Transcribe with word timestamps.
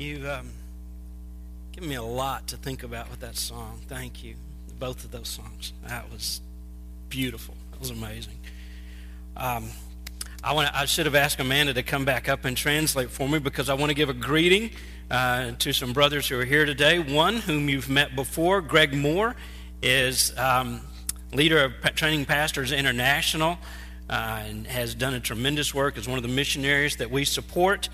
You 0.00 0.26
um, 0.30 0.48
give 1.72 1.84
me 1.84 1.94
a 1.94 2.02
lot 2.02 2.46
to 2.48 2.56
think 2.56 2.84
about 2.84 3.10
with 3.10 3.20
that 3.20 3.36
song. 3.36 3.80
Thank 3.86 4.24
you. 4.24 4.34
Both 4.78 5.04
of 5.04 5.10
those 5.10 5.28
songs. 5.28 5.74
That 5.86 6.10
was 6.10 6.40
beautiful. 7.10 7.54
That 7.70 7.80
was 7.80 7.90
amazing. 7.90 8.38
Um, 9.36 9.68
I, 10.42 10.54
want 10.54 10.74
I 10.74 10.86
should 10.86 11.04
have 11.04 11.14
asked 11.14 11.38
Amanda 11.38 11.74
to 11.74 11.82
come 11.82 12.06
back 12.06 12.30
up 12.30 12.46
and 12.46 12.56
translate 12.56 13.10
for 13.10 13.28
me 13.28 13.40
because 13.40 13.68
I 13.68 13.74
want 13.74 13.90
to 13.90 13.94
give 13.94 14.08
a 14.08 14.14
greeting 14.14 14.70
uh, 15.10 15.50
to 15.58 15.74
some 15.74 15.92
brothers 15.92 16.26
who 16.26 16.40
are 16.40 16.46
here 16.46 16.64
today. 16.64 16.98
One 16.98 17.36
whom 17.36 17.68
you've 17.68 17.90
met 17.90 18.16
before, 18.16 18.62
Greg 18.62 18.94
Moore, 18.94 19.36
is 19.82 20.32
um, 20.38 20.80
leader 21.34 21.62
of 21.62 21.94
Training 21.94 22.24
Pastors 22.24 22.72
International 22.72 23.58
uh, 24.08 24.44
and 24.46 24.66
has 24.66 24.94
done 24.94 25.12
a 25.12 25.20
tremendous 25.20 25.74
work 25.74 25.98
as 25.98 26.08
one 26.08 26.16
of 26.16 26.22
the 26.22 26.34
missionaries 26.34 26.96
that 26.96 27.10
we 27.10 27.26
support 27.26 27.90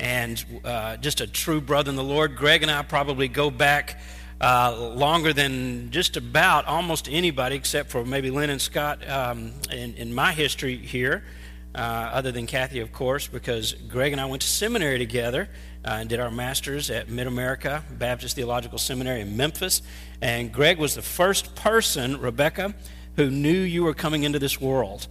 and 0.00 0.44
uh, 0.64 0.96
just 0.96 1.20
a 1.20 1.26
true 1.26 1.60
brother 1.60 1.90
in 1.90 1.96
the 1.96 2.04
Lord. 2.04 2.36
Greg 2.36 2.62
and 2.62 2.70
I 2.70 2.82
probably 2.82 3.28
go 3.28 3.50
back 3.50 4.00
uh, 4.40 4.92
longer 4.94 5.32
than 5.32 5.90
just 5.90 6.16
about 6.16 6.66
almost 6.66 7.08
anybody, 7.08 7.56
except 7.56 7.90
for 7.90 8.04
maybe 8.04 8.30
Lynn 8.30 8.50
and 8.50 8.60
Scott 8.60 9.08
um, 9.08 9.52
in, 9.70 9.94
in, 9.94 10.12
my 10.12 10.32
history 10.32 10.76
here, 10.76 11.22
uh, 11.74 11.78
other 11.78 12.32
than 12.32 12.46
Kathy, 12.46 12.80
of 12.80 12.92
course, 12.92 13.28
because 13.28 13.72
Greg 13.72 14.12
and 14.12 14.20
I 14.20 14.26
went 14.26 14.42
to 14.42 14.48
seminary 14.48 14.98
together. 14.98 15.48
Uh, 15.84 15.98
and 15.98 16.08
did 16.08 16.20
our 16.20 16.30
master's 16.30 16.90
at 16.90 17.08
Mid 17.08 17.26
America 17.26 17.82
Baptist 17.90 18.36
Theological 18.36 18.78
Seminary 18.78 19.20
in 19.20 19.36
Memphis. 19.36 19.82
And 20.20 20.52
Greg 20.52 20.78
was 20.78 20.94
the 20.94 21.02
first 21.02 21.56
person, 21.56 22.20
Rebecca, 22.20 22.72
who 23.16 23.30
knew 23.30 23.50
you 23.50 23.82
were 23.82 23.94
coming 23.94 24.22
into 24.22 24.38
this 24.38 24.60
world. 24.60 25.08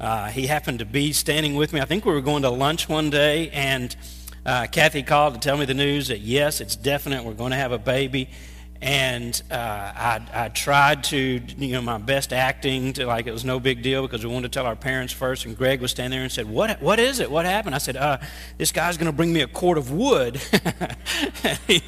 Uh, 0.00 0.28
he 0.28 0.46
happened 0.46 0.80
to 0.80 0.84
be 0.84 1.12
standing 1.12 1.54
with 1.54 1.72
me. 1.72 1.80
I 1.80 1.84
think 1.84 2.04
we 2.04 2.12
were 2.12 2.20
going 2.20 2.42
to 2.42 2.50
lunch 2.50 2.88
one 2.88 3.10
day, 3.10 3.50
and 3.50 3.94
uh, 4.44 4.66
Kathy 4.70 5.02
called 5.02 5.34
to 5.34 5.40
tell 5.40 5.56
me 5.56 5.64
the 5.64 5.74
news 5.74 6.08
that 6.08 6.20
yes, 6.20 6.60
it's 6.60 6.76
definite. 6.76 7.24
We're 7.24 7.34
going 7.34 7.52
to 7.52 7.56
have 7.56 7.72
a 7.72 7.78
baby. 7.78 8.28
And 8.82 9.40
uh, 9.50 9.54
I, 9.54 10.20
I, 10.34 10.48
tried 10.50 11.04
to, 11.04 11.16
you 11.16 11.72
know, 11.72 11.80
my 11.80 11.96
best 11.96 12.34
acting 12.34 12.92
to 12.94 13.06
like 13.06 13.26
it 13.26 13.32
was 13.32 13.44
no 13.44 13.58
big 13.58 13.82
deal 13.82 14.02
because 14.02 14.26
we 14.26 14.30
wanted 14.30 14.52
to 14.52 14.58
tell 14.58 14.66
our 14.66 14.76
parents 14.76 15.10
first. 15.10 15.46
And 15.46 15.56
Greg 15.56 15.80
was 15.80 15.92
standing 15.92 16.18
there 16.18 16.22
and 16.22 16.30
said, 16.30 16.50
"What? 16.50 16.82
What 16.82 16.98
is 16.98 17.18
it? 17.18 17.30
What 17.30 17.46
happened?" 17.46 17.74
I 17.74 17.78
said, 17.78 17.96
uh, 17.96 18.18
"This 18.58 18.72
guy's 18.72 18.98
going 18.98 19.06
to 19.06 19.16
bring 19.16 19.32
me 19.32 19.40
a 19.40 19.46
cord 19.46 19.78
of 19.78 19.90
wood." 19.90 20.36
he, 21.66 21.82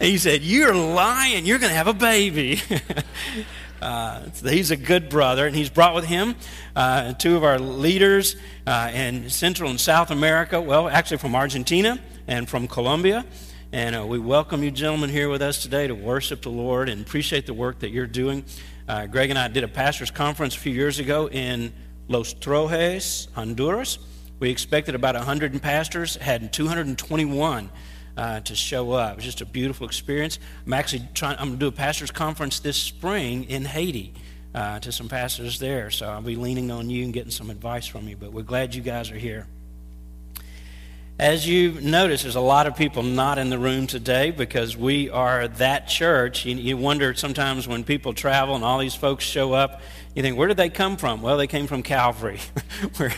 he 0.00 0.16
said, 0.16 0.40
"You're 0.40 0.74
lying. 0.74 1.44
You're 1.44 1.58
going 1.58 1.70
to 1.70 1.76
have 1.76 1.88
a 1.88 1.92
baby." 1.92 2.62
Uh, 3.80 4.28
he's 4.42 4.70
a 4.70 4.76
good 4.76 5.08
brother, 5.08 5.46
and 5.46 5.56
he's 5.56 5.70
brought 5.70 5.94
with 5.94 6.04
him 6.04 6.36
uh, 6.76 7.12
two 7.14 7.36
of 7.36 7.44
our 7.44 7.58
leaders 7.58 8.36
uh, 8.66 8.90
in 8.92 9.30
Central 9.30 9.70
and 9.70 9.80
South 9.80 10.10
America. 10.10 10.60
Well, 10.60 10.88
actually, 10.88 11.18
from 11.18 11.34
Argentina 11.34 11.98
and 12.26 12.48
from 12.48 12.68
Colombia. 12.68 13.24
And 13.72 13.96
uh, 13.96 14.04
we 14.04 14.18
welcome 14.18 14.62
you, 14.62 14.70
gentlemen, 14.70 15.10
here 15.10 15.28
with 15.28 15.42
us 15.42 15.62
today 15.62 15.86
to 15.86 15.94
worship 15.94 16.42
the 16.42 16.50
Lord 16.50 16.88
and 16.88 17.00
appreciate 17.00 17.46
the 17.46 17.54
work 17.54 17.78
that 17.78 17.90
you're 17.90 18.06
doing. 18.06 18.44
Uh, 18.88 19.06
Greg 19.06 19.30
and 19.30 19.38
I 19.38 19.48
did 19.48 19.64
a 19.64 19.68
pastor's 19.68 20.10
conference 20.10 20.56
a 20.56 20.58
few 20.58 20.72
years 20.72 20.98
ago 20.98 21.28
in 21.28 21.72
Los 22.08 22.34
Trojes, 22.34 23.32
Honduras. 23.32 23.98
We 24.40 24.50
expected 24.50 24.94
about 24.94 25.14
100 25.14 25.62
pastors, 25.62 26.16
had 26.16 26.52
221 26.52 27.70
uh, 28.20 28.38
to 28.40 28.54
show 28.54 28.92
up. 28.92 29.12
It 29.12 29.16
was 29.16 29.24
just 29.24 29.40
a 29.40 29.46
beautiful 29.46 29.86
experience. 29.86 30.38
I'm 30.66 30.74
actually 30.74 31.08
trying, 31.14 31.38
I'm 31.38 31.48
going 31.48 31.58
to 31.58 31.64
do 31.64 31.68
a 31.68 31.72
pastor's 31.72 32.10
conference 32.10 32.60
this 32.60 32.76
spring 32.76 33.44
in 33.44 33.64
Haiti 33.64 34.12
uh, 34.54 34.78
to 34.80 34.92
some 34.92 35.08
pastors 35.08 35.58
there. 35.58 35.90
So 35.90 36.06
I'll 36.06 36.20
be 36.20 36.36
leaning 36.36 36.70
on 36.70 36.90
you 36.90 37.04
and 37.04 37.14
getting 37.14 37.30
some 37.30 37.48
advice 37.48 37.86
from 37.86 38.06
you. 38.08 38.16
But 38.16 38.34
we're 38.34 38.42
glad 38.42 38.74
you 38.74 38.82
guys 38.82 39.10
are 39.10 39.18
here. 39.18 39.46
As 41.18 41.48
you 41.48 41.80
notice, 41.80 42.22
there's 42.22 42.36
a 42.36 42.40
lot 42.40 42.66
of 42.66 42.76
people 42.76 43.02
not 43.02 43.38
in 43.38 43.48
the 43.48 43.58
room 43.58 43.86
today 43.86 44.30
because 44.32 44.76
we 44.76 45.08
are 45.08 45.48
that 45.48 45.88
church. 45.88 46.44
You, 46.44 46.56
you, 46.56 46.76
wonder 46.76 47.14
sometimes 47.14 47.66
when 47.66 47.84
people 47.84 48.12
travel 48.12 48.54
and 48.54 48.62
all 48.62 48.78
these 48.78 48.94
folks 48.94 49.24
show 49.24 49.54
up, 49.54 49.80
you 50.14 50.22
think, 50.22 50.36
where 50.36 50.48
did 50.48 50.56
they 50.56 50.70
come 50.70 50.96
from? 50.96 51.22
Well, 51.22 51.36
they 51.36 51.46
came 51.46 51.68
from 51.68 51.82
Calvary. 51.82 52.40
we're, 52.98 53.12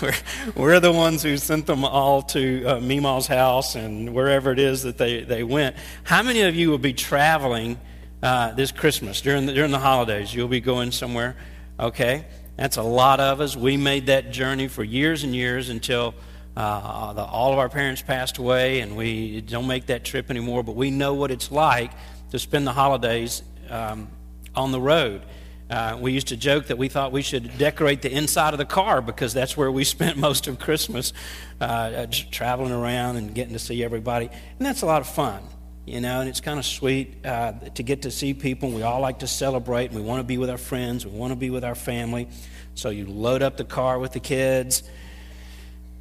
we're, 0.00 0.14
we're, 0.54 0.80
the 0.80 0.92
ones 0.92 1.22
who 1.22 1.36
sent 1.38 1.66
them 1.66 1.84
all 1.84 2.22
to 2.22 2.64
uh, 2.64 3.22
house 3.22 3.74
and 3.74 4.14
wherever 4.14 4.52
it 4.52 4.60
is 4.60 4.84
that 4.84 4.96
they, 4.96 5.22
they 5.22 5.42
went. 5.42 5.74
How 6.04 6.22
many 6.22 6.42
of 6.42 6.54
you 6.54 6.70
will 6.70 6.78
be 6.78 6.92
traveling 6.92 7.80
uh, 8.22 8.52
this 8.52 8.70
Christmas 8.70 9.20
during 9.20 9.46
the, 9.46 9.54
during 9.54 9.72
the 9.72 9.80
holidays? 9.80 10.32
You'll 10.32 10.46
be 10.46 10.60
going 10.60 10.92
somewhere, 10.92 11.36
okay? 11.80 12.26
That's 12.56 12.76
a 12.76 12.82
lot 12.82 13.18
of 13.18 13.40
us. 13.40 13.56
We 13.56 13.76
made 13.76 14.06
that 14.06 14.30
journey 14.30 14.68
for 14.68 14.84
years 14.84 15.24
and 15.24 15.34
years 15.34 15.68
until 15.68 16.14
uh, 16.56 17.12
the, 17.12 17.24
all 17.24 17.52
of 17.52 17.58
our 17.58 17.68
parents 17.68 18.02
passed 18.02 18.38
away, 18.38 18.80
and 18.80 18.96
we 18.96 19.40
don't 19.40 19.66
make 19.66 19.86
that 19.86 20.04
trip 20.04 20.30
anymore, 20.30 20.62
but 20.62 20.76
we 20.76 20.92
know 20.92 21.12
what 21.12 21.32
it's 21.32 21.50
like 21.50 21.90
to 22.30 22.38
spend 22.38 22.68
the 22.68 22.72
holidays 22.72 23.42
um, 23.68 24.08
on 24.54 24.70
the 24.70 24.80
road. 24.80 25.22
Uh, 25.68 25.98
we 26.00 26.12
used 26.12 26.28
to 26.28 26.36
joke 26.36 26.66
that 26.66 26.78
we 26.78 26.88
thought 26.88 27.10
we 27.10 27.22
should 27.22 27.58
decorate 27.58 28.00
the 28.00 28.12
inside 28.12 28.54
of 28.54 28.58
the 28.58 28.64
car 28.64 29.02
because 29.02 29.34
that's 29.34 29.56
where 29.56 29.70
we 29.70 29.82
spent 29.96 30.16
most 30.16 30.46
of 30.46 30.58
Christmas, 30.58 31.12
uh, 31.60 31.64
uh 31.64 32.06
traveling 32.30 32.72
around 32.72 33.16
and 33.16 33.34
getting 33.34 33.52
to 33.52 33.58
see 33.58 33.82
everybody. 33.82 34.26
And 34.26 34.66
that's 34.66 34.82
a 34.82 34.86
lot 34.86 35.00
of 35.00 35.08
fun, 35.08 35.42
you 35.84 36.00
know, 36.00 36.20
and 36.20 36.28
it's 36.28 36.40
kind 36.40 36.58
of 36.58 36.64
sweet 36.64 37.26
uh, 37.26 37.52
to 37.74 37.82
get 37.82 38.02
to 38.02 38.10
see 38.10 38.32
people. 38.32 38.70
We 38.70 38.82
all 38.82 39.00
like 39.00 39.18
to 39.20 39.26
celebrate, 39.26 39.86
and 39.86 39.96
we 39.96 40.02
want 40.02 40.20
to 40.20 40.24
be 40.24 40.38
with 40.38 40.50
our 40.50 40.58
friends, 40.58 41.04
we 41.04 41.18
want 41.18 41.32
to 41.32 41.36
be 41.36 41.50
with 41.50 41.64
our 41.64 41.74
family. 41.74 42.28
So 42.74 42.90
you 42.90 43.06
load 43.06 43.42
up 43.42 43.56
the 43.56 43.64
car 43.64 43.98
with 43.98 44.12
the 44.12 44.20
kids 44.20 44.84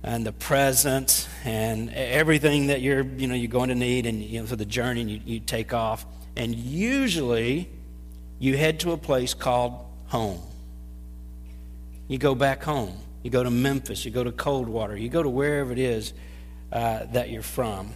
and 0.04 0.24
the 0.24 0.34
presents 0.34 1.28
and 1.44 1.90
everything 1.90 2.68
that 2.68 2.82
you're 2.82 3.02
you 3.04 3.26
know 3.26 3.34
you're 3.34 3.48
going 3.48 3.70
to 3.70 3.76
need 3.76 4.06
and 4.06 4.22
you 4.22 4.40
know 4.40 4.46
for 4.46 4.56
the 4.56 4.66
journey 4.66 5.02
and 5.02 5.10
you, 5.10 5.20
you 5.26 5.40
take 5.40 5.74
off 5.74 6.06
and 6.36 6.54
usually 6.54 7.68
you 8.40 8.58
head 8.58 8.80
to 8.82 8.92
a 8.92 8.98
place 8.98 9.34
called 9.34 9.86
home. 10.08 10.42
You 12.08 12.18
go 12.18 12.36
back 12.36 12.64
home. 12.64 12.98
You 13.24 13.32
go 13.32 13.44
to 13.44 13.50
memphis. 13.50 14.06
You 14.06 14.12
go 14.12 14.24
to 14.24 14.32
coldwater. 14.32 14.96
You 14.96 15.10
go 15.10 15.24
to 15.24 15.30
wherever 15.30 15.72
it 15.72 15.80
is 15.80 16.14
uh, 16.72 17.06
that 17.12 17.30
you're 17.30 17.42
from. 17.42 17.94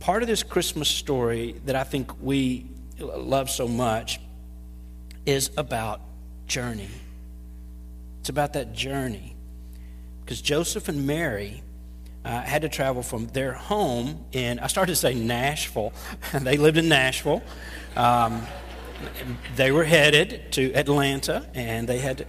Part 0.00 0.22
of 0.22 0.28
this 0.28 0.42
christmas 0.42 0.88
story 0.88 1.60
that 1.66 1.76
i 1.76 1.84
think 1.84 2.10
we 2.22 2.66
love 2.98 3.50
so 3.50 3.68
much 3.68 4.18
is 5.26 5.50
about 5.56 6.00
journey. 6.46 6.88
It's 8.20 8.28
about 8.28 8.52
that 8.54 8.72
journey. 8.72 9.34
Because 10.24 10.40
Joseph 10.40 10.88
and 10.88 11.06
Mary 11.06 11.62
uh, 12.24 12.40
had 12.40 12.62
to 12.62 12.68
travel 12.68 13.02
from 13.02 13.26
their 13.28 13.52
home 13.52 14.24
in, 14.32 14.58
I 14.58 14.66
started 14.66 14.92
to 14.92 14.96
say 14.96 15.14
Nashville. 15.14 15.92
they 16.40 16.56
lived 16.56 16.78
in 16.78 16.88
Nashville. 16.88 17.42
Um, 17.96 18.46
they 19.56 19.72
were 19.72 19.84
headed 19.84 20.52
to 20.52 20.72
Atlanta, 20.74 21.46
and 21.54 21.88
they 21.88 21.98
had 21.98 22.18
to, 22.18 22.26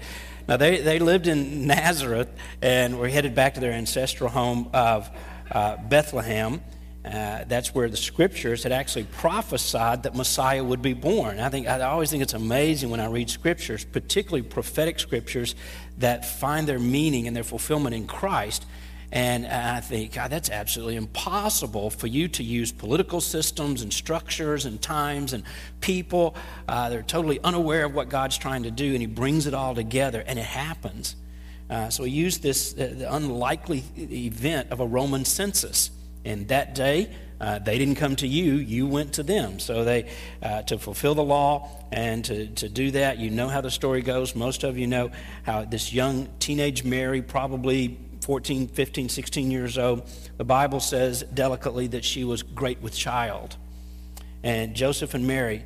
now 0.47 0.57
they, 0.57 0.81
they 0.81 0.99
lived 0.99 1.27
in 1.27 1.67
Nazareth 1.67 2.29
and 2.61 2.99
were 2.99 3.07
headed 3.07 3.33
back 3.33 3.55
to 3.55 3.59
their 3.59 3.71
ancestral 3.71 4.29
home 4.29 4.69
of 4.73 5.09
uh, 5.51 5.77
Bethlehem. 5.77 6.61
Uh, 7.03 7.43
that's 7.47 7.75
where 7.75 7.87
the 7.87 7.97
scriptures 7.97 8.63
had 8.63 8.71
actually 8.71 9.03
prophesied 9.03 10.03
that 10.03 10.15
Messiah 10.15 10.63
would 10.63 10.81
be 10.81 10.93
born. 10.93 11.39
I 11.39 11.49
think 11.49 11.67
I 11.67 11.79
always 11.81 12.09
think 12.09 12.23
it's 12.23 12.33
amazing 12.33 12.89
when 12.89 12.99
I 12.99 13.05
read 13.05 13.29
scriptures, 13.29 13.85
particularly 13.85 14.41
prophetic 14.41 14.99
scriptures, 14.99 15.53
that 15.99 16.25
find 16.25 16.67
their 16.67 16.79
meaning 16.79 17.27
and 17.27 17.35
their 17.35 17.43
fulfillment 17.43 17.93
in 17.93 18.07
Christ. 18.07 18.65
And 19.15 19.47
I 19.47 19.79
think, 19.79 20.13
God, 20.13 20.29
that's 20.29 20.49
absolutely 20.49 20.97
impossible 20.97 21.89
for 21.89 22.05
you 22.05 22.27
to 22.27 22.43
use 22.43 22.71
political 22.71 23.21
systems 23.21 23.81
and 23.81 23.91
structures 23.91 24.65
and 24.65 24.81
times 24.81 25.33
and 25.33 25.43
people. 25.79 26.35
Uh, 26.67 26.89
they're 26.89 27.01
totally 27.01 27.39
unaware 27.41 27.85
of 27.85 27.95
what 27.95 28.09
God's 28.09 28.37
trying 28.37 28.63
to 28.63 28.71
do, 28.71 28.91
and 28.91 28.99
He 28.99 29.07
brings 29.07 29.47
it 29.47 29.53
all 29.53 29.73
together, 29.73 30.23
and 30.27 30.37
it 30.37 30.45
happens. 30.45 31.15
Uh, 31.69 31.89
so 31.89 32.03
He 32.03 32.11
used 32.11 32.43
this 32.43 32.73
uh, 32.73 32.93
the 32.93 33.11
unlikely 33.11 33.83
event 33.97 34.69
of 34.71 34.81
a 34.81 34.85
Roman 34.85 35.23
census 35.25 35.91
and 36.25 36.47
that 36.47 36.73
day, 36.73 37.15
uh, 37.39 37.59
they 37.59 37.77
didn't 37.77 37.95
come 37.95 38.15
to 38.17 38.27
you, 38.27 38.55
you 38.55 38.87
went 38.87 39.13
to 39.13 39.23
them. 39.23 39.59
So 39.59 39.83
they, 39.83 40.09
uh, 40.41 40.63
to 40.63 40.79
fulfill 40.79 41.13
the 41.13 41.23
law 41.23 41.69
and 41.91 42.25
to, 42.25 42.47
to 42.47 42.67
do 42.67 42.91
that, 42.91 43.19
you 43.19 43.29
know 43.29 43.47
how 43.47 43.61
the 43.61 43.69
story 43.69 44.01
goes. 44.01 44.35
Most 44.35 44.63
of 44.63 44.77
you 44.77 44.87
know 44.87 45.11
how 45.43 45.65
this 45.65 45.93
young 45.93 46.27
teenage 46.39 46.83
Mary, 46.83 47.21
probably 47.21 47.99
14, 48.25 48.69
15, 48.69 49.07
16 49.07 49.51
years 49.51 49.77
old, 49.77 50.09
the 50.37 50.43
Bible 50.43 50.79
says 50.79 51.23
delicately 51.31 51.85
that 51.85 52.03
she 52.03 52.23
was 52.23 52.41
great 52.41 52.81
with 52.81 52.91
child. 52.91 53.55
And 54.41 54.73
Joseph 54.73 55.13
and 55.13 55.27
Mary 55.27 55.63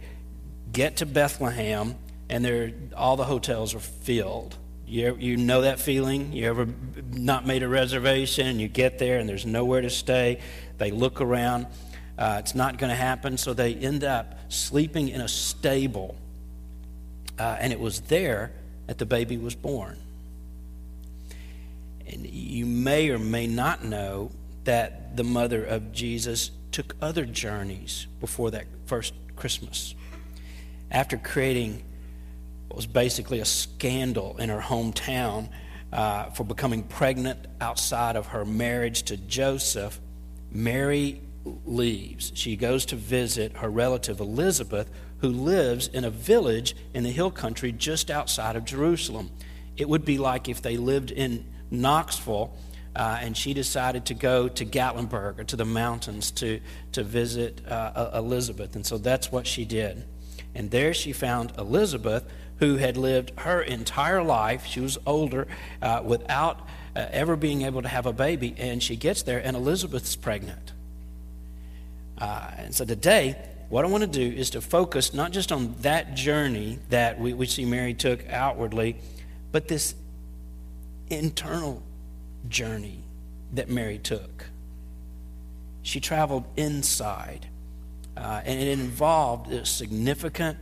get 0.69 0.97
to 0.97 1.05
Bethlehem, 1.05 1.95
and 2.29 2.93
all 2.97 3.15
the 3.15 3.23
hotels 3.23 3.73
are 3.73 3.79
filled. 3.79 4.57
You, 4.85 5.15
you 5.17 5.37
know 5.37 5.61
that 5.61 5.79
feeling? 5.79 6.33
You 6.33 6.49
ever 6.49 6.67
not 7.13 7.47
made 7.47 7.63
a 7.63 7.67
reservation 7.69 8.59
you 8.59 8.67
get 8.67 8.99
there 8.99 9.19
and 9.19 9.29
there's 9.29 9.45
nowhere 9.45 9.79
to 9.79 9.89
stay? 9.89 10.41
They 10.79 10.91
look 10.91 11.21
around. 11.21 11.65
Uh, 12.17 12.37
it's 12.39 12.55
not 12.55 12.77
going 12.77 12.89
to 12.89 12.95
happen. 12.95 13.37
So 13.37 13.53
they 13.53 13.73
end 13.73 14.03
up 14.03 14.37
sleeping 14.49 15.07
in 15.07 15.21
a 15.21 15.29
stable. 15.29 16.17
Uh, 17.39 17.55
and 17.57 17.71
it 17.71 17.79
was 17.79 18.01
there 18.01 18.51
that 18.87 18.97
the 18.97 19.05
baby 19.05 19.37
was 19.37 19.55
born. 19.55 19.97
And 22.09 22.25
you 22.25 22.65
may 22.65 23.09
or 23.09 23.19
may 23.19 23.47
not 23.47 23.83
know 23.83 24.31
that 24.63 25.15
the 25.15 25.23
mother 25.23 25.63
of 25.63 25.91
Jesus 25.91 26.51
took 26.71 26.95
other 27.01 27.25
journeys 27.25 28.07
before 28.19 28.51
that 28.51 28.65
first 28.85 29.13
Christmas. 29.35 29.95
After 30.91 31.17
creating 31.17 31.83
what 32.67 32.75
was 32.75 32.87
basically 32.87 33.39
a 33.39 33.45
scandal 33.45 34.37
in 34.37 34.49
her 34.49 34.59
hometown 34.59 35.49
uh, 35.91 36.25
for 36.31 36.43
becoming 36.43 36.83
pregnant 36.83 37.39
outside 37.59 38.15
of 38.15 38.27
her 38.27 38.45
marriage 38.45 39.03
to 39.03 39.17
Joseph, 39.17 39.99
Mary 40.51 41.21
leaves. 41.65 42.31
She 42.35 42.55
goes 42.55 42.85
to 42.87 42.95
visit 42.95 43.57
her 43.57 43.69
relative 43.69 44.19
Elizabeth, 44.19 44.89
who 45.19 45.29
lives 45.29 45.87
in 45.87 46.05
a 46.05 46.09
village 46.09 46.75
in 46.93 47.03
the 47.03 47.11
hill 47.11 47.31
country 47.31 47.71
just 47.71 48.11
outside 48.11 48.55
of 48.55 48.65
Jerusalem. 48.65 49.31
It 49.77 49.87
would 49.89 50.05
be 50.05 50.17
like 50.17 50.47
if 50.47 50.61
they 50.61 50.77
lived 50.77 51.11
in 51.11 51.45
Knoxville 51.71 52.53
uh, 52.95 53.17
and 53.21 53.37
she 53.37 53.53
decided 53.53 54.05
to 54.05 54.13
go 54.13 54.49
to 54.49 54.65
Gatlinburg 54.65 55.39
or 55.39 55.43
to 55.45 55.55
the 55.55 55.65
mountains 55.65 56.31
to, 56.31 56.59
to 56.91 57.03
visit 57.03 57.61
uh, 57.67 58.11
Elizabeth. 58.13 58.75
And 58.75 58.85
so 58.85 58.97
that's 58.97 59.31
what 59.31 59.47
she 59.47 59.63
did. 59.63 60.03
And 60.55 60.71
there 60.71 60.93
she 60.93 61.13
found 61.13 61.53
Elizabeth, 61.57 62.25
who 62.57 62.77
had 62.77 62.97
lived 62.97 63.31
her 63.39 63.61
entire 63.61 64.23
life. 64.23 64.65
She 64.65 64.79
was 64.81 64.97
older 65.05 65.47
uh, 65.81 66.01
without 66.03 66.67
uh, 66.95 67.05
ever 67.11 67.35
being 67.35 67.61
able 67.61 67.81
to 67.83 67.87
have 67.87 68.05
a 68.05 68.13
baby. 68.13 68.55
And 68.57 68.81
she 68.81 68.95
gets 68.95 69.23
there, 69.23 69.39
and 69.39 69.55
Elizabeth's 69.55 70.15
pregnant. 70.15 70.73
Uh, 72.17 72.51
and 72.57 72.75
so 72.75 72.83
today, 72.83 73.37
what 73.69 73.85
I 73.85 73.87
want 73.87 74.01
to 74.01 74.09
do 74.09 74.35
is 74.35 74.49
to 74.49 74.61
focus 74.61 75.13
not 75.13 75.31
just 75.31 75.51
on 75.51 75.75
that 75.81 76.15
journey 76.15 76.79
that 76.89 77.19
we, 77.19 77.33
we 77.33 77.45
see 77.45 77.63
Mary 77.63 77.93
took 77.93 78.27
outwardly, 78.27 78.97
but 79.51 79.67
this 79.67 79.95
internal 81.09 81.83
journey 82.47 83.03
that 83.53 83.69
Mary 83.69 83.97
took. 83.97 84.45
She 85.81 85.99
traveled 85.99 86.45
inside, 86.55 87.47
uh, 88.15 88.41
and 88.45 88.59
it 88.59 88.67
involved 88.67 89.51
a 89.51 89.65
significant 89.65 90.57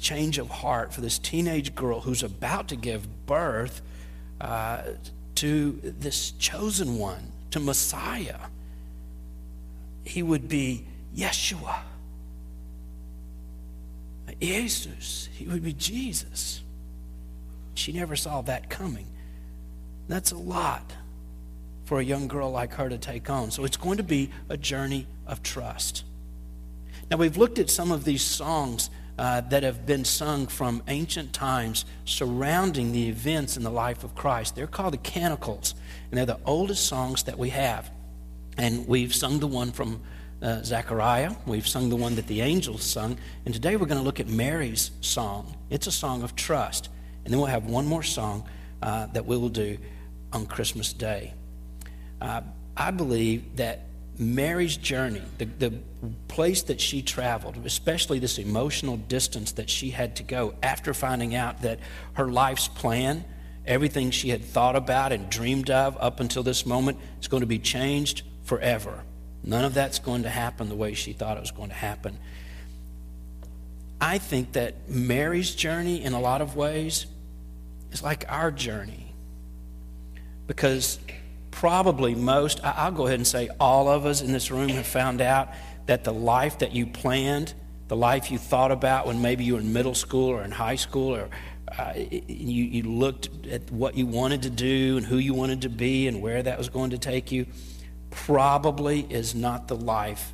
change 0.00 0.38
of 0.38 0.48
heart 0.48 0.92
for 0.92 1.00
this 1.00 1.18
teenage 1.18 1.74
girl 1.74 2.00
who's 2.00 2.22
about 2.22 2.68
to 2.68 2.76
give 2.76 3.26
birth 3.26 3.82
uh, 4.40 4.82
to 5.36 5.80
this 5.82 6.32
chosen 6.32 6.98
one, 6.98 7.32
to 7.50 7.60
Messiah. 7.60 8.38
He 10.04 10.22
would 10.22 10.48
be 10.48 10.86
Yeshua. 11.14 11.80
Jesus. 14.40 15.28
He 15.32 15.46
would 15.46 15.62
be 15.62 15.72
Jesus. 15.72 16.62
She 17.74 17.92
never 17.92 18.16
saw 18.16 18.42
that 18.42 18.68
coming. 18.68 19.06
That's 20.08 20.32
a 20.32 20.38
lot 20.38 20.92
for 21.84 22.00
a 22.00 22.04
young 22.04 22.28
girl 22.28 22.50
like 22.50 22.74
her 22.74 22.88
to 22.88 22.98
take 22.98 23.30
on. 23.30 23.50
So 23.50 23.64
it's 23.64 23.76
going 23.76 23.96
to 23.98 24.02
be 24.02 24.30
a 24.48 24.56
journey 24.56 25.06
of 25.26 25.42
trust. 25.42 26.04
Now, 27.10 27.16
we've 27.16 27.36
looked 27.36 27.58
at 27.58 27.70
some 27.70 27.92
of 27.92 28.04
these 28.04 28.22
songs 28.22 28.90
uh, 29.18 29.40
that 29.42 29.62
have 29.62 29.86
been 29.86 30.04
sung 30.04 30.46
from 30.46 30.82
ancient 30.88 31.32
times 31.32 31.84
surrounding 32.04 32.92
the 32.92 33.08
events 33.08 33.56
in 33.56 33.62
the 33.62 33.70
life 33.70 34.04
of 34.04 34.14
Christ. 34.14 34.56
They're 34.56 34.66
called 34.66 34.94
the 34.94 34.98
canticles, 34.98 35.74
and 36.10 36.18
they're 36.18 36.26
the 36.26 36.40
oldest 36.44 36.86
songs 36.86 37.22
that 37.24 37.38
we 37.38 37.50
have. 37.50 37.90
And 38.58 38.86
we've 38.88 39.14
sung 39.14 39.38
the 39.38 39.46
one 39.46 39.70
from 39.70 40.00
uh, 40.42 40.62
Zechariah. 40.62 41.34
We've 41.46 41.66
sung 41.66 41.88
the 41.88 41.96
one 41.96 42.16
that 42.16 42.26
the 42.26 42.40
angels 42.40 42.82
sung. 42.82 43.16
And 43.44 43.54
today 43.54 43.76
we're 43.76 43.86
going 43.86 44.00
to 44.00 44.04
look 44.04 44.20
at 44.20 44.28
Mary's 44.28 44.90
song. 45.00 45.56
It's 45.70 45.86
a 45.86 45.92
song 45.92 46.22
of 46.22 46.34
trust. 46.34 46.88
And 47.24 47.32
then 47.32 47.38
we'll 47.38 47.48
have 47.48 47.66
one 47.66 47.86
more 47.86 48.02
song 48.02 48.48
uh, 48.82 49.06
that 49.06 49.24
we 49.24 49.36
will 49.36 49.48
do 49.48 49.78
on 50.32 50.46
Christmas 50.46 50.92
Day. 50.92 51.34
Uh, 52.20 52.42
I 52.76 52.90
believe 52.90 53.56
that 53.56 53.86
Mary's 54.18 54.76
journey, 54.76 55.22
the, 55.38 55.44
the 55.44 55.72
place 56.28 56.62
that 56.62 56.80
she 56.80 57.02
traveled, 57.02 57.58
especially 57.64 58.18
this 58.18 58.38
emotional 58.38 58.96
distance 58.96 59.52
that 59.52 59.68
she 59.68 59.90
had 59.90 60.16
to 60.16 60.22
go 60.22 60.54
after 60.62 60.94
finding 60.94 61.34
out 61.34 61.62
that 61.62 61.78
her 62.14 62.28
life's 62.28 62.68
plan, 62.68 63.24
everything 63.66 64.10
she 64.10 64.30
had 64.30 64.42
thought 64.42 64.76
about 64.76 65.12
and 65.12 65.28
dreamed 65.28 65.70
of 65.70 65.96
up 66.00 66.20
until 66.20 66.42
this 66.42 66.64
moment, 66.64 66.98
is 67.20 67.28
going 67.28 67.42
to 67.42 67.46
be 67.46 67.58
changed 67.58 68.22
forever. 68.44 69.02
None 69.44 69.64
of 69.64 69.74
that's 69.74 69.98
going 69.98 70.22
to 70.22 70.30
happen 70.30 70.68
the 70.68 70.74
way 70.74 70.94
she 70.94 71.12
thought 71.12 71.36
it 71.36 71.40
was 71.40 71.50
going 71.50 71.68
to 71.68 71.74
happen. 71.74 72.18
I 74.00 74.18
think 74.18 74.52
that 74.52 74.88
Mary's 74.88 75.54
journey, 75.54 76.02
in 76.02 76.12
a 76.12 76.20
lot 76.20 76.40
of 76.40 76.56
ways, 76.56 77.06
is 77.92 78.02
like 78.02 78.24
our 78.28 78.50
journey. 78.50 79.05
Because 80.46 80.98
probably 81.50 82.14
most, 82.14 82.60
I'll 82.62 82.92
go 82.92 83.06
ahead 83.06 83.18
and 83.18 83.26
say 83.26 83.48
all 83.58 83.88
of 83.88 84.06
us 84.06 84.20
in 84.20 84.32
this 84.32 84.50
room 84.50 84.68
have 84.68 84.86
found 84.86 85.20
out 85.20 85.48
that 85.86 86.04
the 86.04 86.12
life 86.12 86.58
that 86.58 86.72
you 86.72 86.86
planned, 86.86 87.54
the 87.88 87.96
life 87.96 88.30
you 88.30 88.38
thought 88.38 88.72
about 88.72 89.06
when 89.06 89.22
maybe 89.22 89.44
you 89.44 89.54
were 89.54 89.60
in 89.60 89.72
middle 89.72 89.94
school 89.94 90.28
or 90.28 90.42
in 90.42 90.50
high 90.50 90.76
school, 90.76 91.16
or 91.16 91.28
uh, 91.78 91.92
you, 91.96 92.64
you 92.64 92.82
looked 92.82 93.28
at 93.46 93.70
what 93.70 93.96
you 93.96 94.06
wanted 94.06 94.42
to 94.42 94.50
do 94.50 94.96
and 94.96 95.06
who 95.06 95.16
you 95.16 95.34
wanted 95.34 95.62
to 95.62 95.68
be 95.68 96.08
and 96.08 96.20
where 96.20 96.42
that 96.42 96.58
was 96.58 96.68
going 96.68 96.90
to 96.90 96.98
take 96.98 97.32
you, 97.32 97.46
probably 98.10 99.00
is 99.10 99.34
not 99.34 99.68
the 99.68 99.76
life 99.76 100.32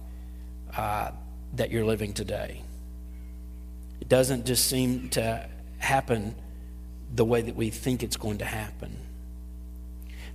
uh, 0.77 1.11
that 1.55 1.71
you're 1.71 1.85
living 1.85 2.13
today. 2.13 2.63
It 4.01 4.09
doesn't 4.09 4.47
just 4.47 4.67
seem 4.67 5.09
to 5.11 5.49
happen 5.79 6.35
the 7.15 7.25
way 7.25 7.43
that 7.43 7.57
we 7.57 7.71
think 7.71 8.03
it's 8.03 8.17
going 8.17 8.39
to 8.39 8.45
happen. 8.45 8.97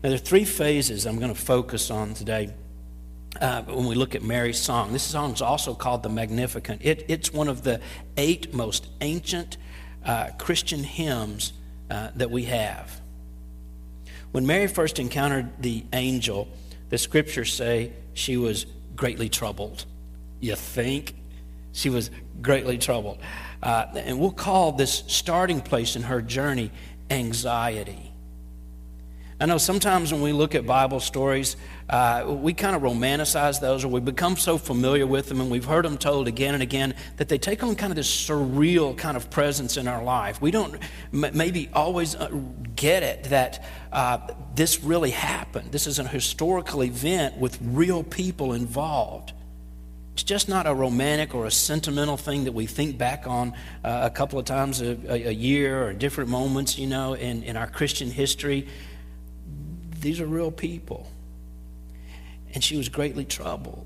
Now, 0.03 0.09
there 0.09 0.15
are 0.15 0.19
three 0.19 0.45
phases 0.45 1.07
I'm 1.07 1.17
going 1.17 1.33
to 1.33 1.39
focus 1.39 1.89
on 1.89 2.13
today 2.13 2.53
uh, 3.41 3.63
when 3.63 3.87
we 3.87 3.95
look 3.95 4.13
at 4.13 4.21
Mary's 4.21 4.59
song. 4.59 4.93
This 4.93 5.01
song 5.01 5.33
is 5.33 5.41
also 5.41 5.73
called 5.73 6.03
the 6.03 6.09
Magnificat. 6.09 6.79
It, 6.81 7.05
it's 7.07 7.33
one 7.33 7.47
of 7.47 7.63
the 7.63 7.81
eight 8.15 8.53
most 8.53 8.87
ancient 9.01 9.57
uh, 10.05 10.29
Christian 10.37 10.83
hymns 10.83 11.53
uh, 11.89 12.09
that 12.15 12.29
we 12.29 12.43
have. 12.43 13.01
When 14.31 14.45
Mary 14.45 14.67
first 14.67 14.99
encountered 14.99 15.49
the 15.63 15.83
angel, 15.93 16.47
the 16.89 16.99
scriptures 16.99 17.51
say 17.51 17.91
she 18.13 18.37
was 18.37 18.67
greatly 18.95 19.29
troubled. 19.29 19.85
You 20.39 20.55
think? 20.55 21.15
She 21.71 21.89
was 21.89 22.11
greatly 22.39 22.77
troubled. 22.77 23.17
Uh, 23.63 23.85
and 23.95 24.19
we'll 24.19 24.29
call 24.31 24.73
this 24.73 25.03
starting 25.07 25.59
place 25.59 25.95
in 25.95 26.03
her 26.03 26.21
journey 26.21 26.69
anxiety. 27.09 28.13
I 29.39 29.45
know 29.45 29.59
sometimes 29.59 30.11
when 30.11 30.23
we 30.23 30.33
look 30.33 30.55
at 30.55 30.65
Bible 30.65 30.99
stories, 30.99 31.57
uh, 31.91 32.23
we 32.27 32.53
kind 32.53 32.75
of 32.75 32.81
romanticize 32.81 33.59
those 33.59 33.85
or 33.85 33.87
we 33.89 33.99
become 33.99 34.35
so 34.35 34.57
familiar 34.57 35.05
with 35.05 35.29
them 35.29 35.39
and 35.39 35.51
we've 35.51 35.65
heard 35.65 35.85
them 35.85 35.99
told 35.99 36.27
again 36.27 36.55
and 36.55 36.63
again 36.63 36.95
that 37.17 37.29
they 37.29 37.37
take 37.37 37.61
on 37.61 37.75
kind 37.75 37.91
of 37.91 37.95
this 37.95 38.09
surreal 38.09 38.97
kind 38.97 39.15
of 39.15 39.29
presence 39.29 39.77
in 39.77 39.87
our 39.87 40.03
life. 40.03 40.41
We 40.41 40.49
don't 40.49 40.79
m- 41.13 41.29
maybe 41.33 41.69
always 41.71 42.15
uh, 42.15 42.29
get 42.75 43.03
it 43.03 43.25
that 43.25 43.63
uh, 43.91 44.27
this 44.55 44.83
really 44.83 45.11
happened. 45.11 45.71
This 45.71 45.85
is 45.85 45.99
a 45.99 46.07
historical 46.07 46.83
event 46.83 47.37
with 47.37 47.59
real 47.61 48.01
people 48.01 48.53
involved. 48.53 49.33
It's 50.13 50.23
just 50.23 50.49
not 50.49 50.65
a 50.65 50.73
romantic 50.73 51.35
or 51.35 51.45
a 51.45 51.51
sentimental 51.51 52.17
thing 52.17 52.45
that 52.45 52.53
we 52.53 52.65
think 52.65 52.97
back 52.97 53.27
on 53.27 53.53
uh, 53.83 53.99
a 54.01 54.09
couple 54.09 54.39
of 54.39 54.45
times 54.45 54.81
a, 54.81 54.97
a, 55.07 55.31
year 55.31 55.83
or 55.83 55.93
different 55.93 56.31
moments, 56.31 56.79
you 56.79 56.87
know, 56.87 57.13
in, 57.13 57.43
in 57.43 57.55
our 57.55 57.67
Christian 57.67 58.09
history. 58.09 58.67
These 59.99 60.19
are 60.19 60.25
real 60.25 60.51
people. 60.51 61.07
And 62.53 62.63
she 62.63 62.77
was 62.77 62.89
greatly 62.89 63.25
troubled. 63.25 63.85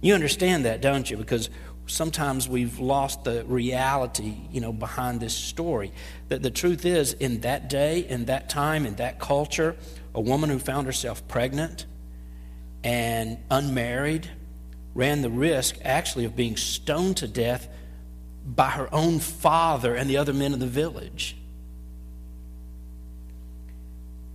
You 0.00 0.14
understand 0.14 0.64
that, 0.64 0.80
don't 0.80 1.10
you? 1.10 1.16
Because 1.16 1.50
sometimes 1.86 2.48
we've 2.48 2.78
lost 2.78 3.24
the 3.24 3.44
reality, 3.44 4.34
you 4.52 4.60
know, 4.60 4.72
behind 4.72 5.20
this 5.20 5.34
story. 5.34 5.92
That 6.28 6.42
the 6.42 6.50
truth 6.50 6.84
is, 6.84 7.14
in 7.14 7.40
that 7.40 7.68
day, 7.68 8.00
in 8.00 8.26
that 8.26 8.48
time, 8.48 8.86
in 8.86 8.96
that 8.96 9.18
culture, 9.18 9.76
a 10.14 10.20
woman 10.20 10.50
who 10.50 10.58
found 10.58 10.86
herself 10.86 11.26
pregnant 11.26 11.86
and 12.82 13.38
unmarried 13.50 14.30
ran 14.94 15.22
the 15.22 15.30
risk 15.30 15.78
actually 15.82 16.24
of 16.24 16.36
being 16.36 16.56
stoned 16.56 17.16
to 17.16 17.26
death 17.26 17.68
by 18.46 18.70
her 18.70 18.92
own 18.94 19.18
father 19.18 19.94
and 19.94 20.08
the 20.08 20.18
other 20.18 20.32
men 20.32 20.52
in 20.52 20.60
the 20.60 20.66
village 20.66 21.36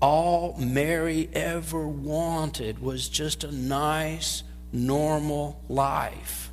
all 0.02 0.56
Mary 0.58 1.30
ever 1.34 1.88
wanted 1.88 2.80
was 2.80 3.10
just 3.10 3.44
a 3.44 3.52
nice, 3.52 4.44
normal 4.72 5.62
life. 5.68 6.52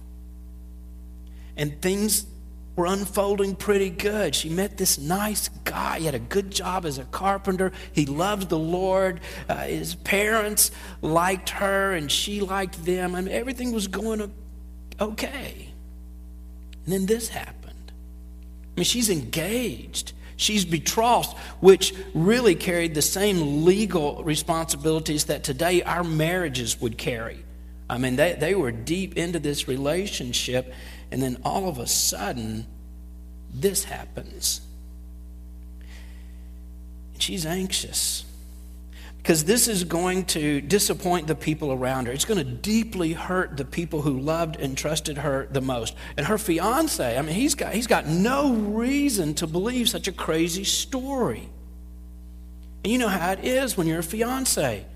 And 1.57 1.81
things 1.81 2.27
were 2.75 2.87
unfolding 2.87 3.57
pretty 3.57 3.89
good. 3.89 4.35
She 4.35 4.51
met 4.51 4.77
this 4.77 4.99
nice 4.99 5.49
guy. 5.65 6.01
He 6.01 6.05
had 6.05 6.15
a 6.15 6.21
good 6.21 6.51
job 6.51 6.85
as 6.85 6.99
a 6.99 7.05
carpenter. 7.05 7.73
He 7.93 8.05
loved 8.05 8.51
the 8.51 8.59
Lord. 8.59 9.21
Uh, 9.49 9.57
his 9.65 9.95
parents 9.95 10.71
liked 11.01 11.51
her, 11.51 11.95
and 11.95 12.13
she 12.13 12.41
liked 12.41 12.85
them. 12.85 13.15
I 13.15 13.23
mean, 13.23 13.33
everything 13.33 13.73
was 13.73 13.89
going 13.89 14.31
okay. 15.01 15.73
And 16.85 16.93
then 16.93 17.07
this 17.07 17.29
happened. 17.29 17.93
I 18.77 18.81
mean, 18.81 18.85
she's 18.85 19.09
engaged. 19.09 20.13
She's 20.37 20.65
betrothed, 20.65 21.37
which 21.61 21.95
really 22.13 22.55
carried 22.55 22.95
the 22.95 23.03
same 23.03 23.65
legal 23.65 24.23
responsibilities 24.23 25.25
that 25.25 25.43
today 25.43 25.83
our 25.83 26.05
marriages 26.05 26.81
would 26.81 26.99
carry. 26.99 27.43
I 27.89 27.97
mean, 27.99 28.17
they, 28.17 28.35
they 28.35 28.55
were 28.55 28.73
deep 28.73 29.17
into 29.17 29.39
this 29.39 29.67
relationship, 29.67 30.75
and 31.11 31.23
then 31.23 31.39
all 31.45 31.69
of 31.69 31.79
a 31.79 31.87
sudden, 31.87 32.67
this 33.53 33.85
happens. 33.85 34.61
She's 37.19 37.47
anxious 37.47 38.26
because 39.27 39.43
this 39.43 39.67
is 39.67 39.83
going 39.83 40.25
to 40.25 40.61
disappoint 40.61 41.27
the 41.27 41.35
people 41.35 41.73
around 41.73 42.07
her. 42.07 42.13
It's 42.13 42.25
going 42.25 42.39
to 42.39 42.45
deeply 42.45 43.13
hurt 43.13 43.57
the 43.57 43.65
people 43.65 44.03
who 44.03 44.21
loved 44.21 44.55
and 44.55 44.79
trusted 44.79 45.19
her 45.19 45.49
the 45.51 45.61
most. 45.61 45.97
And 46.17 46.25
her 46.27 46.39
fiance, 46.39 47.19
I 47.19 47.21
mean, 47.23 47.35
he's 47.35 47.57
got, 47.57 47.75
he's 47.75 47.89
got 47.89 48.07
no 48.07 48.53
reason 48.53 49.35
to 49.35 49.49
believe 49.49 49.89
such 49.89 50.07
a 50.07 50.13
crazy 50.13 50.63
story. 50.63 51.49
And 52.85 52.93
you 52.93 53.01
know 53.01 53.09
how 53.09 53.33
it 53.33 53.45
is 53.45 53.77
when 53.77 53.89
you're 53.89 53.99
a 53.99 54.05
fiance. 54.05 54.87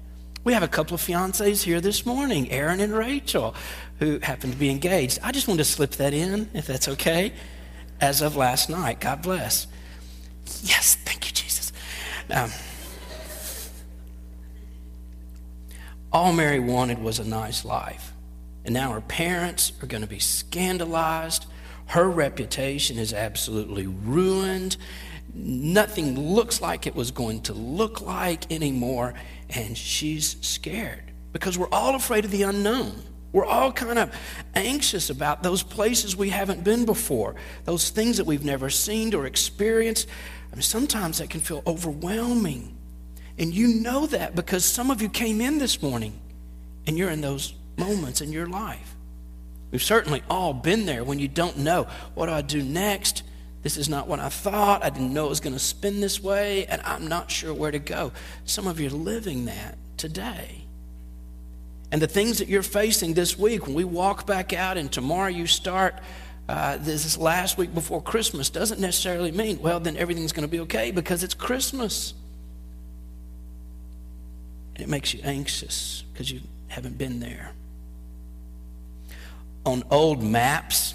We 0.44 0.52
have 0.52 0.62
a 0.62 0.68
couple 0.68 0.94
of 0.94 1.00
fiancés 1.00 1.64
here 1.64 1.80
this 1.80 2.06
morning, 2.06 2.52
Aaron 2.52 2.78
and 2.78 2.92
Rachel, 2.92 3.56
who 3.99 4.20
happen 4.20 4.52
to 4.52 4.56
be 4.56 4.70
engaged. 4.70 5.18
I 5.25 5.32
just 5.32 5.49
wanted 5.49 5.64
to 5.64 5.70
slip 5.70 5.90
that 5.96 6.14
in, 6.14 6.49
if 6.54 6.68
that's 6.68 6.87
okay, 6.87 7.32
as 8.00 8.22
of 8.22 8.37
last 8.37 8.70
night. 8.70 9.00
God 9.00 9.22
bless. 9.22 9.66
Yes, 10.62 10.94
thank 10.94 11.26
you, 11.26 11.32
Jesus. 11.32 11.72
Um, 12.30 12.52
All 16.12 16.33
Mary 16.33 16.59
wanted 16.59 17.00
was 17.00 17.19
a 17.19 17.25
nice 17.25 17.64
life. 17.64 18.12
And 18.64 18.75
now 18.75 18.93
her 18.93 19.00
parents 19.00 19.73
are 19.81 19.87
going 19.87 20.02
to 20.02 20.09
be 20.09 20.19
scandalized. 20.19 21.47
Her 21.87 22.09
reputation 22.09 22.99
is 22.99 23.14
absolutely 23.14 23.87
ruined. 23.87 24.76
Nothing 25.33 26.19
looks 26.19 26.61
like 26.61 26.87
it 26.87 26.97
was 26.97 27.12
going 27.12 27.43
to 27.43 27.52
look 27.52 28.00
like 28.00 28.50
anymore. 28.50 29.14
And 29.50 29.79
she's 29.79 30.37
scared 30.40 31.12
because 31.33 31.57
we're 31.57 31.69
all 31.71 31.95
afraid 31.95 32.25
of 32.25 32.33
the 32.33 32.43
unknown. 32.43 33.05
We're 33.33 33.47
all 33.47 33.71
kind 33.71 33.99
of 33.99 34.12
anxious 34.57 35.09
about 35.11 35.45
those 35.45 35.62
places 35.62 36.17
we 36.17 36.31
haven't 36.31 36.64
been 36.64 36.85
before, 36.85 37.37
those 37.64 37.90
things 37.90 38.17
that 38.17 38.26
we've 38.26 38.45
never 38.45 38.69
seen 38.71 39.14
or 39.14 39.26
experienced. 39.26 40.09
I 40.52 40.57
mean, 40.57 40.62
sometimes 40.62 41.19
that 41.19 41.31
can 41.31 41.40
feel 41.40 41.62
overwhelming. 41.64 42.76
And 43.40 43.54
you 43.54 43.80
know 43.80 44.06
that 44.06 44.37
because 44.37 44.66
some 44.66 44.90
of 44.90 45.00
you 45.00 45.09
came 45.09 45.40
in 45.40 45.56
this 45.56 45.80
morning 45.80 46.12
and 46.87 46.97
you're 46.99 47.11
in 47.11 47.23
those 47.23 47.54
moments 47.78 48.20
in 48.20 48.32
your 48.32 48.47
life. 48.47 48.94
We've 49.70 49.82
certainly 49.82 50.23
all 50.28 50.52
been 50.52 50.85
there 50.85 51.04
when 51.04 51.18
you 51.18 51.26
don't 51.26 51.56
know 51.56 51.87
what 52.14 52.26
do 52.26 52.32
I 52.32 52.42
do 52.42 52.62
next? 52.62 53.23
This 53.62 53.78
is 53.78 53.88
not 53.88 54.06
what 54.06 54.20
I 54.20 54.28
thought. 54.28 54.85
I 54.85 54.90
didn't 54.90 55.14
know 55.14 55.25
it 55.26 55.30
was 55.30 55.40
going 55.40 55.54
to 55.54 55.59
spin 55.59 56.00
this 56.00 56.23
way, 56.23 56.66
and 56.66 56.82
I'm 56.82 57.09
not 57.09 57.30
sure 57.30 57.52
where 57.52 57.70
to 57.70 57.78
go. 57.78 58.12
Some 58.44 58.66
of 58.66 58.78
you 58.78 58.88
are 58.88 58.92
living 58.92 59.47
that 59.47 59.76
today. 59.97 60.62
And 61.92 62.00
the 62.00 62.06
things 62.06 62.38
that 62.38 62.49
you're 62.49 62.62
facing 62.62 63.14
this 63.14 63.38
week, 63.38 63.66
when 63.66 63.75
we 63.75 63.85
walk 63.85 64.26
back 64.26 64.52
out 64.52 64.76
and 64.76 64.92
tomorrow 64.92 65.28
you 65.28 65.47
start 65.47 65.94
uh, 66.49 66.76
this 66.78 67.16
last 67.16 67.59
week 67.59 67.75
before 67.75 68.02
Christmas, 68.02 68.50
doesn't 68.50 68.80
necessarily 68.80 69.32
mean, 69.32 69.61
well, 69.61 69.80
then 69.80 69.97
everything's 69.97 70.32
going 70.32 70.47
to 70.47 70.50
be 70.50 70.61
okay 70.61 70.90
because 70.90 71.25
it's 71.25 71.35
Christmas. 71.35 72.14
And 74.80 74.88
it 74.88 74.90
makes 74.90 75.12
you 75.12 75.20
anxious 75.25 76.04
because 76.10 76.32
you 76.32 76.40
haven't 76.68 76.96
been 76.96 77.20
there. 77.20 77.52
On 79.66 79.84
old 79.90 80.22
maps, 80.22 80.94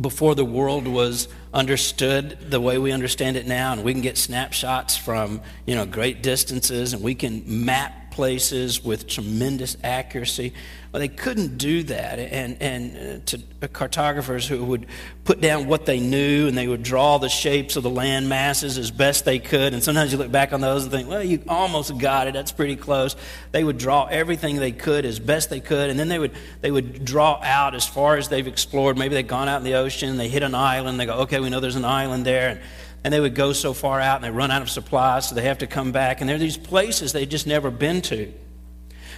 before 0.00 0.34
the 0.34 0.44
world 0.44 0.88
was 0.88 1.28
understood 1.54 2.36
the 2.50 2.60
way 2.60 2.76
we 2.76 2.90
understand 2.90 3.36
it 3.36 3.46
now, 3.46 3.72
and 3.72 3.84
we 3.84 3.92
can 3.92 4.02
get 4.02 4.18
snapshots 4.18 4.96
from 4.96 5.40
you 5.66 5.76
know 5.76 5.86
great 5.86 6.20
distances, 6.20 6.94
and 6.94 7.00
we 7.00 7.14
can 7.14 7.44
map 7.46 8.07
places 8.18 8.82
with 8.82 9.06
tremendous 9.06 9.76
accuracy. 9.84 10.52
Well, 10.90 10.98
they 10.98 11.06
couldn't 11.06 11.56
do 11.56 11.84
that. 11.84 12.18
And, 12.18 12.60
and 12.60 13.22
uh, 13.22 13.24
to 13.26 13.68
cartographers 13.68 14.48
who 14.48 14.64
would 14.64 14.86
put 15.22 15.40
down 15.40 15.68
what 15.68 15.86
they 15.86 16.00
knew 16.00 16.48
and 16.48 16.58
they 16.58 16.66
would 16.66 16.82
draw 16.82 17.18
the 17.18 17.28
shapes 17.28 17.76
of 17.76 17.84
the 17.84 17.90
land 17.90 18.28
masses 18.28 18.76
as 18.76 18.90
best 18.90 19.24
they 19.24 19.38
could. 19.38 19.72
And 19.72 19.84
sometimes 19.84 20.10
you 20.10 20.18
look 20.18 20.32
back 20.32 20.52
on 20.52 20.60
those 20.60 20.82
and 20.82 20.90
think, 20.90 21.08
well, 21.08 21.22
you 21.22 21.44
almost 21.46 21.96
got 21.96 22.26
it. 22.26 22.34
That's 22.34 22.50
pretty 22.50 22.74
close. 22.74 23.14
They 23.52 23.62
would 23.62 23.78
draw 23.78 24.06
everything 24.06 24.56
they 24.56 24.72
could 24.72 25.04
as 25.04 25.20
best 25.20 25.48
they 25.48 25.60
could. 25.60 25.88
And 25.88 25.96
then 25.96 26.08
they 26.08 26.18
would, 26.18 26.32
they 26.60 26.72
would 26.72 27.04
draw 27.04 27.38
out 27.40 27.76
as 27.76 27.86
far 27.86 28.16
as 28.16 28.28
they've 28.28 28.48
explored. 28.48 28.98
Maybe 28.98 29.14
they've 29.14 29.24
gone 29.24 29.46
out 29.46 29.58
in 29.58 29.64
the 29.64 29.74
ocean, 29.74 30.16
they 30.16 30.28
hit 30.28 30.42
an 30.42 30.56
island, 30.56 30.98
they 30.98 31.06
go, 31.06 31.18
okay, 31.18 31.38
we 31.38 31.50
know 31.50 31.60
there's 31.60 31.76
an 31.76 31.84
island 31.84 32.26
there. 32.26 32.48
And, 32.48 32.60
and 33.08 33.12
they 33.14 33.20
would 33.20 33.34
go 33.34 33.54
so 33.54 33.72
far 33.72 34.02
out 34.02 34.16
and 34.16 34.24
they 34.24 34.30
run 34.30 34.50
out 34.50 34.60
of 34.60 34.68
supplies, 34.68 35.30
so 35.30 35.34
they 35.34 35.44
have 35.44 35.56
to 35.56 35.66
come 35.66 35.92
back. 35.92 36.20
And 36.20 36.28
there 36.28 36.36
are 36.36 36.38
these 36.38 36.58
places 36.58 37.14
they'd 37.14 37.30
just 37.30 37.46
never 37.46 37.70
been 37.70 38.02
to. 38.02 38.30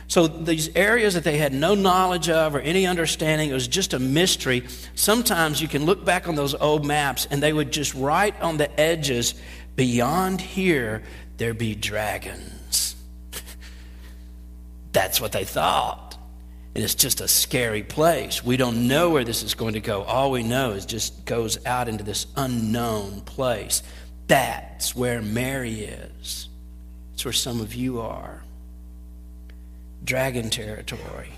So 0.07 0.29
these 0.29 0.69
areas 0.77 1.15
that 1.15 1.25
they 1.25 1.39
had 1.39 1.53
no 1.53 1.75
knowledge 1.75 2.29
of 2.29 2.55
or 2.55 2.61
any 2.61 2.87
understanding, 2.87 3.51
it 3.51 3.53
was 3.53 3.67
just 3.67 3.93
a 3.93 3.99
mystery. 3.99 4.63
Sometimes 4.95 5.61
you 5.61 5.67
can 5.67 5.87
look 5.87 6.05
back 6.05 6.29
on 6.29 6.37
those 6.37 6.55
old 6.55 6.87
maps 6.87 7.27
and 7.33 7.43
they 7.43 7.53
would 7.53 7.73
just 7.73 7.93
write 7.95 8.41
on 8.41 8.59
the 8.59 8.81
edges, 8.81 9.35
beyond 9.75 10.41
here, 10.41 11.03
there 11.39 11.53
be 11.53 11.75
dragons. 11.75 12.95
That's 14.93 15.21
what 15.21 15.33
they 15.33 15.43
thought. 15.43 16.10
And 16.75 16.85
it's 16.85 16.95
just 16.95 17.21
a 17.21 17.29
scary 17.29 17.83
place. 17.83 18.45
We 18.45 18.57
don't 18.57 18.87
know 18.87 19.11
where 19.11 19.25
this 19.25 19.43
is 19.43 19.55
going 19.55 19.75
to 19.75 19.81
go. 19.81 20.03
All 20.03 20.31
we 20.31 20.43
know 20.43 20.71
is 20.73 20.87
just 20.87 21.25
goes 21.25 21.65
out 21.67 21.89
into 21.89 22.05
this 22.05 22.27
unknown 22.37 23.23
place. 23.23 23.83
That's 24.29 24.95
where 24.95 25.21
Mary 25.21 25.81
is. 25.81 26.49
That's 27.11 27.25
where 27.25 27.33
some 27.33 27.61
of 27.61 27.75
you 27.75 28.01
are 28.01 28.45
dragon 30.05 30.51
territory. 30.51 31.31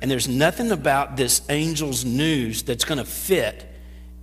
And 0.00 0.10
there's 0.10 0.28
nothing 0.28 0.70
about 0.70 1.16
this 1.16 1.46
angel's 1.48 2.04
news 2.04 2.62
that's 2.62 2.84
going 2.84 2.98
to 2.98 3.04
fit 3.04 3.72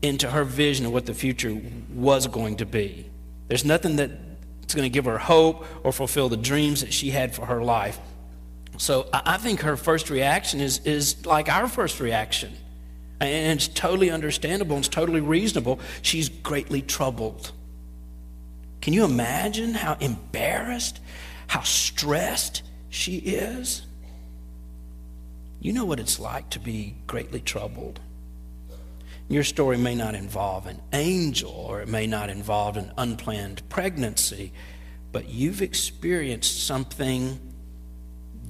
into 0.02 0.30
her 0.30 0.44
vision 0.44 0.86
of 0.86 0.94
what 0.94 1.06
the 1.06 1.14
future 1.14 1.60
was 1.94 2.28
going 2.28 2.58
to 2.58 2.66
be. 2.66 3.10
There's 3.48 3.66
nothing 3.66 3.96
that's 3.96 4.74
going 4.74 4.84
to 4.84 4.90
give 4.90 5.06
her 5.06 5.18
hope 5.18 5.66
or 5.84 5.92
fulfill 5.92 6.30
the 6.30 6.38
dreams 6.38 6.82
that 6.82 6.94
she 6.94 7.12
had 7.12 7.34
for 7.34 7.46
her 7.46 7.64
life. 7.64 8.00
So 8.77 9.08
I 9.13 9.38
think 9.38 9.62
her 9.62 9.77
first 9.77 10.10
reaction 10.10 10.60
is, 10.60 10.80
is 10.80 11.25
like 11.25 11.50
our 11.50 11.68
first 11.68 12.00
reaction. 12.00 12.53
And 13.20 13.58
it's 13.58 13.68
totally 13.68 14.10
understandable 14.10 14.75
and 14.75 14.86
it's 14.86 14.94
totally 14.94 15.22
reasonable. 15.22 15.80
She's 16.01 16.30
greatly 16.30 16.82
troubled. 16.82 17.51
Can 18.82 18.94
you 18.94 19.06
imagine 19.06 19.74
how 19.74 19.96
embarrassed, 20.00 21.00
how 21.48 21.62
stressed, 21.62 22.63
she 22.89 23.18
is, 23.18 23.84
you 25.63 25.72
know 25.72 25.86
what 25.86 26.00
it's 26.00 26.20
like 26.20 26.50
to 26.51 26.60
be 26.60 26.94
greatly 27.08 27.39
troubled. 27.39 28.01
Your 29.30 29.46
story 29.46 29.77
may 29.77 29.96
not 29.96 30.13
involve 30.13 30.68
an 30.68 30.82
angel 30.92 31.51
or 31.51 31.82
it 31.82 31.88
may 31.88 32.06
not 32.06 32.30
involve 32.30 32.75
an 32.75 32.92
unplanned 32.98 33.68
pregnancy, 33.70 34.51
but 35.13 35.30
you've 35.30 35.62
experienced 35.62 36.68
something 36.68 37.39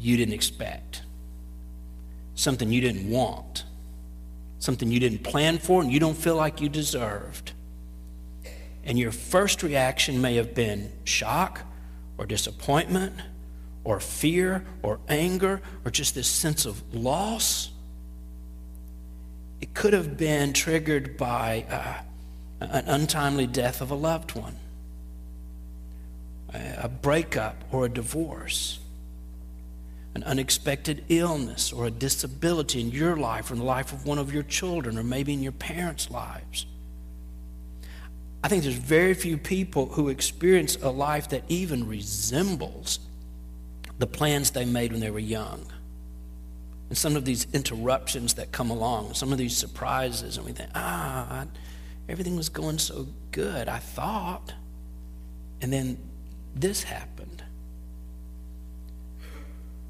you 0.04 0.18
didn't 0.18 0.34
expect, 0.34 1.02
something 2.36 2.72
you 2.72 2.82
didn't 2.82 3.10
want, 3.10 3.64
something 4.60 4.92
you 4.92 5.00
didn't 5.00 5.24
plan 5.24 5.58
for 5.58 5.82
and 5.82 5.92
you 5.92 6.00
don't 6.00 6.18
feel 6.18 6.36
like 6.36 6.60
you 6.60 6.68
deserved. 6.68 7.54
And 8.84 9.00
your 9.00 9.14
first 9.14 9.64
reaction 9.64 10.22
may 10.22 10.36
have 10.36 10.54
been 10.54 10.92
shock 11.06 11.62
or 12.18 12.26
disappointment 12.26 13.14
or 13.86 14.02
fear 14.02 14.66
or 14.82 15.00
anger 15.08 15.62
or 15.86 15.92
just 15.92 16.16
this 16.16 16.28
sense 16.28 16.66
of 16.66 16.84
loss. 16.94 17.70
It 19.62 19.74
could 19.74 19.94
have 19.94 20.18
been 20.18 20.52
triggered 20.52 21.16
by 21.16 21.66
uh, 21.70 22.02
an 22.60 22.84
untimely 22.88 23.48
death 23.48 23.80
of 23.80 23.90
a 23.90 23.96
loved 23.96 24.36
one, 24.36 24.58
a 26.54 26.90
breakup 26.90 27.64
or 27.72 27.86
a 27.86 27.90
divorce, 27.90 28.80
an 30.16 30.24
unexpected 30.24 31.04
illness 31.10 31.74
or 31.74 31.86
a 31.86 31.92
disability 31.92 32.80
in 32.82 32.92
your 32.92 33.18
life 33.18 33.50
or 33.50 33.54
in 33.54 33.60
the 33.60 33.66
life 33.66 33.92
of 33.94 34.06
one 34.06 34.20
of 34.20 34.34
your 34.34 34.44
children 34.44 34.98
or 34.98 35.04
maybe 35.04 35.34
in 35.34 35.42
your 35.42 35.52
parents' 35.52 36.12
lives. 36.12 36.66
I 38.44 38.50
think 38.50 38.64
there's 38.64 38.76
very 38.76 39.14
few 39.14 39.38
people 39.38 39.88
who 39.88 40.10
experience 40.10 40.76
a 40.82 40.90
life 40.90 41.30
that 41.30 41.44
even 41.48 41.88
resembles 41.88 43.00
the 44.00 44.08
plans 44.08 44.52
they 44.52 44.66
made 44.66 44.92
when 44.92 45.00
they 45.00 45.10
were 45.10 45.20
young. 45.20 45.66
And 46.90 46.98
some 46.98 47.16
of 47.16 47.26
these 47.26 47.48
interruptions 47.54 48.34
that 48.36 48.52
come 48.52 48.70
along, 48.70 49.14
some 49.14 49.32
of 49.32 49.38
these 49.38 49.56
surprises, 49.56 50.38
and 50.38 50.46
we 50.46 50.52
think, 50.52 50.70
ah, 50.76 51.46
everything 52.10 52.36
was 52.36 52.50
going 52.50 52.78
so 52.80 53.08
good, 53.32 53.70
I 53.70 53.80
thought. 53.80 54.54
And 55.62 55.72
then 55.72 55.98
this 56.54 56.84
happened. 56.84 57.44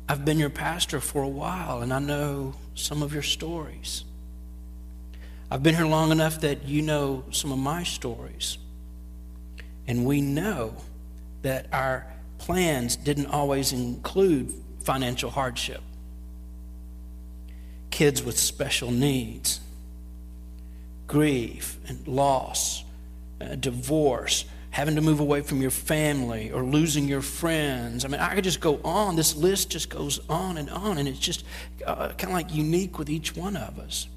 I've 0.10 0.26
been 0.26 0.40
your 0.40 0.50
pastor 0.50 1.00
for 1.00 1.24
a 1.24 1.28
while, 1.28 1.82
and 1.82 1.94
I 1.94 2.00
know 2.00 2.56
some 2.76 3.02
of 3.04 3.14
your 3.14 3.24
stories. 3.24 4.04
I've 5.50 5.64
been 5.64 5.76
here 5.76 5.86
long 5.86 6.12
enough 6.12 6.42
that 6.42 6.66
you 6.66 6.82
know 6.82 7.24
some 7.32 7.52
of 7.52 7.60
my 7.60 7.84
stories. 7.84 8.58
And 9.88 10.06
we 10.06 10.22
know 10.22 10.76
that 11.44 11.68
our 11.72 12.08
plans 12.38 12.96
didn't 12.96 13.28
always 13.28 13.72
include 13.74 14.54
financial 14.82 15.30
hardship. 15.30 15.82
kids 17.92 18.24
with 18.24 18.38
special 18.38 18.92
needs, 18.92 19.60
grief 21.08 21.78
and 21.88 22.08
loss, 22.08 22.84
uh, 23.40 23.56
divorce, 23.56 24.46
having 24.74 24.96
to 24.96 25.02
move 25.02 25.20
away 25.20 25.40
from 25.40 25.62
your 25.62 25.70
family 25.70 26.52
or 26.52 26.64
losing 26.64 27.08
your 27.08 27.22
friends. 27.22 28.04
I 28.04 28.08
mean, 28.08 28.20
I 28.20 28.34
could 28.34 28.44
just 28.44 28.60
go 28.60 28.80
on. 28.84 29.16
This 29.16 29.36
list 29.36 29.70
just 29.70 29.88
goes 29.88 30.20
on 30.28 30.58
and 30.58 30.68
on, 30.72 30.98
and 30.98 31.08
it's 31.08 31.20
just 31.20 31.46
uh, 31.86 32.08
kind 32.10 32.24
of 32.24 32.32
like 32.32 32.52
unique 32.52 32.98
with 32.98 33.08
each 33.08 33.36
one 33.36 33.56
of 33.56 33.78
us. 33.78 34.08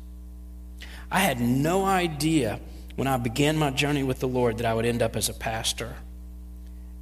I 1.10 1.18
had 1.18 1.42
no 1.42 1.84
idea 1.84 2.58
when 2.94 3.06
I 3.06 3.18
began 3.18 3.58
my 3.58 3.68
journey 3.68 4.02
with 4.02 4.20
the 4.20 4.28
Lord 4.28 4.56
that 4.56 4.64
I 4.64 4.72
would 4.72 4.86
end 4.86 5.02
up 5.02 5.14
as 5.14 5.28
a 5.28 5.34
pastor. 5.34 5.94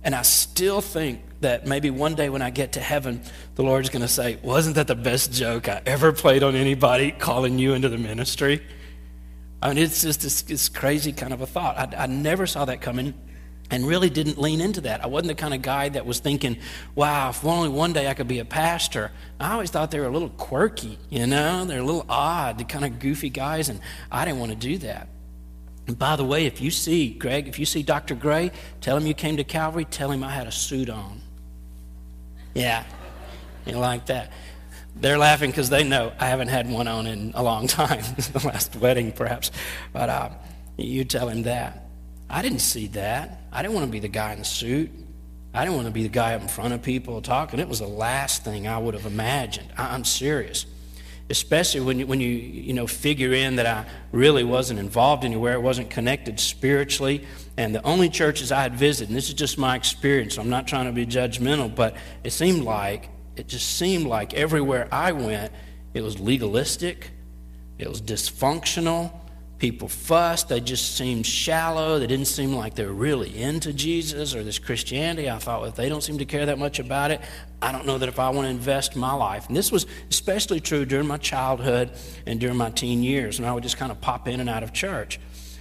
And 0.02 0.16
I 0.16 0.22
still 0.22 0.80
think 0.80 1.20
that 1.40 1.64
maybe 1.64 1.90
one 1.90 2.16
day 2.16 2.30
when 2.30 2.42
I 2.42 2.50
get 2.50 2.72
to 2.72 2.80
heaven, 2.80 3.22
the 3.54 3.62
Lord's 3.62 3.88
going 3.88 4.02
to 4.02 4.08
say, 4.08 4.36
Wasn't 4.42 4.74
that 4.74 4.88
the 4.88 4.96
best 4.96 5.32
joke 5.32 5.68
I 5.68 5.80
ever 5.86 6.12
played 6.12 6.42
on 6.42 6.56
anybody 6.56 7.12
calling 7.12 7.60
you 7.60 7.74
into 7.74 7.88
the 7.88 7.98
ministry? 7.98 8.66
I 9.62 9.68
mean, 9.68 9.78
it's 9.78 10.02
just 10.02 10.22
this, 10.22 10.42
this 10.42 10.68
crazy 10.68 11.12
kind 11.12 11.32
of 11.32 11.40
a 11.40 11.46
thought. 11.46 11.78
I, 11.78 12.02
I 12.02 12.06
never 12.06 12.48
saw 12.48 12.64
that 12.64 12.80
coming 12.80 13.14
and 13.70 13.86
really 13.86 14.10
didn't 14.10 14.38
lean 14.38 14.60
into 14.60 14.82
that. 14.82 15.02
I 15.02 15.06
wasn't 15.06 15.28
the 15.28 15.34
kind 15.34 15.54
of 15.54 15.62
guy 15.62 15.88
that 15.88 16.04
was 16.06 16.20
thinking, 16.20 16.58
wow, 16.94 17.30
if 17.30 17.44
only 17.44 17.68
one 17.68 17.92
day 17.92 18.08
I 18.08 18.14
could 18.14 18.28
be 18.28 18.38
a 18.38 18.44
pastor. 18.44 19.10
I 19.40 19.52
always 19.52 19.70
thought 19.70 19.90
they 19.90 20.00
were 20.00 20.06
a 20.06 20.10
little 20.10 20.28
quirky, 20.30 20.98
you 21.08 21.26
know? 21.26 21.64
They're 21.64 21.80
a 21.80 21.84
little 21.84 22.06
odd, 22.08 22.58
the 22.58 22.64
kind 22.64 22.84
of 22.84 22.98
goofy 22.98 23.30
guys, 23.30 23.68
and 23.68 23.80
I 24.12 24.24
didn't 24.24 24.38
want 24.38 24.52
to 24.52 24.56
do 24.56 24.78
that. 24.78 25.08
And 25.86 25.98
by 25.98 26.16
the 26.16 26.24
way, 26.24 26.46
if 26.46 26.60
you 26.60 26.70
see, 26.70 27.10
Greg, 27.10 27.48
if 27.48 27.58
you 27.58 27.66
see 27.66 27.82
Dr. 27.82 28.14
Gray, 28.14 28.52
tell 28.80 28.96
him 28.96 29.06
you 29.06 29.14
came 29.14 29.36
to 29.36 29.44
Calvary, 29.44 29.84
tell 29.84 30.10
him 30.10 30.22
I 30.24 30.30
had 30.30 30.46
a 30.46 30.52
suit 30.52 30.88
on. 30.88 31.20
Yeah, 32.54 32.84
you 33.66 33.76
like 33.76 34.06
that. 34.06 34.32
They're 34.96 35.18
laughing 35.18 35.50
because 35.50 35.70
they 35.70 35.82
know 35.82 36.12
I 36.18 36.26
haven't 36.26 36.48
had 36.48 36.70
one 36.70 36.86
on 36.86 37.06
in 37.06 37.32
a 37.34 37.42
long 37.42 37.66
time, 37.68 38.02
the 38.32 38.42
last 38.46 38.76
wedding 38.76 39.12
perhaps. 39.12 39.50
But 39.92 40.08
uh, 40.08 40.30
you 40.76 41.04
tell 41.04 41.28
him 41.28 41.42
that. 41.42 41.83
I 42.34 42.42
didn't 42.42 42.60
see 42.60 42.88
that. 42.88 43.42
I 43.52 43.62
didn't 43.62 43.74
want 43.74 43.86
to 43.86 43.92
be 43.92 44.00
the 44.00 44.08
guy 44.08 44.32
in 44.32 44.40
the 44.40 44.44
suit. 44.44 44.90
I 45.54 45.64
didn't 45.64 45.76
want 45.76 45.86
to 45.86 45.92
be 45.92 46.02
the 46.02 46.08
guy 46.08 46.34
up 46.34 46.42
in 46.42 46.48
front 46.48 46.74
of 46.74 46.82
people 46.82 47.22
talking. 47.22 47.60
It 47.60 47.68
was 47.68 47.78
the 47.78 47.86
last 47.86 48.44
thing 48.44 48.66
I 48.66 48.76
would 48.76 48.94
have 48.94 49.06
imagined. 49.06 49.68
I, 49.78 49.94
I'm 49.94 50.04
serious 50.04 50.66
especially 51.30 51.80
when 51.80 51.98
you, 51.98 52.06
when 52.06 52.20
you, 52.20 52.28
you 52.28 52.72
know, 52.74 52.86
figure 52.86 53.32
in 53.32 53.56
that 53.56 53.66
I 53.66 53.86
really 54.12 54.44
wasn't 54.44 54.78
involved 54.78 55.24
anywhere, 55.24 55.54
it 55.54 55.62
wasn't 55.62 55.90
connected 55.90 56.38
spiritually. 56.38 57.24
And 57.56 57.74
the 57.74 57.82
only 57.82 58.10
churches 58.10 58.52
I 58.52 58.62
had 58.62 58.74
visited, 58.74 59.08
and 59.08 59.16
this 59.16 59.28
is 59.28 59.34
just 59.34 59.56
my 59.56 59.74
experience, 59.74 60.34
so 60.34 60.42
I'm 60.42 60.50
not 60.50 60.66
trying 60.66 60.86
to 60.86 60.92
be 60.92 61.06
judgmental, 61.06 61.74
but 61.74 61.96
it 62.24 62.32
seemed 62.32 62.64
like, 62.64 63.08
it 63.36 63.48
just 63.48 63.76
seemed 63.76 64.06
like 64.06 64.34
everywhere 64.34 64.86
I 64.92 65.12
went, 65.12 65.52
it 65.94 66.02
was 66.02 66.20
legalistic, 66.20 67.10
it 67.78 67.88
was 67.88 68.02
dysfunctional, 68.02 69.12
people 69.64 69.88
fussed. 69.88 70.50
They 70.50 70.60
just 70.60 70.94
seemed 70.94 71.24
shallow. 71.24 71.98
They 71.98 72.06
didn't 72.06 72.26
seem 72.26 72.54
like 72.54 72.74
they 72.74 72.84
were 72.84 72.92
really 72.92 73.42
into 73.42 73.72
Jesus 73.72 74.34
or 74.34 74.44
this 74.44 74.58
Christianity. 74.58 75.30
I 75.30 75.38
thought, 75.38 75.62
well, 75.62 75.70
if 75.70 75.74
they 75.74 75.88
don't 75.88 76.02
seem 76.02 76.18
to 76.18 76.26
care 76.26 76.44
that 76.44 76.58
much 76.58 76.80
about 76.80 77.10
it, 77.10 77.22
I 77.62 77.72
don't 77.72 77.86
know 77.86 77.96
that 77.96 78.10
if 78.10 78.18
I 78.18 78.28
want 78.28 78.44
to 78.44 78.50
invest 78.50 78.94
my 78.94 79.14
life. 79.14 79.48
And 79.48 79.56
this 79.56 79.72
was 79.72 79.86
especially 80.10 80.60
true 80.60 80.84
during 80.84 81.06
my 81.06 81.16
childhood 81.16 81.92
and 82.26 82.38
during 82.38 82.58
my 82.58 82.68
teen 82.68 83.02
years, 83.02 83.38
and 83.38 83.48
I 83.48 83.54
would 83.54 83.62
just 83.62 83.78
kind 83.78 83.90
of 83.90 84.02
pop 84.02 84.28
in 84.28 84.38
and 84.38 84.50
out 84.50 84.62
of 84.62 84.74
church. 84.74 85.18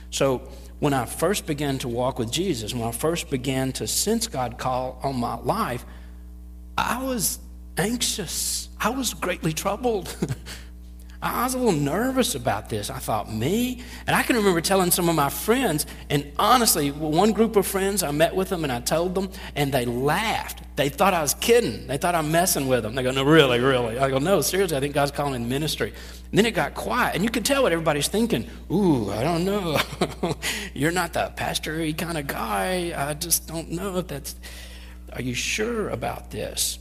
So 0.09 0.49
when 0.79 0.93
I 0.93 1.05
first 1.05 1.45
began 1.45 1.77
to 1.77 1.87
walk 1.87 2.19
with 2.19 2.29
Jesus, 2.29 2.73
when 2.73 2.83
I 2.83 2.91
first 2.91 3.29
began 3.29 3.71
to 3.71 3.87
sense 3.87 4.27
God 4.27 4.57
call 4.57 4.99
on 5.01 5.15
my 5.15 5.35
life, 5.35 5.85
I 6.77 7.01
was 7.01 7.39
anxious. 7.77 8.67
I 8.81 8.89
was 8.89 9.13
greatly 9.13 9.53
troubled. 9.53 10.13
I 11.23 11.45
was 11.45 11.53
a 11.53 11.57
little 11.57 11.71
nervous 11.71 12.35
about 12.35 12.67
this. 12.67 12.89
I 12.89 12.99
thought, 12.99 13.31
me? 13.31 13.81
And 14.05 14.15
I 14.15 14.23
can 14.23 14.35
remember 14.35 14.59
telling 14.59 14.91
some 14.91 15.07
of 15.07 15.15
my 15.15 15.29
friends, 15.29 15.85
and 16.09 16.29
honestly, 16.37 16.91
one 16.91 17.31
group 17.31 17.55
of 17.55 17.65
friends, 17.65 18.03
I 18.03 18.11
met 18.11 18.35
with 18.35 18.49
them 18.49 18.65
and 18.65 18.73
I 18.73 18.81
told 18.81 19.15
them, 19.15 19.29
and 19.55 19.73
they 19.73 19.85
laughed. 19.85 20.63
They 20.75 20.89
thought 20.89 21.13
I 21.13 21.21
was 21.21 21.33
kidding. 21.35 21.87
They 21.87 21.97
thought 21.97 22.13
I'm 22.13 22.29
messing 22.29 22.67
with 22.67 22.83
them. 22.83 22.93
They 22.95 23.03
go, 23.03 23.11
no, 23.11 23.23
really, 23.23 23.61
really. 23.61 23.97
I 23.97 24.09
go, 24.09 24.17
no, 24.17 24.41
seriously, 24.41 24.75
I 24.75 24.81
think 24.81 24.93
God's 24.93 25.11
calling 25.11 25.35
in 25.35 25.47
ministry. 25.47 25.93
And 26.29 26.37
then 26.37 26.45
it 26.45 26.51
got 26.51 26.73
quiet, 26.73 27.15
and 27.15 27.23
you 27.23 27.29
could 27.29 27.45
tell 27.45 27.63
what 27.63 27.71
everybody's 27.71 28.09
thinking. 28.09 28.45
Ooh, 28.69 29.09
I 29.09 29.23
don't 29.23 29.45
know. 29.45 29.79
You're 30.73 30.91
not 30.91 31.13
the 31.13 31.31
pastory 31.37 31.97
kind 31.97 32.17
of 32.17 32.27
guy. 32.27 32.93
I 32.97 33.13
just 33.13 33.47
don't 33.47 33.71
know 33.71 33.97
if 33.99 34.07
that's. 34.07 34.35
Are 35.13 35.21
you 35.21 35.35
sure 35.35 35.89
about 35.89 36.31
this? 36.31 36.79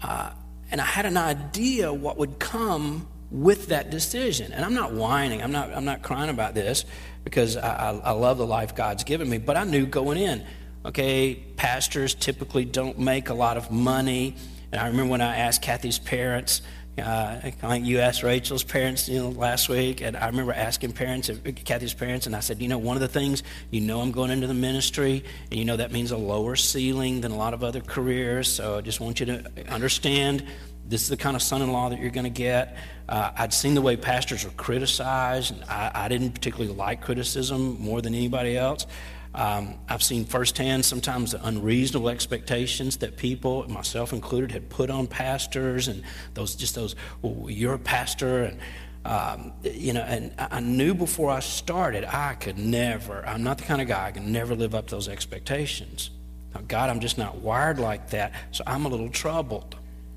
Uh, 0.00 0.30
and 0.72 0.80
I 0.80 0.86
had 0.86 1.04
an 1.04 1.18
idea 1.18 1.92
what 1.92 2.16
would 2.16 2.38
come 2.38 3.06
with 3.30 3.68
that 3.68 3.90
decision. 3.90 4.52
And 4.52 4.64
I'm 4.64 4.74
not 4.74 4.92
whining, 4.92 5.42
I'm 5.42 5.52
not, 5.52 5.72
I'm 5.72 5.84
not 5.84 6.02
crying 6.02 6.30
about 6.30 6.54
this 6.54 6.84
because 7.24 7.56
I, 7.56 7.90
I, 7.90 7.98
I 7.98 8.10
love 8.12 8.38
the 8.38 8.46
life 8.46 8.74
God's 8.74 9.04
given 9.04 9.28
me, 9.28 9.38
but 9.38 9.56
I 9.56 9.64
knew 9.64 9.86
going 9.86 10.18
in, 10.18 10.44
okay, 10.84 11.34
pastors 11.56 12.14
typically 12.14 12.64
don't 12.64 12.98
make 12.98 13.28
a 13.28 13.34
lot 13.34 13.56
of 13.58 13.70
money. 13.70 14.34
And 14.72 14.80
I 14.80 14.88
remember 14.88 15.10
when 15.12 15.20
I 15.20 15.36
asked 15.36 15.60
Kathy's 15.60 15.98
parents, 15.98 16.62
uh, 16.98 17.50
you 17.80 18.00
asked 18.00 18.22
Rachel's 18.22 18.64
parents, 18.64 19.08
you 19.08 19.18
know, 19.18 19.30
last 19.30 19.68
week, 19.68 20.02
and 20.02 20.14
I 20.16 20.26
remember 20.26 20.52
asking 20.52 20.92
parents, 20.92 21.30
uh, 21.30 21.36
Kathy's 21.64 21.94
parents, 21.94 22.26
and 22.26 22.36
I 22.36 22.40
said, 22.40 22.60
you 22.60 22.68
know, 22.68 22.76
one 22.76 22.96
of 22.96 23.00
the 23.00 23.08
things, 23.08 23.42
you 23.70 23.80
know, 23.80 24.00
I'm 24.02 24.12
going 24.12 24.30
into 24.30 24.46
the 24.46 24.54
ministry, 24.54 25.24
and 25.50 25.58
you 25.58 25.64
know 25.64 25.76
that 25.78 25.90
means 25.90 26.10
a 26.10 26.18
lower 26.18 26.54
ceiling 26.54 27.22
than 27.22 27.32
a 27.32 27.36
lot 27.36 27.54
of 27.54 27.64
other 27.64 27.80
careers. 27.80 28.52
So 28.52 28.76
I 28.76 28.80
just 28.82 29.00
want 29.00 29.20
you 29.20 29.26
to 29.26 29.44
understand 29.68 30.46
this 30.84 31.02
is 31.02 31.08
the 31.08 31.16
kind 31.16 31.34
of 31.34 31.42
son-in-law 31.42 31.90
that 31.90 31.98
you're 31.98 32.10
going 32.10 32.24
to 32.24 32.30
get. 32.30 32.76
Uh, 33.08 33.30
I'd 33.36 33.54
seen 33.54 33.74
the 33.74 33.80
way 33.80 33.96
pastors 33.96 34.44
were 34.44 34.50
criticized, 34.50 35.54
and 35.54 35.64
I, 35.64 35.90
I 35.94 36.08
didn't 36.08 36.32
particularly 36.32 36.74
like 36.74 37.00
criticism 37.00 37.80
more 37.80 38.02
than 38.02 38.14
anybody 38.14 38.56
else. 38.56 38.86
Um, 39.34 39.78
I've 39.88 40.02
seen 40.02 40.24
firsthand 40.24 40.84
sometimes 40.84 41.32
the 41.32 41.46
unreasonable 41.46 42.10
expectations 42.10 42.98
that 42.98 43.16
people, 43.16 43.66
myself 43.68 44.12
included, 44.12 44.52
had 44.52 44.68
put 44.68 44.90
on 44.90 45.06
pastors, 45.06 45.88
and 45.88 46.02
those 46.34 46.54
just 46.54 46.74
those, 46.74 46.94
well, 47.22 47.48
you're 47.48 47.74
a 47.74 47.78
pastor, 47.78 48.44
and 48.44 48.60
um, 49.04 49.52
you 49.62 49.94
know, 49.94 50.02
and 50.02 50.32
I 50.38 50.60
knew 50.60 50.94
before 50.94 51.30
I 51.30 51.40
started 51.40 52.04
I 52.04 52.34
could 52.34 52.58
never. 52.58 53.26
I'm 53.26 53.42
not 53.42 53.58
the 53.58 53.64
kind 53.64 53.80
of 53.80 53.88
guy 53.88 54.06
I 54.06 54.10
can 54.12 54.30
never 54.30 54.54
live 54.54 54.74
up 54.74 54.88
to 54.88 54.94
those 54.94 55.08
expectations. 55.08 56.10
Now, 56.54 56.60
God, 56.68 56.90
I'm 56.90 57.00
just 57.00 57.18
not 57.18 57.36
wired 57.36 57.78
like 57.78 58.10
that, 58.10 58.32
so 58.52 58.62
I'm 58.66 58.84
a 58.84 58.88
little 58.88 59.08
troubled. 59.08 59.76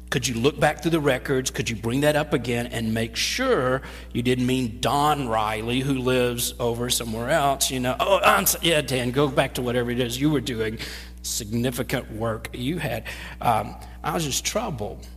Could 0.09 0.27
you 0.27 0.35
look 0.35 0.59
back 0.59 0.81
through 0.81 0.91
the 0.91 0.99
records? 0.99 1.49
Could 1.51 1.69
you 1.69 1.75
bring 1.75 2.01
that 2.01 2.15
up 2.15 2.31
again 2.33 2.67
and 2.67 2.93
make 2.93 3.15
sure 3.15 3.81
you 4.13 4.21
didn't 4.21 4.45
mean 4.45 4.79
Don 4.79 5.27
Riley, 5.27 5.81
who 5.81 5.95
lives 5.95 6.53
over 6.59 6.89
somewhere 6.89 7.31
else? 7.31 7.71
You 7.71 7.79
know, 7.79 7.95
oh, 7.99 8.19
I'm, 8.23 8.45
yeah, 8.61 8.81
Dan, 8.81 9.11
go 9.11 9.27
back 9.27 9.55
to 9.55 9.61
whatever 9.61 9.91
it 9.91 9.99
is 9.99 10.19
you 10.19 10.29
were 10.29 10.41
doing. 10.41 10.77
Significant 11.23 12.11
work 12.11 12.49
you 12.53 12.77
had. 12.77 13.05
Um, 13.41 13.75
I 14.03 14.13
was 14.13 14.23
just 14.25 14.45
troubled. 14.45 15.07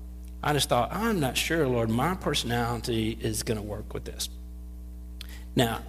I 0.42 0.53
just 0.53 0.68
thought, 0.68 0.92
I'm 0.92 1.20
not 1.20 1.37
sure, 1.37 1.66
Lord, 1.66 1.90
my 1.90 2.14
personality 2.14 3.18
is 3.20 3.42
going 3.42 3.59
to 3.59 3.62
work 3.62 3.92
with 3.92 4.05
this. 4.05 4.29
Now, 5.55 5.83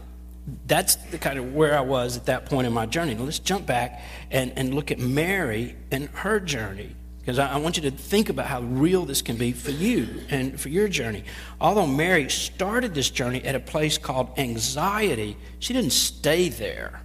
that's 0.66 0.96
the 0.96 1.18
kind 1.18 1.40
of 1.40 1.54
where 1.54 1.78
I 1.78 1.82
was 1.82 2.18
at 2.18 2.26
that 2.26 2.48
point 2.48 2.68
in 2.68 2.74
my 2.74 2.86
journey. 2.86 3.14
Now, 3.14 3.24
let's 3.24 3.40
jump 3.40 3.66
back 3.66 4.02
and, 4.32 4.52
and 4.56 4.74
look 4.74 4.92
at 4.92 5.00
Mary 5.00 5.76
and 5.92 6.10
her 6.10 6.40
journey. 6.40 6.96
Because 7.30 7.38
I, 7.38 7.54
I 7.54 7.58
want 7.58 7.78
you 7.78 7.84
to 7.84 7.92
think 7.92 8.30
about 8.30 8.48
how 8.48 8.62
real 8.62 9.06
this 9.06 9.22
can 9.22 9.36
be 9.36 9.52
for 9.52 9.70
you 9.70 10.24
and 10.32 10.60
for 10.60 10.70
your 10.70 10.88
journey. 10.88 11.24
Although 11.62 11.86
Mary 11.86 12.28
started 12.28 12.96
this 12.96 13.12
journey 13.12 13.44
at 13.44 13.54
a 13.54 13.60
place 13.60 14.00
called 14.00 14.32
anxiety, 14.40 15.38
she 15.60 15.74
didn't 15.74 15.92
stay 15.92 16.50
there. 16.50 17.04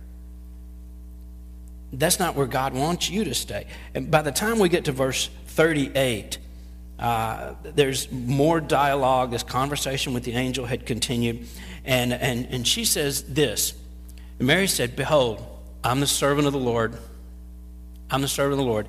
That's 1.92 2.18
not 2.18 2.36
where 2.36 2.46
God 2.46 2.72
wants 2.72 3.10
you 3.10 3.24
to 3.24 3.34
stay. 3.34 3.66
And 3.94 4.10
by 4.10 4.22
the 4.22 4.32
time 4.32 4.58
we 4.58 4.70
get 4.70 4.86
to 4.86 4.92
verse 4.92 5.28
38, 5.48 6.38
uh, 6.98 7.52
there's 7.62 8.10
more 8.10 8.62
dialogue. 8.62 9.30
This 9.30 9.42
conversation 9.42 10.14
with 10.14 10.24
the 10.24 10.32
angel 10.32 10.64
had 10.64 10.86
continued. 10.86 11.46
And, 11.84 12.14
and, 12.14 12.46
and 12.46 12.66
she 12.66 12.86
says 12.86 13.24
this 13.24 13.74
Mary 14.38 14.68
said, 14.68 14.96
Behold, 14.96 15.44
I'm 15.84 16.00
the 16.00 16.06
servant 16.06 16.46
of 16.46 16.54
the 16.54 16.58
Lord. 16.58 16.96
I'm 18.10 18.22
the 18.22 18.28
servant 18.28 18.54
of 18.54 18.64
the 18.64 18.70
Lord. 18.70 18.88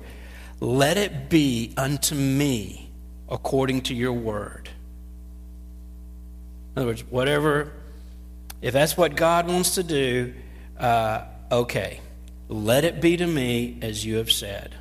Let 0.60 0.96
it 0.96 1.28
be 1.28 1.74
unto 1.76 2.14
me 2.14 2.90
according 3.28 3.82
to 3.82 3.94
your 3.94 4.12
word. 4.12 4.70
In 6.74 6.80
other 6.82 6.86
words, 6.86 7.04
whatever, 7.04 7.72
if 8.62 8.72
that's 8.72 8.96
what 8.96 9.16
God 9.16 9.48
wants 9.48 9.74
to 9.74 9.82
do, 9.82 10.34
uh, 10.78 11.24
okay. 11.50 12.00
Let 12.48 12.84
it 12.84 13.00
be 13.00 13.16
to 13.16 13.26
me 13.26 13.78
as 13.82 14.04
you 14.04 14.16
have 14.16 14.30
said. 14.30 14.76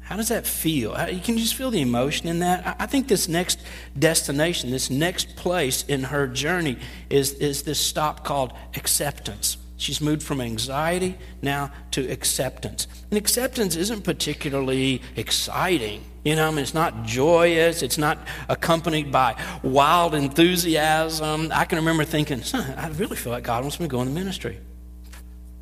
How 0.00 0.16
does 0.16 0.28
that 0.28 0.46
feel? 0.46 0.94
How, 0.94 1.06
you 1.06 1.20
can 1.20 1.38
just 1.38 1.54
feel 1.54 1.70
the 1.70 1.80
emotion 1.80 2.26
in 2.26 2.40
that. 2.40 2.66
I, 2.66 2.84
I 2.84 2.86
think 2.86 3.08
this 3.08 3.28
next 3.28 3.60
destination, 3.98 4.70
this 4.70 4.90
next 4.90 5.36
place 5.36 5.84
in 5.84 6.04
her 6.04 6.26
journey 6.26 6.78
is, 7.08 7.32
is 7.34 7.62
this 7.62 7.78
stop 7.78 8.24
called 8.24 8.52
acceptance. 8.74 9.56
She's 9.82 10.00
moved 10.00 10.22
from 10.22 10.40
anxiety 10.40 11.16
now 11.42 11.72
to 11.90 12.08
acceptance. 12.08 12.86
And 13.10 13.18
acceptance 13.18 13.74
isn't 13.74 14.04
particularly 14.04 15.02
exciting. 15.16 16.04
You 16.24 16.36
know, 16.36 16.46
I 16.46 16.50
mean, 16.50 16.60
it's 16.60 16.72
not 16.72 17.02
joyous. 17.02 17.82
It's 17.82 17.98
not 17.98 18.18
accompanied 18.48 19.10
by 19.10 19.34
wild 19.64 20.14
enthusiasm. 20.14 21.50
I 21.52 21.64
can 21.64 21.78
remember 21.78 22.04
thinking, 22.04 22.44
I 22.54 22.90
really 22.90 23.16
feel 23.16 23.32
like 23.32 23.42
God 23.42 23.64
wants 23.64 23.80
me 23.80 23.86
to 23.86 23.90
go 23.90 24.00
in 24.02 24.06
the 24.06 24.14
ministry. 24.14 24.60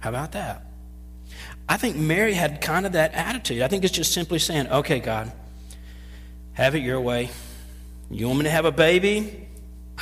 How 0.01 0.11
about 0.11 0.33
that? 0.33 0.67
I 1.67 1.79
think 1.79 1.97
Mary 1.97 2.35
had 2.35 2.61
kind 2.61 2.85
of 2.85 2.93
that 2.93 3.15
attitude. 3.15 3.63
I 3.63 3.69
think 3.69 3.85
it's 3.85 3.95
just 3.95 4.13
simply 4.13 4.39
saying, 4.39 4.67
okay, 4.67 5.01
God, 5.01 5.33
have 6.53 6.75
it 6.75 6.83
your 6.83 7.01
way. 7.01 7.31
You 8.11 8.27
want 8.27 8.41
me 8.41 8.45
to 8.45 8.51
have 8.51 8.67
a 8.67 8.73
baby? 8.73 9.49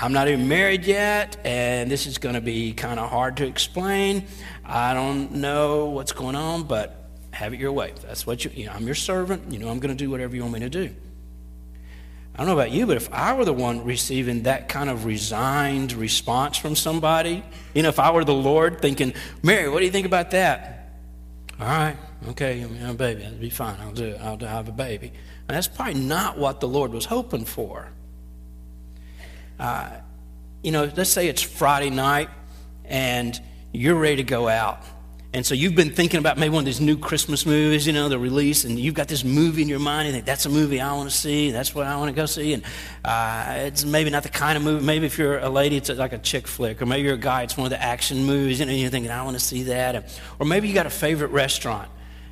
I'm 0.00 0.12
not 0.12 0.28
even 0.28 0.46
married 0.46 0.84
yet, 0.84 1.38
and 1.44 1.90
this 1.90 2.06
is 2.06 2.18
going 2.18 2.36
to 2.36 2.40
be 2.40 2.72
kind 2.72 3.00
of 3.00 3.10
hard 3.10 3.38
to 3.38 3.46
explain. 3.46 4.26
I 4.64 4.94
don't 4.94 5.32
know 5.32 5.86
what's 5.86 6.12
going 6.12 6.36
on, 6.36 6.64
but 6.64 7.10
have 7.32 7.52
it 7.52 7.58
your 7.58 7.72
way. 7.72 7.92
That's 8.06 8.24
what 8.24 8.44
you, 8.44 8.52
you 8.54 8.66
know, 8.66 8.72
I'm 8.72 8.86
your 8.86 8.94
servant. 8.94 9.50
You 9.52 9.58
know, 9.58 9.68
I'm 9.68 9.80
going 9.80 9.96
to 9.96 10.04
do 10.04 10.08
whatever 10.08 10.36
you 10.36 10.42
want 10.42 10.54
me 10.54 10.60
to 10.60 10.68
do. 10.68 10.94
I 12.32 12.38
don't 12.38 12.46
know 12.46 12.52
about 12.52 12.70
you, 12.70 12.86
but 12.86 12.96
if 12.96 13.12
I 13.12 13.34
were 13.34 13.44
the 13.44 13.52
one 13.52 13.84
receiving 13.84 14.44
that 14.44 14.68
kind 14.68 14.88
of 14.88 15.04
resigned 15.04 15.92
response 15.92 16.56
from 16.56 16.76
somebody, 16.76 17.42
you 17.74 17.82
know, 17.82 17.88
if 17.88 17.98
I 17.98 18.12
were 18.12 18.24
the 18.24 18.32
Lord 18.32 18.80
thinking, 18.80 19.14
Mary, 19.42 19.68
what 19.68 19.80
do 19.80 19.84
you 19.84 19.90
think 19.90 20.06
about 20.06 20.30
that? 20.30 20.92
All 21.60 21.66
right, 21.66 21.96
okay, 22.28 22.60
you 22.60 22.66
a 22.88 22.94
baby. 22.94 23.22
That'll 23.22 23.38
be 23.38 23.50
fine. 23.50 23.76
I'll 23.80 23.90
do 23.90 24.04
it. 24.04 24.20
I'll 24.20 24.38
have 24.38 24.68
a 24.68 24.72
baby. 24.72 25.08
And 25.48 25.56
that's 25.56 25.66
probably 25.66 25.94
not 25.94 26.38
what 26.38 26.60
the 26.60 26.68
Lord 26.68 26.92
was 26.92 27.06
hoping 27.06 27.44
for. 27.44 27.88
Uh, 29.58 29.90
you 30.62 30.72
know, 30.72 30.90
let's 30.96 31.10
say 31.10 31.28
it's 31.28 31.42
Friday 31.42 31.90
night 31.90 32.28
and 32.84 33.40
you're 33.72 33.96
ready 33.96 34.16
to 34.16 34.22
go 34.24 34.48
out. 34.48 34.82
And 35.34 35.44
so 35.44 35.54
you've 35.54 35.74
been 35.74 35.90
thinking 35.90 36.18
about 36.18 36.38
maybe 36.38 36.54
one 36.54 36.62
of 36.62 36.64
these 36.64 36.80
new 36.80 36.96
Christmas 36.96 37.44
movies, 37.44 37.86
you 37.86 37.92
know, 37.92 38.08
the 38.08 38.18
release, 38.18 38.64
and 38.64 38.78
you've 38.78 38.94
got 38.94 39.08
this 39.08 39.24
movie 39.24 39.60
in 39.60 39.68
your 39.68 39.78
mind. 39.78 40.06
You 40.06 40.12
think 40.12 40.24
that's 40.24 40.46
a 40.46 40.48
movie 40.48 40.80
I 40.80 40.90
want 40.94 41.10
to 41.10 41.14
see. 41.14 41.50
That's 41.50 41.74
what 41.74 41.86
I 41.86 41.96
want 41.98 42.08
to 42.08 42.14
go 42.14 42.24
see. 42.24 42.54
And 42.54 42.62
uh, 43.04 43.56
it's 43.58 43.84
maybe 43.84 44.08
not 44.08 44.22
the 44.22 44.30
kind 44.30 44.56
of 44.56 44.64
movie. 44.64 44.82
Maybe 44.82 45.04
if 45.04 45.18
you're 45.18 45.38
a 45.38 45.50
lady, 45.50 45.76
it's 45.76 45.90
like 45.90 46.14
a 46.14 46.18
chick 46.18 46.46
flick, 46.46 46.80
or 46.80 46.86
maybe 46.86 47.02
you're 47.02 47.16
a 47.16 47.18
guy, 47.18 47.42
it's 47.42 47.58
one 47.58 47.66
of 47.66 47.70
the 47.70 47.82
action 47.82 48.24
movies. 48.24 48.58
You 48.58 48.66
know, 48.66 48.72
you're 48.72 48.88
thinking 48.88 49.10
I 49.10 49.22
want 49.22 49.38
to 49.38 49.44
see 49.44 49.64
that. 49.64 50.18
Or 50.38 50.46
maybe 50.46 50.66
you 50.66 50.72
got 50.72 50.86
a 50.86 50.90
favorite 50.90 51.30
restaurant, 51.30 51.90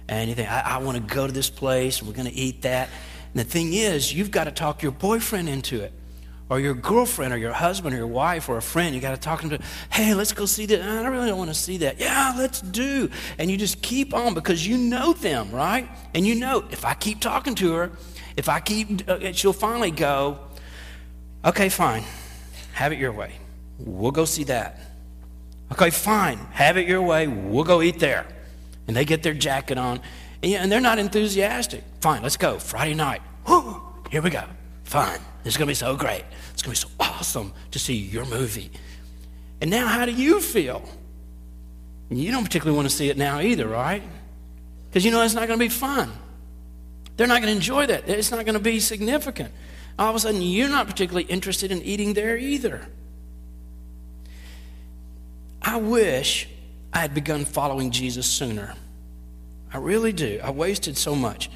and 0.09 0.31
you 0.31 0.35
think 0.35 0.51
I, 0.51 0.61
I 0.61 0.79
want 0.79 0.97
to 0.97 1.15
go 1.15 1.27
to 1.27 1.33
this 1.33 1.51
place, 1.51 1.99
and 1.99 2.09
we're 2.09 2.15
going 2.15 2.31
to 2.31 2.35
eat 2.35 2.63
that. 2.63 2.89
And 3.35 3.41
the 3.41 3.45
thing 3.45 3.75
is, 3.75 4.15
you've 4.15 4.31
got 4.31 4.45
to 4.45 4.53
talk 4.53 4.83
your 4.83 4.93
boyfriend 4.93 5.51
into 5.51 5.83
it 5.83 5.93
or 6.49 6.61
your 6.61 6.75
girlfriend 6.75 7.33
or 7.33 7.37
your 7.37 7.53
husband 7.53 7.95
or 7.95 7.99
your 7.99 8.07
wife 8.07 8.49
or 8.49 8.57
a 8.57 8.63
friend, 8.63 8.95
you 8.95 9.01
got 9.01 9.11
to 9.11 9.17
talk 9.17 9.41
to 9.41 9.49
them. 9.49 9.63
Hey, 9.91 10.15
let's 10.15 10.33
go 10.33 10.47
see 10.47 10.67
that. 10.67 10.81
I 10.81 11.07
really 11.09 11.27
don't 11.27 11.39
want 11.39 11.51
to 11.51 11.55
see 11.55 11.79
that. 11.79 11.99
Yeah, 11.99 12.35
let's 12.37 12.61
do. 12.61 13.11
And 13.39 13.51
you 13.51 13.57
just 13.57 13.83
keep 13.83 14.15
on 14.15 14.35
because 14.35 14.67
you 14.67 14.79
know 14.79 15.13
them, 15.13 15.51
right? 15.51 15.89
And 16.15 16.27
you 16.27 16.35
know 16.37 16.65
if 16.71 16.85
I 16.85 16.95
keep 16.95 17.21
talking 17.21 17.55
to 17.57 17.73
her, 17.75 17.91
if 18.37 18.49
I 18.49 18.61
keep, 18.61 19.09
uh, 19.09 19.33
she'll 19.33 19.53
finally 19.53 19.91
go. 19.91 20.39
Okay, 21.45 21.69
fine, 21.69 22.05
have 22.75 22.93
it 22.93 22.99
your 22.99 23.13
way. 23.13 23.33
We'll 23.79 24.13
go 24.13 24.25
see 24.25 24.45
that. 24.45 24.81
Okay, 25.73 25.91
fine, 25.91 26.39
have 26.53 26.77
it 26.77 26.87
your 26.87 27.03
way. 27.03 27.27
We'll 27.27 27.65
go 27.65 27.83
eat 27.83 27.99
there. 27.99 28.27
And 28.87 28.97
they 28.97 29.05
get 29.05 29.23
their 29.23 29.35
jacket 29.35 29.79
on, 29.79 30.01
and 30.43 30.71
they're 30.71 30.81
not 30.81 30.99
enthusiastic. 30.99 31.83
Fine, 32.01 32.23
let's 32.23 32.37
go. 32.37 32.59
Friday 32.59 32.95
night. 32.95 33.21
Whew, 33.47 33.83
here 34.11 34.23
we 34.23 34.31
go. 34.31 34.45
This 34.87 35.55
is 35.55 35.57
going 35.57 35.67
to 35.67 35.71
be 35.71 35.75
so 35.75 35.97
great. 35.97 36.25
It's 36.53 36.63
going 36.63 36.75
to 36.75 36.87
be 36.87 36.91
so 36.91 36.97
awesome 36.99 37.53
to 37.71 37.79
see 37.79 37.95
your 37.95 38.25
movie. 38.25 38.71
And 39.61 39.71
now, 39.71 39.87
how 39.87 40.07
do 40.07 40.13
you 40.13 40.41
feel? 40.41 40.89
You 42.09 42.31
don't 42.31 42.45
particularly 42.45 42.77
want 42.77 42.89
to 42.89 42.95
see 42.95 43.09
it 43.09 43.17
now 43.17 43.41
either, 43.41 43.67
right? 43.67 44.03
Because 44.89 45.05
you 45.05 45.11
know 45.11 45.23
it's 45.23 45.35
not 45.35 45.49
going 45.49 45.59
to 45.59 45.65
be 45.65 45.69
fun. 45.69 46.13
They're 47.17 47.27
not 47.27 47.43
going 47.43 47.53
to 47.53 47.57
enjoy 47.57 47.87
that. 47.87 48.09
It's 48.09 48.31
not 48.31 48.45
going 48.45 48.55
to 48.55 48.61
be 48.61 48.79
significant. 48.81 49.53
All 49.99 50.11
of 50.11 50.17
a 50.17 50.21
sudden, 50.21 50.43
you're 50.43 50.69
not 50.69 50.87
particularly 50.87 51.25
interested 51.25 51.73
in 51.73 51.83
eating 51.83 52.15
there 52.15 52.37
either. 52.37 52.87
I 55.63 55.79
wish 55.79 56.49
I 56.93 56.99
had 56.99 57.15
begun 57.15 57.45
following 57.45 57.91
Jesus 57.91 58.27
sooner. 58.27 58.75
I 59.73 59.79
really 59.79 60.13
do. 60.13 60.39
I 60.43 60.51
wasted 60.51 60.97
so 60.97 61.17
much. 61.17 61.51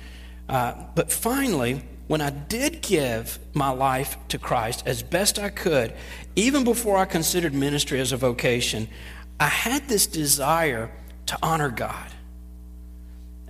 Uh, 0.48 0.74
but 0.94 1.12
finally, 1.12 1.82
when 2.10 2.20
I 2.20 2.30
did 2.30 2.82
give 2.82 3.38
my 3.54 3.70
life 3.70 4.16
to 4.30 4.36
Christ 4.36 4.82
as 4.84 5.00
best 5.00 5.38
I 5.38 5.48
could, 5.48 5.92
even 6.34 6.64
before 6.64 6.96
I 6.96 7.04
considered 7.04 7.54
ministry 7.54 8.00
as 8.00 8.10
a 8.10 8.16
vocation, 8.16 8.88
I 9.38 9.46
had 9.46 9.86
this 9.86 10.08
desire 10.08 10.90
to 11.26 11.38
honor 11.40 11.68
God. 11.68 12.10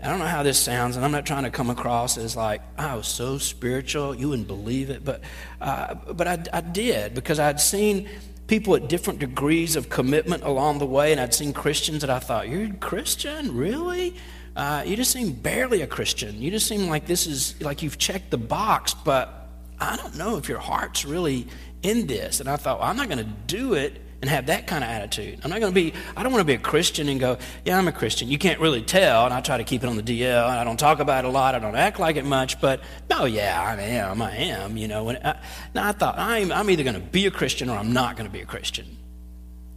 I 0.02 0.08
don't 0.08 0.18
know 0.18 0.26
how 0.26 0.42
this 0.42 0.58
sounds, 0.58 0.96
and 0.96 1.06
I'm 1.06 1.10
not 1.10 1.24
trying 1.24 1.44
to 1.44 1.50
come 1.50 1.70
across 1.70 2.18
as 2.18 2.36
like 2.36 2.60
I 2.76 2.96
was 2.96 3.08
so 3.08 3.38
spiritual, 3.38 4.14
you 4.14 4.28
wouldn't 4.28 4.48
believe 4.48 4.90
it, 4.90 5.06
but 5.06 5.22
uh, 5.62 5.94
but 5.94 6.28
I, 6.28 6.38
I 6.52 6.60
did 6.60 7.14
because 7.14 7.38
I'd 7.38 7.60
seen 7.60 8.10
people 8.46 8.76
at 8.76 8.90
different 8.90 9.20
degrees 9.20 9.74
of 9.74 9.88
commitment 9.88 10.42
along 10.42 10.80
the 10.80 10.86
way, 10.86 11.12
and 11.12 11.20
I'd 11.20 11.32
seen 11.32 11.54
Christians 11.54 12.02
that 12.02 12.10
I 12.10 12.18
thought, 12.18 12.50
"You're 12.50 12.64
a 12.64 12.72
Christian, 12.74 13.56
really?" 13.56 14.16
Uh, 14.56 14.82
you 14.86 14.96
just 14.96 15.12
seem 15.12 15.32
barely 15.32 15.82
a 15.82 15.86
Christian. 15.86 16.40
You 16.42 16.50
just 16.50 16.66
seem 16.66 16.88
like 16.88 17.06
this 17.06 17.26
is 17.26 17.60
like 17.60 17.82
you've 17.82 17.98
checked 17.98 18.30
the 18.30 18.38
box, 18.38 18.94
but 18.94 19.48
I 19.78 19.96
don't 19.96 20.16
know 20.16 20.36
if 20.36 20.48
your 20.48 20.58
heart's 20.58 21.04
really 21.04 21.46
in 21.82 22.06
this. 22.06 22.40
And 22.40 22.48
I 22.48 22.56
thought, 22.56 22.80
well, 22.80 22.88
I'm 22.88 22.96
not 22.96 23.08
going 23.08 23.18
to 23.18 23.32
do 23.46 23.74
it 23.74 24.00
and 24.20 24.28
have 24.28 24.46
that 24.46 24.66
kind 24.66 24.84
of 24.84 24.90
attitude. 24.90 25.40
I'm 25.42 25.50
not 25.50 25.60
going 25.60 25.72
to 25.72 25.74
be, 25.74 25.94
I 26.14 26.22
don't 26.22 26.32
want 26.32 26.42
to 26.42 26.46
be 26.46 26.54
a 26.54 26.58
Christian 26.58 27.08
and 27.08 27.18
go, 27.18 27.38
yeah, 27.64 27.78
I'm 27.78 27.88
a 27.88 27.92
Christian. 27.92 28.28
You 28.28 28.36
can't 28.36 28.60
really 28.60 28.82
tell. 28.82 29.24
And 29.24 29.32
I 29.32 29.40
try 29.40 29.56
to 29.56 29.64
keep 29.64 29.82
it 29.82 29.88
on 29.88 29.96
the 29.96 30.02
DL. 30.02 30.44
I 30.44 30.62
don't 30.62 30.78
talk 30.78 31.00
about 31.00 31.24
it 31.24 31.28
a 31.28 31.30
lot. 31.30 31.54
I 31.54 31.58
don't 31.58 31.74
act 31.74 31.98
like 31.98 32.16
it 32.16 32.26
much. 32.26 32.60
But 32.60 32.82
no, 33.08 33.24
yeah, 33.24 33.62
I 33.62 33.80
am. 33.80 34.20
I 34.20 34.36
am, 34.36 34.76
you 34.76 34.88
know. 34.88 35.08
And 35.08 35.18
I, 35.24 35.40
now 35.74 35.88
I 35.88 35.92
thought, 35.92 36.18
I'm, 36.18 36.52
I'm 36.52 36.68
either 36.68 36.82
going 36.82 36.94
to 36.94 37.00
be 37.00 37.24
a 37.26 37.30
Christian 37.30 37.70
or 37.70 37.78
I'm 37.78 37.92
not 37.92 38.16
going 38.16 38.28
to 38.28 38.32
be 38.32 38.42
a 38.42 38.46
Christian. 38.46 38.98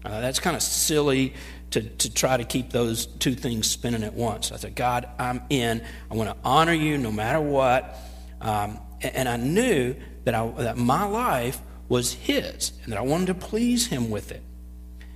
Uh, 0.03 0.19
that's 0.19 0.39
kind 0.39 0.57
of 0.57 0.61
silly 0.61 1.33
to, 1.73 1.81
to 1.81 2.13
try 2.13 2.37
to 2.37 2.43
keep 2.43 2.69
those 2.69 3.07
two 3.07 3.33
things 3.33 3.69
spinning 3.69 4.03
at 4.03 4.13
once. 4.13 4.51
I 4.51 4.57
said, 4.57 4.75
God, 4.75 5.09
I'm 5.17 5.41
in. 5.49 5.83
I 6.09 6.15
want 6.15 6.29
to 6.29 6.35
honor 6.43 6.73
you 6.73 6.99
no 6.99 7.11
matter 7.11 7.41
what. 7.41 7.97
Um, 8.39 8.79
and, 9.01 9.15
and 9.15 9.29
I 9.29 9.37
knew 9.37 9.95
that, 10.23 10.35
I, 10.35 10.47
that 10.59 10.77
my 10.77 11.03
life 11.05 11.59
was 11.89 12.13
His 12.13 12.73
and 12.83 12.93
that 12.93 12.99
I 12.99 13.01
wanted 13.01 13.27
to 13.27 13.33
please 13.33 13.87
Him 13.87 14.11
with 14.11 14.31
it. 14.31 14.43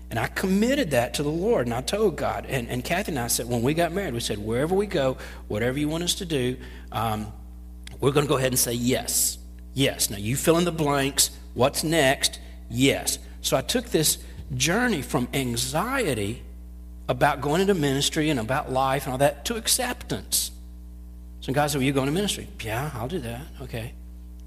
And 0.09 0.17
I 0.17 0.27
committed 0.27 0.91
that 0.91 1.15
to 1.15 1.23
the 1.23 1.29
Lord, 1.29 1.67
and 1.67 1.75
I 1.75 1.81
told 1.81 2.15
God. 2.15 2.45
And, 2.47 2.69
and 2.69 2.83
Kathy 2.83 3.11
and 3.11 3.19
I 3.19 3.27
said, 3.27 3.47
when 3.47 3.61
we 3.61 3.73
got 3.73 3.91
married, 3.91 4.13
we 4.13 4.21
said, 4.21 4.39
wherever 4.39 4.73
we 4.73 4.87
go, 4.87 5.17
whatever 5.47 5.77
you 5.77 5.89
want 5.89 6.03
us 6.05 6.15
to 6.15 6.25
do, 6.25 6.57
um, 6.91 7.31
we're 7.99 8.11
going 8.11 8.25
to 8.25 8.29
go 8.29 8.37
ahead 8.37 8.51
and 8.51 8.59
say 8.59 8.73
yes. 8.73 9.37
Yes. 9.73 10.09
Now, 10.09 10.17
you 10.17 10.35
fill 10.35 10.57
in 10.57 10.63
the 10.63 10.71
blanks. 10.71 11.29
What's 11.53 11.83
next? 11.83 12.39
Yes. 12.69 13.19
So 13.41 13.57
I 13.57 13.61
took 13.61 13.87
this 13.87 14.17
journey 14.55 15.01
from 15.01 15.27
anxiety 15.33 16.41
about 17.09 17.41
going 17.41 17.61
into 17.61 17.73
ministry 17.73 18.29
and 18.29 18.39
about 18.39 18.71
life 18.71 19.05
and 19.05 19.11
all 19.11 19.17
that 19.17 19.45
to 19.45 19.55
acceptance. 19.55 20.51
Some 21.41 21.53
guys 21.53 21.71
said, 21.71 21.79
Well, 21.79 21.85
you 21.85 21.93
going 21.93 22.07
to 22.07 22.11
ministry? 22.11 22.47
Yeah, 22.61 22.91
I'll 22.93 23.07
do 23.07 23.19
that. 23.19 23.41
Okay. 23.61 23.93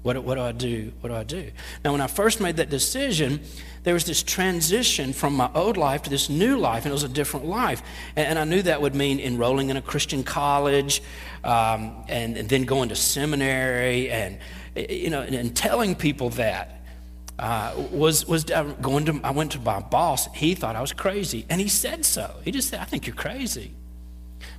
What, 0.03 0.23
what 0.23 0.35
do 0.35 0.41
I 0.41 0.51
do? 0.51 0.91
What 1.01 1.09
do 1.09 1.15
I 1.15 1.23
do? 1.23 1.51
Now, 1.85 1.91
when 1.91 2.01
I 2.01 2.07
first 2.07 2.41
made 2.41 2.57
that 2.57 2.71
decision, 2.71 3.41
there 3.83 3.93
was 3.93 4.05
this 4.05 4.23
transition 4.23 5.13
from 5.13 5.35
my 5.35 5.49
old 5.53 5.77
life 5.77 6.03
to 6.03 6.09
this 6.09 6.27
new 6.27 6.57
life, 6.57 6.85
and 6.85 6.91
it 6.91 6.93
was 6.93 7.03
a 7.03 7.09
different 7.09 7.45
life. 7.45 7.83
And, 8.15 8.29
and 8.29 8.39
I 8.39 8.45
knew 8.45 8.63
that 8.63 8.81
would 8.81 8.95
mean 8.95 9.19
enrolling 9.19 9.69
in 9.69 9.77
a 9.77 9.81
Christian 9.81 10.23
college 10.23 11.03
um, 11.43 12.03
and, 12.07 12.35
and, 12.35 12.49
then 12.49 12.63
going 12.63 12.89
to 12.89 12.95
seminary 12.95 14.09
and, 14.09 14.39
you 14.75 15.11
know, 15.11 15.21
and, 15.21 15.35
and 15.35 15.55
telling 15.55 15.93
people 15.93 16.31
that 16.31 16.80
uh, 17.41 17.73
was 17.91 18.27
was 18.27 18.43
going 18.43 19.05
to. 19.05 19.19
I 19.23 19.31
went 19.31 19.53
to 19.53 19.59
my 19.59 19.79
boss. 19.79 20.27
He 20.35 20.53
thought 20.53 20.75
I 20.75 20.81
was 20.81 20.93
crazy, 20.93 21.45
and 21.49 21.59
he 21.59 21.67
said 21.67 22.05
so. 22.05 22.35
He 22.45 22.51
just 22.51 22.69
said, 22.69 22.79
"I 22.79 22.85
think 22.85 23.07
you're 23.07 23.15
crazy." 23.15 23.73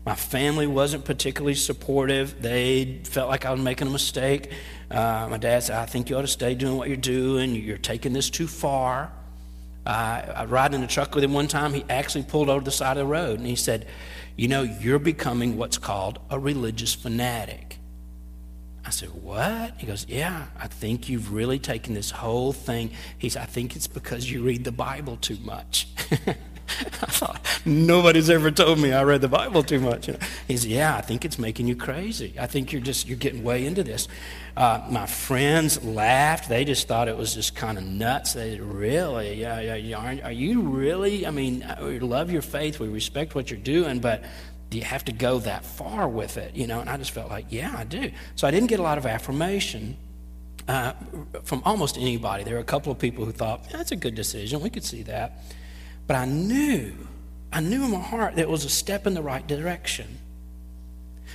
My 0.05 0.16
family 0.16 0.66
wasn't 0.66 1.05
particularly 1.05 1.55
supportive. 1.55 2.42
They 2.42 3.03
felt 3.05 3.29
like 3.29 3.47
I 3.47 3.53
was 3.53 3.61
making 3.61 3.87
a 3.87 3.90
mistake. 3.90 4.51
Uh, 4.90 5.29
my 5.31 5.38
dad 5.38 5.62
said, 5.62 5.77
"I 5.77 5.87
think 5.87 6.11
you 6.11 6.16
ought 6.16 6.23
to 6.23 6.27
stay 6.27 6.57
doing 6.57 6.77
what 6.77 6.88
you're 6.88 6.97
doing. 6.97 7.55
You're 7.55 7.79
taking 7.79 8.12
this 8.12 8.29
too 8.29 8.49
far." 8.49 9.12
Uh, 9.87 10.23
I 10.35 10.45
ride 10.47 10.75
in 10.75 10.81
the 10.81 10.88
truck 10.88 11.14
with 11.14 11.23
him 11.23 11.33
one 11.33 11.47
time. 11.47 11.73
He 11.75 11.85
actually 11.88 12.25
pulled 12.25 12.51
over 12.51 12.64
the 12.64 12.73
side 12.73 12.97
of 12.97 13.07
the 13.07 13.07
road, 13.07 13.38
and 13.38 13.47
he 13.47 13.55
said, 13.55 13.87
"You 14.37 14.49
know, 14.49 14.62
you're 14.62 14.99
becoming 14.99 15.57
what's 15.57 15.79
called 15.79 16.18
a 16.31 16.38
religious 16.38 16.95
fanatic." 16.95 17.79
I 18.85 18.90
said, 18.90 19.11
What? 19.11 19.75
He 19.79 19.87
goes, 19.87 20.07
Yeah, 20.09 20.47
I 20.59 20.66
think 20.66 21.09
you've 21.09 21.33
really 21.33 21.59
taken 21.59 21.95
this 21.95 22.11
whole 22.11 22.53
thing. 22.53 22.90
He 23.18 23.29
said, 23.29 23.42
I 23.42 23.47
think 23.47 23.77
it's 23.77 23.87
because 23.87 24.31
you 24.31 24.42
read 24.42 24.64
the 24.64 24.73
Bible 24.73 25.16
too 25.16 25.38
much. 25.42 25.88
I 26.68 27.07
thought, 27.07 27.61
nobody's 27.64 28.31
ever 28.31 28.51
told 28.51 28.79
me 28.79 28.92
I 28.92 29.03
read 29.03 29.21
the 29.21 29.29
Bible 29.29 29.62
too 29.62 29.81
much. 29.81 30.09
He 30.49 30.57
said, 30.57 30.71
Yeah, 30.71 30.97
I 30.97 31.01
think 31.01 31.25
it's 31.25 31.38
making 31.38 31.66
you 31.66 31.77
crazy. 31.77 32.35
I 32.38 32.47
think 32.47 32.73
you're 32.73 32.81
just, 32.81 33.09
you're 33.09 33.18
getting 33.18 33.42
way 33.42 33.66
into 33.66 33.83
this. 33.83 34.09
Uh, 34.57 34.85
my 34.90 35.07
friends 35.07 35.83
laughed. 35.85 36.49
They 36.49 36.64
just 36.64 36.88
thought 36.88 37.09
it 37.09 37.16
was 37.16 37.35
just 37.35 37.55
kind 37.55 37.79
of 37.79 37.85
nuts. 37.85 38.35
They 38.35 38.53
said, 38.53 38.61
Really? 38.61 39.40
Yeah, 39.40 39.61
yeah, 39.61 39.75
yeah. 39.75 39.99
Are, 39.99 40.25
are 40.27 40.33
you 40.33 40.62
really? 40.62 41.27
I 41.27 41.31
mean, 41.31 41.66
we 41.83 41.99
love 41.99 42.31
your 42.31 42.42
faith. 42.42 42.81
We 42.81 42.88
respect 42.88 43.35
what 43.35 43.51
you're 43.51 43.61
doing, 43.61 44.01
but 44.01 44.25
do 44.72 44.78
you 44.78 44.85
have 44.85 45.04
to 45.04 45.12
go 45.12 45.38
that 45.40 45.66
far 45.66 46.08
with 46.08 46.38
it? 46.38 46.56
You 46.56 46.66
know, 46.66 46.80
and 46.80 46.88
I 46.88 46.96
just 46.96 47.11
felt 47.11 47.28
like, 47.28 47.46
yeah, 47.50 47.74
I 47.76 47.85
do. 47.85 48.11
So 48.37 48.48
I 48.48 48.50
didn't 48.50 48.68
get 48.68 48.80
a 48.80 48.82
lot 48.82 48.96
of 48.96 49.04
affirmation 49.04 49.98
uh, 50.66 50.94
from 51.44 51.61
almost 51.66 51.98
anybody. 51.98 52.42
There 52.42 52.54
were 52.54 52.61
a 52.61 52.64
couple 52.64 52.90
of 52.90 52.98
people 52.98 53.26
who 53.26 53.32
thought, 53.32 53.66
yeah, 53.70 53.76
that's 53.76 53.92
a 53.92 53.96
good 53.96 54.14
decision. 54.14 54.62
We 54.62 54.70
could 54.70 54.82
see 54.82 55.02
that. 55.02 55.44
But 56.06 56.16
I 56.16 56.24
knew, 56.24 56.94
I 57.52 57.61
knew 57.61 57.85
in 57.85 57.90
my 57.90 58.00
heart 58.00 58.37
that 58.37 58.42
it 58.42 58.48
was 58.48 58.64
a 58.64 58.70
step 58.70 59.06
in 59.06 59.12
the 59.12 59.20
right 59.20 59.46
direction. 59.46 60.18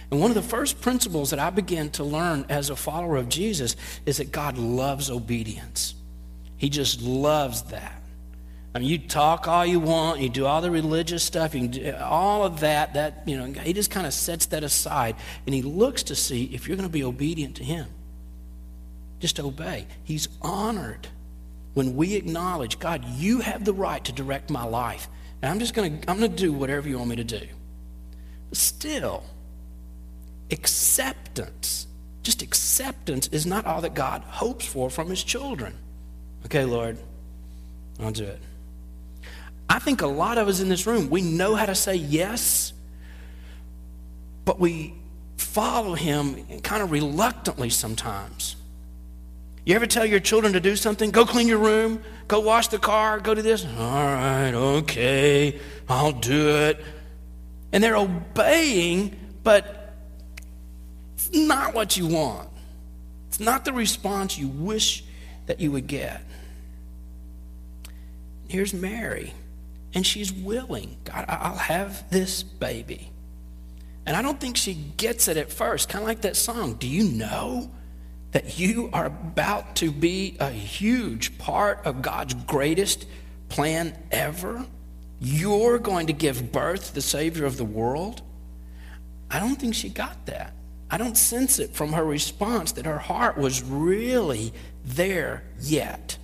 And 0.10 0.20
one 0.20 0.32
of 0.32 0.36
the 0.36 0.42
first 0.42 0.82
principles 0.82 1.30
that 1.30 1.40
I 1.40 1.52
began 1.52 1.92
to 1.92 2.04
learn 2.04 2.44
as 2.50 2.72
a 2.72 2.76
follower 2.76 3.18
of 3.18 3.30
Jesus 3.30 3.76
is 4.08 4.18
that 4.18 4.32
God 4.32 4.58
loves 4.58 5.12
obedience. 5.12 5.94
He 6.58 6.70
just 6.70 7.04
loves 7.04 7.62
that. 7.64 7.97
I 8.78 8.80
mean, 8.80 8.90
you 8.90 9.00
talk 9.00 9.48
all 9.48 9.66
you 9.66 9.80
want, 9.80 10.20
you 10.20 10.30
do 10.30 10.46
all 10.46 10.62
the 10.62 10.70
religious 10.70 11.24
stuff, 11.24 11.56
you 11.56 11.62
can 11.62 11.72
do 11.72 11.96
all 12.00 12.44
of 12.44 12.60
that. 12.60 12.94
That 12.94 13.24
you 13.26 13.36
know, 13.36 13.60
he 13.60 13.74
just 13.74 13.90
kind 13.90 14.06
of 14.06 14.14
sets 14.14 14.46
that 14.48 14.64
aside, 14.64 15.16
and 15.48 15.56
he 15.56 15.64
looks 15.64 16.04
to 16.04 16.16
see 16.16 16.44
if 16.54 16.68
you're 16.68 16.78
going 16.78 16.88
to 16.88 16.94
be 16.94 17.04
obedient 17.04 17.56
to 17.56 17.64
him. 17.64 17.88
Just 19.20 19.40
obey. 19.40 19.88
He's 20.04 20.28
honored 20.44 21.08
when 21.74 21.96
we 21.96 22.14
acknowledge, 22.14 22.78
God, 22.78 23.04
you 23.04 23.40
have 23.40 23.66
the 23.66 23.74
right 23.74 24.06
to 24.06 24.12
direct 24.12 24.52
my 24.52 24.64
life, 24.64 25.10
and 25.42 25.50
I'm 25.50 25.58
just 25.58 25.74
going 25.74 26.00
to 26.00 26.12
I'm 26.12 26.20
going 26.20 26.30
to 26.30 26.38
do 26.38 26.54
whatever 26.54 26.88
you 26.88 27.00
want 27.00 27.10
me 27.10 27.16
to 27.16 27.24
do. 27.24 27.48
But 28.50 28.60
still, 28.60 29.24
acceptance, 30.52 31.88
just 32.22 32.44
acceptance, 32.44 33.26
is 33.30 33.48
not 33.48 33.66
all 33.66 33.82
that 33.82 33.96
God 33.96 34.22
hopes 34.22 34.68
for 34.68 34.92
from 34.92 35.10
His 35.10 35.24
children. 35.24 35.74
Okay, 36.46 36.64
Lord, 36.64 37.00
I'll 38.00 38.12
do 38.12 38.26
it. 38.26 38.40
I 39.70 39.80
think 39.80 40.02
a 40.02 40.08
lot 40.08 40.38
of 40.38 40.48
us 40.48 40.60
in 40.60 40.70
this 40.70 40.88
room, 40.88 41.10
we 41.10 41.22
know 41.22 41.56
how 41.56 41.66
to 41.66 41.76
say 41.76 41.96
yes, 41.96 42.74
but 44.46 44.60
we 44.60 44.94
follow 45.38 45.94
Him 45.94 46.62
kind 46.62 46.82
of 46.82 46.92
reluctantly 46.92 47.70
sometimes. 47.70 48.56
You 49.66 49.76
ever 49.76 49.86
tell 49.86 50.06
your 50.06 50.22
children 50.22 50.54
to 50.54 50.62
do 50.62 50.78
something? 50.78 51.12
Go 51.12 51.26
clean 51.26 51.48
your 51.48 51.58
room, 51.58 52.02
go 52.30 52.40
wash 52.40 52.70
the 52.70 52.80
car, 52.80 53.20
go 53.20 53.34
do 53.36 53.42
this. 53.42 53.66
All 53.66 53.72
right, 54.06 54.54
okay, 54.54 55.60
I'll 55.90 56.14
do 56.14 56.56
it. 56.56 56.82
And 57.74 57.84
they're 57.84 57.98
obeying, 57.98 59.20
but 59.44 59.94
it's 61.16 61.34
not 61.34 61.74
what 61.74 61.98
you 61.98 62.08
want. 62.08 62.48
It's 63.28 63.42
not 63.42 63.66
the 63.66 63.74
response 63.74 64.38
you 64.38 64.48
wish 64.48 65.04
that 65.48 65.60
you 65.60 65.72
would 65.74 65.88
get. 65.88 66.22
Here's 68.48 68.74
Mary, 68.74 69.34
and 69.94 70.06
she's 70.06 70.32
willing. 70.32 70.98
God, 71.04 71.26
I'll 71.28 71.56
have 71.56 72.10
this 72.10 72.44
baby. 72.44 73.12
And 74.06 74.16
I 74.16 74.22
don't 74.22 74.40
think 74.40 74.56
she 74.56 74.74
gets 74.74 75.28
it 75.28 75.38
at 75.38 75.52
first, 75.52 75.90
kind 75.90 76.02
of 76.02 76.08
like 76.08 76.22
that 76.22 76.36
song. 76.36 76.76
Do 76.76 76.88
you 76.88 77.04
know 77.04 77.72
that 78.32 78.58
you 78.58 78.90
are 78.94 79.08
about 79.08 79.76
to 79.78 79.92
be 79.92 80.38
a 80.40 80.50
huge 80.50 81.38
part 81.38 81.86
of 81.86 82.02
God's 82.02 82.34
greatest 82.34 83.06
plan 83.50 83.98
ever? 84.12 84.66
You're 85.20 85.80
going 85.80 86.08
to 86.08 86.14
give 86.14 86.52
birth 86.52 86.88
to 86.88 86.96
the 86.96 87.02
Savior 87.02 87.46
of 87.46 87.58
the 87.58 87.66
world? 87.66 88.22
I 89.30 89.40
don't 89.40 89.56
think 89.56 89.76
she 89.76 89.90
got 89.90 90.26
that. 90.28 90.54
I 90.90 90.98
don't 90.98 91.18
sense 91.18 91.60
it 91.60 91.74
from 91.74 91.94
her 91.94 92.04
response 92.04 92.72
that 92.74 92.86
her 92.86 93.00
heart 93.00 93.38
was 93.38 93.62
really 93.62 94.54
there 94.86 95.44
yet. 95.60 96.18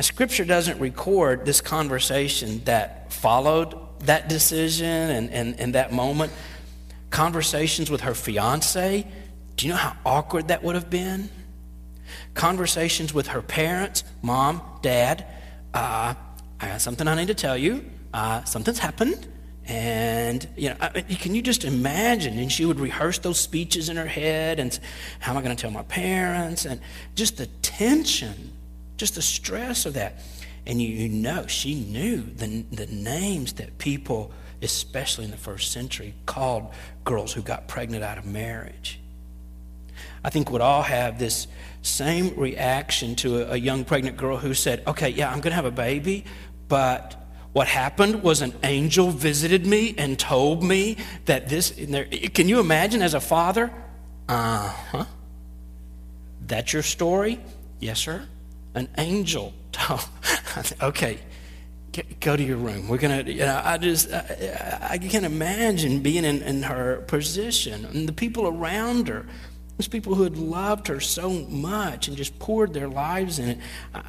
Scripture 0.00 0.44
doesn't 0.44 0.80
record 0.80 1.46
this 1.46 1.60
conversation 1.60 2.62
that 2.64 3.12
followed 3.12 3.74
that 4.00 4.28
decision 4.28 4.86
and, 4.86 5.30
and, 5.30 5.60
and 5.60 5.74
that 5.74 5.92
moment. 5.92 6.32
Conversations 7.10 7.90
with 7.90 8.02
her 8.02 8.14
fiance. 8.14 9.06
Do 9.56 9.66
you 9.66 9.72
know 9.72 9.78
how 9.78 9.96
awkward 10.04 10.48
that 10.48 10.64
would 10.64 10.74
have 10.74 10.90
been? 10.90 11.30
Conversations 12.34 13.14
with 13.14 13.28
her 13.28 13.40
parents, 13.40 14.02
mom, 14.20 14.60
dad. 14.82 15.26
Uh, 15.72 16.14
I 16.60 16.66
got 16.66 16.80
something 16.80 17.06
I 17.06 17.14
need 17.14 17.28
to 17.28 17.34
tell 17.34 17.56
you. 17.56 17.84
Uh, 18.12 18.42
something's 18.44 18.80
happened. 18.80 19.28
And, 19.66 20.46
you 20.56 20.70
know, 20.70 20.76
can 21.20 21.34
you 21.34 21.40
just 21.40 21.64
imagine? 21.64 22.38
And 22.38 22.52
she 22.52 22.64
would 22.64 22.78
rehearse 22.78 23.18
those 23.18 23.38
speeches 23.38 23.88
in 23.88 23.96
her 23.96 24.06
head 24.06 24.60
and 24.60 24.78
how 25.20 25.32
am 25.32 25.38
I 25.38 25.42
going 25.42 25.56
to 25.56 25.60
tell 25.60 25.70
my 25.70 25.84
parents? 25.84 26.66
And 26.66 26.80
just 27.14 27.38
the 27.38 27.46
tension, 27.46 28.52
just 28.96 29.14
the 29.14 29.22
stress 29.22 29.86
of 29.86 29.94
that. 29.94 30.20
And 30.66 30.80
you, 30.80 30.88
you 30.88 31.08
know, 31.08 31.46
she 31.46 31.74
knew 31.74 32.22
the, 32.22 32.64
the 32.72 32.86
names 32.86 33.54
that 33.54 33.78
people, 33.78 34.32
especially 34.62 35.24
in 35.24 35.30
the 35.30 35.36
first 35.36 35.72
century, 35.72 36.14
called 36.26 36.72
girls 37.04 37.32
who 37.32 37.42
got 37.42 37.68
pregnant 37.68 38.02
out 38.02 38.18
of 38.18 38.24
marriage. 38.24 39.00
I 40.24 40.30
think 40.30 40.50
would 40.50 40.62
all 40.62 40.82
have 40.82 41.18
this 41.18 41.46
same 41.82 42.34
reaction 42.36 43.14
to 43.16 43.42
a, 43.42 43.52
a 43.52 43.56
young 43.56 43.84
pregnant 43.84 44.16
girl 44.16 44.38
who 44.38 44.54
said, 44.54 44.82
Okay, 44.86 45.10
yeah, 45.10 45.28
I'm 45.28 45.40
going 45.40 45.50
to 45.50 45.56
have 45.56 45.66
a 45.66 45.70
baby, 45.70 46.24
but 46.68 47.20
what 47.52 47.68
happened 47.68 48.22
was 48.22 48.40
an 48.42 48.52
angel 48.64 49.10
visited 49.10 49.64
me 49.64 49.94
and 49.96 50.18
told 50.18 50.64
me 50.64 50.96
that 51.26 51.48
this. 51.48 51.70
Can 52.34 52.48
you 52.48 52.58
imagine 52.58 53.00
as 53.00 53.14
a 53.14 53.20
father? 53.20 53.70
Uh 54.28 54.68
huh. 54.90 55.04
That's 56.40 56.72
your 56.72 56.82
story? 56.82 57.38
Yes, 57.78 58.00
sir. 58.00 58.26
An 58.74 58.88
angel 58.98 59.52
told. 59.72 60.00
Oh, 60.56 60.88
okay, 60.88 61.18
go 62.20 62.36
to 62.36 62.42
your 62.42 62.58
room. 62.58 62.86
We're 62.86 62.98
gonna. 62.98 63.22
You 63.22 63.40
know, 63.40 63.60
I 63.64 63.76
just. 63.76 64.12
I, 64.12 64.90
I 64.92 64.98
can 64.98 65.24
imagine 65.24 66.00
being 66.00 66.24
in, 66.24 66.42
in 66.42 66.62
her 66.62 66.98
position 67.08 67.84
and 67.86 68.08
the 68.08 68.12
people 68.12 68.46
around 68.46 69.08
her. 69.08 69.26
Those 69.78 69.88
people 69.88 70.14
who 70.14 70.22
had 70.22 70.36
loved 70.36 70.86
her 70.86 71.00
so 71.00 71.30
much 71.30 72.06
and 72.06 72.16
just 72.16 72.38
poured 72.38 72.72
their 72.72 72.86
lives 72.86 73.40
in 73.40 73.48
it. 73.48 73.58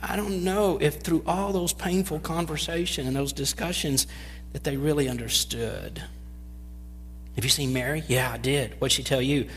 I 0.03 0.15
don't 0.15 0.43
know 0.43 0.77
if 0.79 1.01
through 1.01 1.23
all 1.25 1.51
those 1.51 1.73
painful 1.73 2.19
conversations 2.19 3.07
and 3.07 3.15
those 3.15 3.33
discussions 3.33 4.05
that 4.53 4.63
they 4.63 4.77
really 4.77 5.09
understood. 5.09 6.03
Have 7.35 7.43
you 7.43 7.49
seen 7.49 7.73
Mary? 7.73 8.03
Yeah, 8.07 8.31
I 8.31 8.37
did. 8.37 8.79
What'd 8.79 8.93
she 8.93 9.03
tell 9.03 9.21
you? 9.21 9.49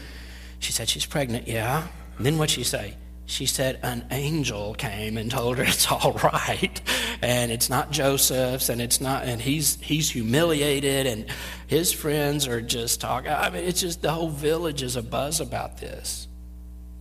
She 0.58 0.72
said 0.72 0.88
she's 0.88 1.06
pregnant. 1.06 1.46
Yeah. 1.46 1.86
And 2.16 2.24
then 2.26 2.38
what'd 2.38 2.54
she 2.54 2.64
say? 2.64 2.96
She 3.28 3.44
said 3.44 3.78
an 3.82 4.06
angel 4.10 4.72
came 4.72 5.18
and 5.18 5.30
told 5.30 5.58
her 5.58 5.64
it's 5.66 5.90
all 5.92 6.12
right. 6.24 6.80
And 7.20 7.52
it's 7.52 7.68
not 7.68 7.90
joseph's 7.90 8.70
and 8.70 8.80
it's 8.80 9.02
not 9.02 9.24
and 9.24 9.40
he's 9.40 9.78
he's 9.82 10.10
humiliated 10.10 11.06
and 11.06 11.26
his 11.66 11.92
friends 11.92 12.48
are 12.48 12.62
just 12.62 13.02
talking. 13.02 13.30
I 13.30 13.50
mean 13.50 13.64
it's 13.64 13.82
just 13.82 14.00
the 14.00 14.10
whole 14.10 14.30
village 14.30 14.82
is 14.82 14.96
a 14.96 15.02
buzz 15.02 15.40
about 15.40 15.76
this. 15.76 16.26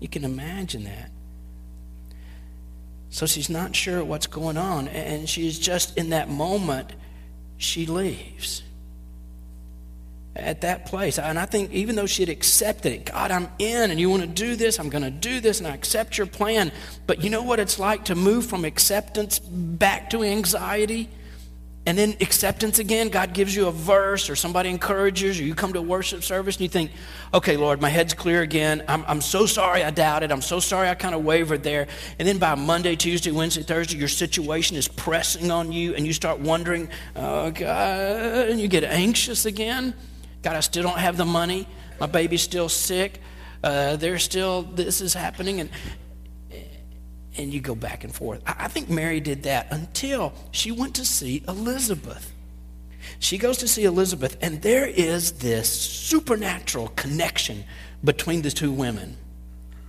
You 0.02 0.10
can 0.10 0.26
imagine 0.26 0.84
that. 0.84 1.12
So 3.10 3.26
she's 3.26 3.50
not 3.50 3.74
sure 3.74 4.04
what's 4.04 4.28
going 4.28 4.58
on 4.58 4.90
and 4.90 5.30
she's 5.30 5.58
just 5.58 5.98
in 5.98 6.10
that 6.10 6.30
moment 6.30 6.92
she 7.56 7.86
leaves 7.86 8.64
at 10.40 10.62
that 10.62 10.86
place. 10.86 11.20
And 11.20 11.38
I 11.38 11.46
think 11.46 11.72
even 11.72 11.96
though 11.96 12.06
she 12.06 12.22
had 12.22 12.30
accepted 12.30 12.94
it, 12.94 13.06
God, 13.06 13.32
I'm 13.32 13.50
in 13.60 13.92
and 13.92 14.00
you 14.00 14.10
want 14.10 14.22
to 14.22 14.28
do 14.28 14.56
this, 14.56 14.80
I'm 14.80 14.90
going 14.90 15.04
to 15.04 15.12
do 15.12 15.40
this 15.40 15.60
and 15.60 15.68
I 15.68 15.74
accept 15.74 16.18
your 16.18 16.28
plan. 16.28 16.72
But 17.06 17.24
you 17.24 17.30
know 17.30 17.44
what 17.44 17.60
it's 17.60 17.80
like 17.80 18.06
to 18.06 18.16
move 18.16 18.46
from 18.46 18.66
acceptance 18.66 19.40
back 19.40 20.10
to 20.12 20.24
anxiety? 20.24 21.10
And 21.88 21.98
then 21.98 22.18
acceptance 22.20 22.80
again, 22.80 23.08
God 23.08 23.32
gives 23.34 23.56
you 23.56 23.68
a 23.68 23.72
verse 23.72 24.30
or 24.30 24.36
somebody 24.36 24.70
encourages 24.70 25.40
you, 25.40 25.46
you 25.46 25.56
come 25.56 25.72
to 25.72 25.82
worship 25.82 26.22
service 26.22 26.58
and 26.58 26.64
you 26.64 26.68
think, 26.68 26.92
okay, 27.34 27.56
Lord, 27.56 27.80
my 27.80 27.88
head's 27.88 28.14
clear 28.14 28.42
again. 28.42 28.84
I'm, 28.90 29.06
I'm 29.08 29.22
so 29.22 29.46
sorry 29.46 29.86
I 29.86 29.92
doubted. 29.92 30.30
I'm 30.30 30.42
so 30.42 30.60
sorry 30.60 30.90
I 30.90 30.96
kind 30.96 31.16
of 31.16 31.24
wavered 31.24 31.64
there. 31.64 31.88
And 32.20 32.28
then 32.28 32.40
by 32.40 32.56
Monday, 32.56 32.98
Tuesday, 32.98 33.32
Wednesday, 33.32 33.64
Thursday, 33.64 33.98
your 33.98 34.10
situation 34.10 34.76
is 34.76 34.90
pressing 34.90 35.50
on 35.50 35.72
you 35.72 35.96
and 35.96 36.06
you 36.06 36.12
start 36.12 36.42
wondering, 36.42 36.90
oh, 37.16 37.52
God, 37.52 38.50
and 38.50 38.60
you 38.60 38.68
get 38.68 38.84
anxious 38.84 39.46
again. 39.46 39.94
God, 40.48 40.56
I 40.56 40.62
still 40.62 40.84
don't 40.84 40.98
have 40.98 41.18
the 41.18 41.26
money. 41.26 41.68
My 42.00 42.06
baby's 42.06 42.42
still 42.42 42.70
sick. 42.70 43.20
Uh, 43.62 43.98
there's 43.98 44.24
still, 44.24 44.62
this 44.62 45.02
is 45.02 45.14
happening. 45.14 45.60
And, 45.60 45.70
and 47.38 47.54
you 47.54 47.60
go 47.60 47.76
back 47.76 48.06
and 48.06 48.16
forth. 48.16 48.42
I 48.48 48.70
think 48.70 48.90
Mary 48.90 49.20
did 49.20 49.44
that 49.44 49.68
until 49.72 50.32
she 50.52 50.72
went 50.72 50.96
to 50.96 51.04
see 51.04 51.44
Elizabeth. 51.50 52.32
She 53.20 53.38
goes 53.38 53.58
to 53.58 53.68
see 53.68 53.84
Elizabeth, 53.84 54.38
and 54.40 54.62
there 54.62 54.88
is 54.88 55.34
this 55.34 55.70
supernatural 55.70 56.88
connection 56.96 57.66
between 58.02 58.42
the 58.42 58.50
two 58.50 58.72
women, 58.72 59.18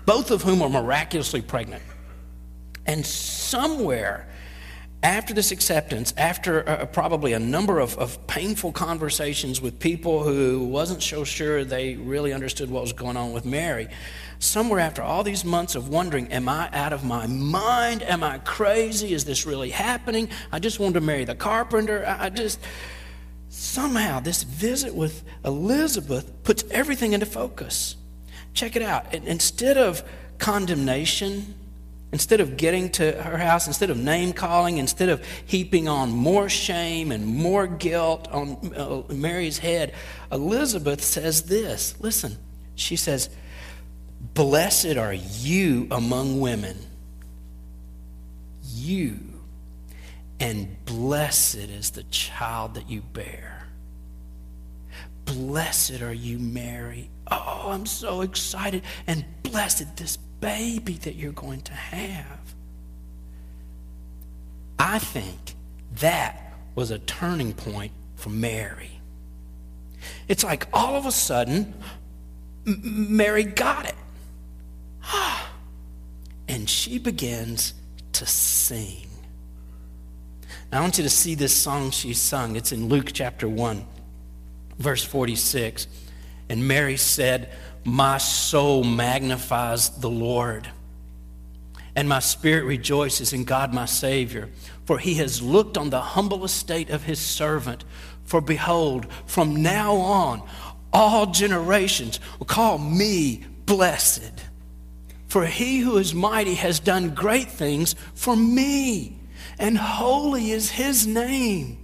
both 0.06 0.32
of 0.32 0.42
whom 0.42 0.60
are 0.60 0.68
miraculously 0.68 1.40
pregnant. 1.40 1.84
And 2.84 3.06
somewhere 3.06 4.26
after 5.02 5.32
this 5.32 5.52
acceptance, 5.52 6.12
after 6.16 6.68
uh, 6.68 6.84
probably 6.87 7.32
a 7.32 7.38
number 7.38 7.78
of, 7.78 7.96
of 7.98 8.26
painful 8.26 8.72
conversations 8.72 9.61
with 9.61 9.78
people 9.78 10.24
who 10.24 10.64
wasn't 10.64 11.02
so 11.02 11.22
sure 11.22 11.64
they 11.64 11.94
really 11.94 12.32
understood 12.32 12.68
what 12.68 12.82
was 12.82 12.92
going 12.92 13.16
on 13.16 13.32
with 13.32 13.44
Mary, 13.44 13.88
somewhere 14.40 14.80
after 14.80 15.00
all 15.00 15.22
these 15.22 15.44
months 15.44 15.76
of 15.76 15.88
wondering, 15.88 16.32
am 16.32 16.48
I 16.48 16.68
out 16.72 16.92
of 16.92 17.04
my 17.04 17.28
mind? 17.28 18.02
Am 18.02 18.24
I 18.24 18.38
crazy? 18.38 19.12
Is 19.12 19.24
this 19.24 19.46
really 19.46 19.70
happening? 19.70 20.28
I 20.50 20.58
just 20.58 20.80
wanted 20.80 20.94
to 20.94 21.00
marry 21.00 21.24
the 21.24 21.37
carpenter. 21.37 22.04
I, 22.04 22.26
I 22.26 22.28
just, 22.30 22.58
somehow 23.48 24.18
this 24.18 24.42
visit 24.42 24.94
with 24.94 25.22
Elizabeth 25.44 26.42
puts 26.42 26.64
everything 26.72 27.12
into 27.12 27.26
focus. 27.26 27.94
Check 28.52 28.74
it 28.74 28.82
out. 28.82 29.14
Instead 29.14 29.76
of 29.76 30.02
condemnation, 30.38 31.54
instead 32.12 32.40
of 32.40 32.56
getting 32.56 32.90
to 32.90 33.12
her 33.22 33.36
house, 33.36 33.66
instead 33.66 33.90
of 33.90 33.98
name 33.98 34.32
calling, 34.32 34.78
instead 34.78 35.08
of 35.08 35.24
heaping 35.44 35.88
on 35.88 36.10
more 36.10 36.48
shame 36.48 37.12
and 37.12 37.26
more 37.26 37.66
guilt 37.66 38.28
on 38.28 38.72
uh, 38.74 39.12
Mary's 39.12 39.58
head, 39.58 39.94
Elizabeth 40.32 41.02
says 41.02 41.42
this. 41.42 41.94
Listen, 42.00 42.36
she 42.74 42.96
says, 42.96 43.28
Blessed 44.34 44.96
are 44.96 45.12
you 45.12 45.86
among 45.90 46.40
women. 46.40 46.76
You 48.74 49.18
and 50.40 50.84
blessed 50.84 51.56
is 51.56 51.90
the 51.90 52.04
child 52.04 52.74
that 52.74 52.88
you 52.88 53.00
bear. 53.00 53.66
Blessed 55.24 56.00
are 56.00 56.12
you, 56.12 56.38
Mary. 56.38 57.10
Oh, 57.30 57.66
I'm 57.66 57.86
so 57.86 58.22
excited. 58.22 58.82
And 59.06 59.24
blessed 59.42 59.96
this 59.96 60.16
baby 60.40 60.94
that 60.94 61.14
you're 61.14 61.33
going 61.33 61.61
to 61.62 61.72
have. 61.72 62.55
I 64.79 64.98
think 64.98 65.55
that 66.01 66.55
was 66.74 66.90
a 66.90 66.98
turning 66.98 67.53
point 67.53 67.92
for 68.16 68.31
Mary. 68.31 69.01
It's 70.29 70.44
like 70.44 70.68
all 70.72 70.96
of 70.96 71.07
a 71.07 71.12
sudden, 71.12 71.74
Mary 72.64 73.44
got 73.44 73.87
it. 73.87 73.94
And 76.51 76.68
she 76.68 76.98
begins 76.98 77.74
to 78.14 78.24
sing. 78.24 79.07
Now, 80.72 80.79
I 80.79 80.81
want 80.81 80.96
you 80.96 81.05
to 81.05 81.11
see 81.11 81.35
this 81.35 81.55
song 81.55 81.90
she 81.90 82.14
sung. 82.14 82.57
It's 82.57 82.72
in 82.72 82.88
Luke 82.88 83.11
chapter 83.12 83.46
1, 83.46 83.85
verse 84.79 85.05
46. 85.05 85.87
And 86.48 86.66
Mary 86.66 86.96
said, 86.96 87.51
My 87.88 88.18
soul 88.18 88.85
magnifies 88.85 89.88
the 89.88 90.11
Lord, 90.11 90.68
and 91.96 92.09
my 92.09 92.18
spirit 92.20 92.64
rejoices 92.64 93.33
in 93.33 93.44
God 93.44 93.72
my 93.72 93.87
Savior, 93.87 94.51
for 94.85 94.98
he 94.98 95.14
has 95.14 95.40
looked 95.40 95.79
on 95.79 95.90
the 95.90 96.01
humble 96.01 96.44
estate 96.44 96.90
of 96.90 97.05
his 97.05 97.18
servant. 97.18 97.85
For 98.24 98.40
behold, 98.42 99.11
from 99.27 99.62
now 99.62 99.94
on, 99.96 100.42
all 100.92 101.27
generations 101.27 102.20
will 102.38 102.46
call 102.46 102.77
me 102.77 103.46
blessed. 103.64 104.44
For 105.27 105.46
he 105.46 105.79
who 105.79 105.96
is 105.96 106.14
mighty 106.14 106.55
has 106.55 106.81
done 106.81 107.14
great 107.14 107.51
things 107.51 107.94
for 108.14 108.37
me 108.37 109.18
and 109.59 109.77
holy 109.77 110.53
is 110.53 110.70
his 110.70 111.07
name. 111.07 111.79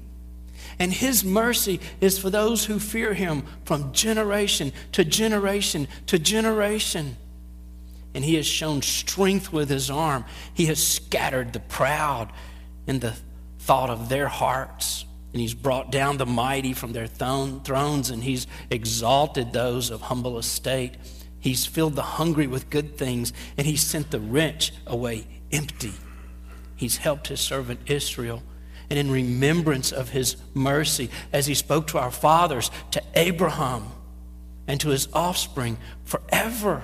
And 0.78 0.92
his 0.92 1.24
mercy 1.24 1.80
is 2.00 2.18
for 2.18 2.30
those 2.30 2.64
who 2.64 2.78
fear 2.78 3.14
him 3.14 3.44
from 3.64 3.92
generation 3.92 4.72
to 4.92 5.04
generation 5.04 5.88
to 6.06 6.18
generation. 6.18 7.16
And 8.14 8.24
he 8.24 8.34
has 8.34 8.46
shown 8.46 8.82
strength 8.82 9.52
with 9.52 9.68
his 9.68 9.90
arm. 9.90 10.24
He 10.52 10.66
has 10.66 10.84
scattered 10.84 11.52
the 11.52 11.60
proud 11.60 12.32
in 12.86 13.00
the 13.00 13.14
thought 13.58 13.90
of 13.90 14.08
their 14.08 14.28
hearts. 14.28 15.04
And 15.32 15.40
he's 15.40 15.54
brought 15.54 15.90
down 15.90 16.16
the 16.16 16.26
mighty 16.26 16.72
from 16.72 16.92
their 16.92 17.08
thrones, 17.08 18.10
and 18.10 18.22
he's 18.22 18.46
exalted 18.70 19.52
those 19.52 19.90
of 19.90 20.02
humble 20.02 20.38
estate. 20.38 20.94
He's 21.40 21.66
filled 21.66 21.96
the 21.96 22.02
hungry 22.02 22.46
with 22.46 22.70
good 22.70 22.96
things, 22.96 23.32
and 23.58 23.66
he 23.66 23.76
sent 23.76 24.12
the 24.12 24.20
rich 24.20 24.72
away 24.86 25.26
empty. 25.50 25.92
He's 26.76 26.98
helped 26.98 27.28
his 27.28 27.40
servant 27.40 27.80
Israel. 27.86 28.42
And 28.94 29.08
in 29.08 29.10
remembrance 29.10 29.90
of 29.90 30.10
his 30.10 30.36
mercy, 30.54 31.10
as 31.32 31.46
he 31.46 31.54
spoke 31.54 31.88
to 31.88 31.98
our 31.98 32.12
fathers, 32.12 32.70
to 32.92 33.02
Abraham, 33.16 33.88
and 34.68 34.80
to 34.82 34.90
his 34.90 35.08
offspring 35.12 35.78
forever. 36.04 36.80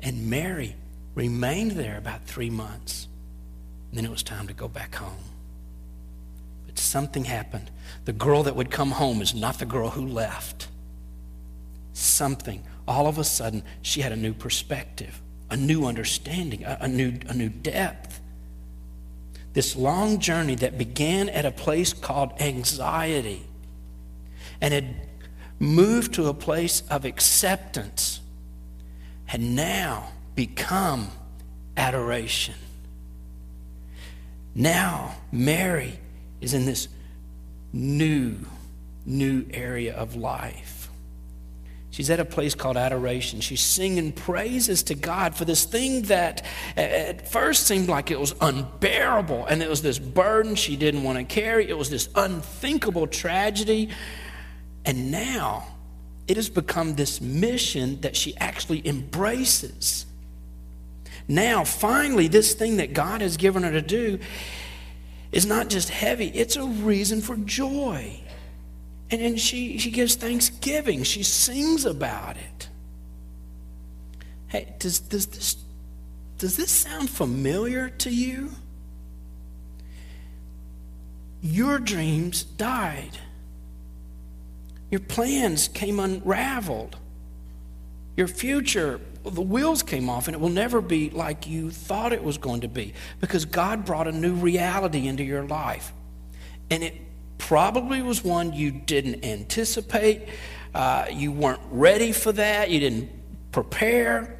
And 0.00 0.28
Mary 0.28 0.74
remained 1.14 1.70
there 1.70 1.96
about 1.96 2.24
three 2.24 2.50
months. 2.50 3.06
And 3.88 3.98
then 3.98 4.04
it 4.04 4.10
was 4.10 4.24
time 4.24 4.48
to 4.48 4.52
go 4.52 4.66
back 4.66 4.96
home. 4.96 5.22
But 6.66 6.76
something 6.76 7.22
happened. 7.22 7.70
The 8.04 8.12
girl 8.12 8.42
that 8.42 8.56
would 8.56 8.72
come 8.72 8.90
home 8.90 9.22
is 9.22 9.32
not 9.32 9.60
the 9.60 9.64
girl 9.64 9.90
who 9.90 10.08
left. 10.08 10.66
Something, 11.92 12.64
all 12.88 13.06
of 13.06 13.16
a 13.16 13.22
sudden, 13.22 13.62
she 13.80 14.00
had 14.00 14.10
a 14.10 14.16
new 14.16 14.34
perspective, 14.34 15.22
a 15.50 15.56
new 15.56 15.86
understanding, 15.86 16.64
a, 16.64 16.78
a 16.80 16.88
new, 16.88 17.12
a 17.28 17.32
new 17.32 17.48
depth 17.48 18.15
this 19.56 19.74
long 19.74 20.18
journey 20.18 20.54
that 20.54 20.76
began 20.76 21.30
at 21.30 21.46
a 21.46 21.50
place 21.50 21.94
called 21.94 22.30
anxiety 22.42 23.42
and 24.60 24.74
had 24.74 24.94
moved 25.58 26.12
to 26.12 26.26
a 26.26 26.34
place 26.34 26.82
of 26.90 27.06
acceptance 27.06 28.20
had 29.24 29.40
now 29.40 30.10
become 30.34 31.10
adoration. 31.74 32.54
Now, 34.54 35.14
Mary 35.32 36.00
is 36.42 36.52
in 36.52 36.66
this 36.66 36.88
new, 37.72 38.36
new 39.06 39.46
area 39.54 39.96
of 39.96 40.16
life. 40.16 40.75
She's 41.96 42.10
at 42.10 42.20
a 42.20 42.26
place 42.26 42.54
called 42.54 42.76
adoration. 42.76 43.40
She's 43.40 43.62
singing 43.62 44.12
praises 44.12 44.82
to 44.82 44.94
God 44.94 45.34
for 45.34 45.46
this 45.46 45.64
thing 45.64 46.02
that 46.02 46.44
at 46.76 47.26
first 47.26 47.66
seemed 47.66 47.88
like 47.88 48.10
it 48.10 48.20
was 48.20 48.34
unbearable 48.38 49.46
and 49.46 49.62
it 49.62 49.70
was 49.70 49.80
this 49.80 49.98
burden 49.98 50.56
she 50.56 50.76
didn't 50.76 51.04
want 51.04 51.16
to 51.16 51.24
carry. 51.24 51.66
It 51.70 51.78
was 51.78 51.88
this 51.88 52.10
unthinkable 52.14 53.06
tragedy. 53.06 53.88
And 54.84 55.10
now 55.10 55.68
it 56.28 56.36
has 56.36 56.50
become 56.50 56.96
this 56.96 57.22
mission 57.22 57.98
that 58.02 58.14
she 58.14 58.36
actually 58.36 58.86
embraces. 58.86 60.04
Now, 61.26 61.64
finally, 61.64 62.28
this 62.28 62.52
thing 62.52 62.76
that 62.76 62.92
God 62.92 63.22
has 63.22 63.38
given 63.38 63.62
her 63.62 63.72
to 63.72 63.80
do 63.80 64.18
is 65.32 65.46
not 65.46 65.70
just 65.70 65.88
heavy, 65.88 66.26
it's 66.26 66.56
a 66.56 66.64
reason 66.66 67.22
for 67.22 67.36
joy. 67.36 68.20
And 69.10 69.20
then 69.20 69.36
she, 69.36 69.78
she 69.78 69.90
gives 69.90 70.16
thanksgiving. 70.16 71.04
She 71.04 71.22
sings 71.22 71.84
about 71.84 72.36
it. 72.36 72.68
Hey, 74.48 74.74
does, 74.78 74.98
does, 75.00 75.26
this, 75.26 75.56
does 76.38 76.56
this 76.56 76.70
sound 76.70 77.10
familiar 77.10 77.88
to 77.88 78.10
you? 78.10 78.50
Your 81.40 81.78
dreams 81.78 82.42
died. 82.42 83.18
Your 84.90 85.00
plans 85.00 85.68
came 85.68 86.00
unraveled. 86.00 86.96
Your 88.16 88.28
future, 88.28 89.00
the 89.24 89.42
wheels 89.42 89.82
came 89.82 90.08
off, 90.08 90.26
and 90.26 90.34
it 90.34 90.40
will 90.40 90.48
never 90.48 90.80
be 90.80 91.10
like 91.10 91.46
you 91.46 91.70
thought 91.70 92.12
it 92.12 92.24
was 92.24 92.38
going 92.38 92.62
to 92.62 92.68
be 92.68 92.94
because 93.20 93.44
God 93.44 93.84
brought 93.84 94.08
a 94.08 94.12
new 94.12 94.34
reality 94.34 95.06
into 95.06 95.22
your 95.22 95.44
life. 95.44 95.92
And 96.70 96.82
it 96.82 96.94
probably 97.38 98.02
was 98.02 98.24
one 98.24 98.52
you 98.52 98.70
didn't 98.70 99.24
anticipate. 99.24 100.28
Uh, 100.74 101.06
you 101.10 101.32
weren't 101.32 101.60
ready 101.70 102.12
for 102.12 102.32
that. 102.32 102.70
You 102.70 102.80
didn't 102.80 103.10
prepare. 103.52 104.36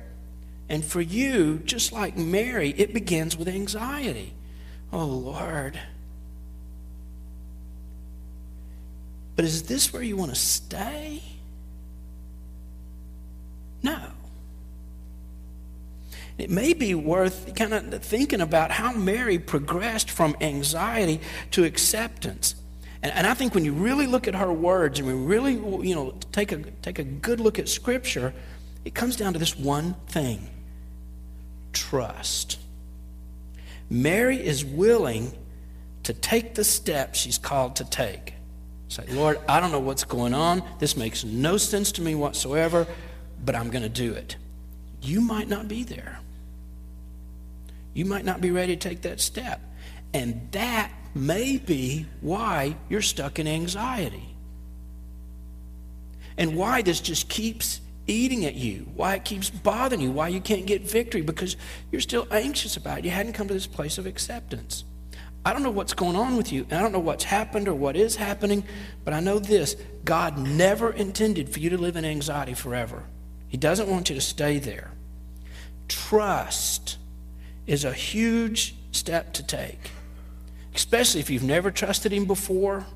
And 0.68 0.84
for 0.84 1.00
you, 1.00 1.58
just 1.58 1.92
like 1.92 2.16
Mary, 2.16 2.74
it 2.76 2.92
begins 2.92 3.36
with 3.36 3.48
anxiety. 3.48 4.34
Oh, 4.92 5.06
Lord. 5.06 5.78
But 9.36 9.44
is 9.44 9.64
this 9.64 9.92
where 9.92 10.02
you 10.02 10.16
want 10.16 10.30
to 10.30 10.36
stay? 10.36 11.22
No. 13.82 13.98
It 16.38 16.50
may 16.50 16.74
be 16.74 16.94
worth 16.94 17.54
kind 17.54 17.72
of 17.72 18.02
thinking 18.02 18.40
about 18.40 18.70
how 18.70 18.92
Mary 18.92 19.38
progressed 19.38 20.10
from 20.10 20.36
anxiety 20.40 21.20
to 21.52 21.64
acceptance. 21.64 22.54
And, 23.02 23.12
and 23.12 23.26
I 23.26 23.34
think 23.34 23.54
when 23.54 23.64
you 23.64 23.72
really 23.72 24.06
look 24.06 24.28
at 24.28 24.34
her 24.34 24.52
words 24.52 24.98
and 24.98 25.08
we 25.08 25.14
really, 25.14 25.52
you 25.86 25.94
know, 25.94 26.14
take 26.32 26.52
a, 26.52 26.58
take 26.82 26.98
a 26.98 27.04
good 27.04 27.40
look 27.40 27.58
at 27.58 27.68
Scripture, 27.68 28.32
it 28.84 28.94
comes 28.94 29.16
down 29.16 29.32
to 29.32 29.38
this 29.38 29.58
one 29.58 29.94
thing 30.08 30.48
trust. 31.72 32.58
Mary 33.90 34.44
is 34.44 34.64
willing 34.64 35.32
to 36.04 36.12
take 36.14 36.54
the 36.54 36.64
step 36.64 37.14
she's 37.14 37.38
called 37.38 37.76
to 37.76 37.84
take. 37.84 38.34
Say, 38.88 39.04
Lord, 39.10 39.38
I 39.48 39.60
don't 39.60 39.72
know 39.72 39.80
what's 39.80 40.04
going 40.04 40.34
on. 40.34 40.62
This 40.78 40.96
makes 40.96 41.24
no 41.24 41.56
sense 41.56 41.92
to 41.92 42.02
me 42.02 42.14
whatsoever, 42.14 42.86
but 43.44 43.54
I'm 43.54 43.70
going 43.70 43.82
to 43.82 43.88
do 43.88 44.12
it. 44.12 44.36
You 45.02 45.20
might 45.20 45.48
not 45.48 45.68
be 45.68 45.82
there. 45.82 46.20
You 47.92 48.04
might 48.04 48.24
not 48.24 48.40
be 48.40 48.50
ready 48.50 48.76
to 48.76 48.88
take 48.88 49.02
that 49.02 49.20
step. 49.20 49.60
And 50.14 50.48
that 50.52 50.92
may 51.16 51.56
be 51.56 52.06
why 52.20 52.76
you're 52.88 53.02
stuck 53.02 53.38
in 53.38 53.48
anxiety. 53.48 54.36
And 56.38 56.56
why 56.56 56.82
this 56.82 57.00
just 57.00 57.28
keeps 57.28 57.80
eating 58.06 58.44
at 58.44 58.54
you, 58.54 58.86
why 58.94 59.14
it 59.14 59.24
keeps 59.24 59.50
bothering 59.50 60.00
you, 60.00 60.10
why 60.10 60.28
you 60.28 60.40
can't 60.40 60.66
get 60.66 60.82
victory, 60.82 61.22
because 61.22 61.56
you're 61.90 62.00
still 62.00 62.28
anxious 62.30 62.76
about 62.76 62.98
it. 62.98 63.04
You 63.04 63.10
hadn't 63.10 63.32
come 63.32 63.48
to 63.48 63.54
this 63.54 63.66
place 63.66 63.98
of 63.98 64.06
acceptance. 64.06 64.84
I 65.44 65.52
don't 65.52 65.62
know 65.62 65.70
what's 65.70 65.94
going 65.94 66.16
on 66.16 66.36
with 66.36 66.52
you. 66.52 66.64
and 66.64 66.72
I 66.74 66.82
don't 66.82 66.92
know 66.92 66.98
what's 66.98 67.24
happened 67.24 67.68
or 67.68 67.74
what 67.74 67.96
is 67.96 68.16
happening, 68.16 68.64
but 69.04 69.14
I 69.14 69.20
know 69.20 69.38
this 69.38 69.76
God 70.04 70.38
never 70.38 70.92
intended 70.92 71.48
for 71.50 71.60
you 71.60 71.70
to 71.70 71.78
live 71.78 71.96
in 71.96 72.04
anxiety 72.04 72.54
forever. 72.54 73.04
He 73.48 73.56
doesn't 73.56 73.88
want 73.88 74.08
you 74.10 74.16
to 74.16 74.20
stay 74.20 74.58
there. 74.58 74.90
Trust 75.88 76.98
is 77.66 77.84
a 77.84 77.92
huge 77.92 78.74
step 78.90 79.32
to 79.34 79.42
take, 79.42 79.92
especially 80.76 81.20
if 81.20 81.30
you've 81.30 81.42
never 81.42 81.70
trusted 81.70 82.12
Him 82.12 82.26
before. 82.26 82.86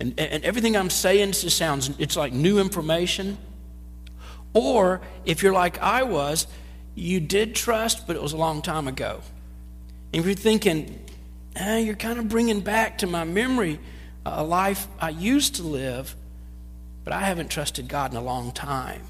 And, 0.00 0.18
and 0.18 0.44
everything 0.44 0.76
I'm 0.76 0.90
saying 0.90 1.32
just 1.32 1.56
sounds, 1.56 1.90
it's 1.98 2.16
like 2.16 2.32
new 2.32 2.58
information. 2.58 3.38
Or 4.52 5.00
if 5.24 5.42
you're 5.42 5.52
like 5.52 5.78
I 5.80 6.02
was, 6.04 6.46
you 6.94 7.20
did 7.20 7.54
trust, 7.54 8.06
but 8.06 8.16
it 8.16 8.22
was 8.22 8.32
a 8.32 8.36
long 8.36 8.62
time 8.62 8.88
ago. 8.88 9.20
And 10.12 10.20
if 10.20 10.26
you're 10.26 10.34
thinking, 10.34 11.04
eh, 11.56 11.78
you're 11.78 11.96
kind 11.96 12.18
of 12.18 12.28
bringing 12.28 12.60
back 12.60 12.98
to 12.98 13.06
my 13.06 13.24
memory 13.24 13.80
a 14.24 14.42
life 14.42 14.86
I 15.00 15.10
used 15.10 15.56
to 15.56 15.62
live, 15.62 16.16
but 17.02 17.12
I 17.12 17.20
haven't 17.20 17.50
trusted 17.50 17.88
God 17.88 18.12
in 18.12 18.16
a 18.16 18.22
long 18.22 18.52
time. 18.52 19.02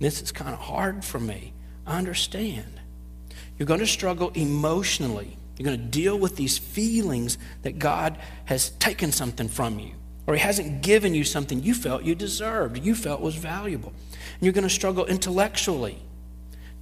This 0.00 0.20
is 0.20 0.32
kind 0.32 0.52
of 0.52 0.58
hard 0.58 1.04
for 1.04 1.20
me. 1.20 1.52
I 1.86 1.98
understand. 1.98 2.80
You're 3.58 3.66
going 3.66 3.80
to 3.80 3.86
struggle 3.86 4.30
emotionally. 4.30 5.36
You're 5.62 5.76
going 5.76 5.80
to 5.80 5.98
deal 6.00 6.18
with 6.18 6.34
these 6.34 6.58
feelings 6.58 7.38
that 7.62 7.78
God 7.78 8.18
has 8.46 8.70
taken 8.70 9.12
something 9.12 9.46
from 9.46 9.78
you, 9.78 9.92
or 10.26 10.34
He 10.34 10.40
hasn't 10.40 10.82
given 10.82 11.14
you 11.14 11.22
something 11.22 11.62
you 11.62 11.72
felt 11.72 12.02
you 12.02 12.16
deserved, 12.16 12.84
you 12.84 12.96
felt 12.96 13.20
was 13.20 13.36
valuable. 13.36 13.92
And 14.10 14.42
you're 14.42 14.52
going 14.52 14.66
to 14.66 14.70
struggle 14.70 15.06
intellectually, 15.06 16.02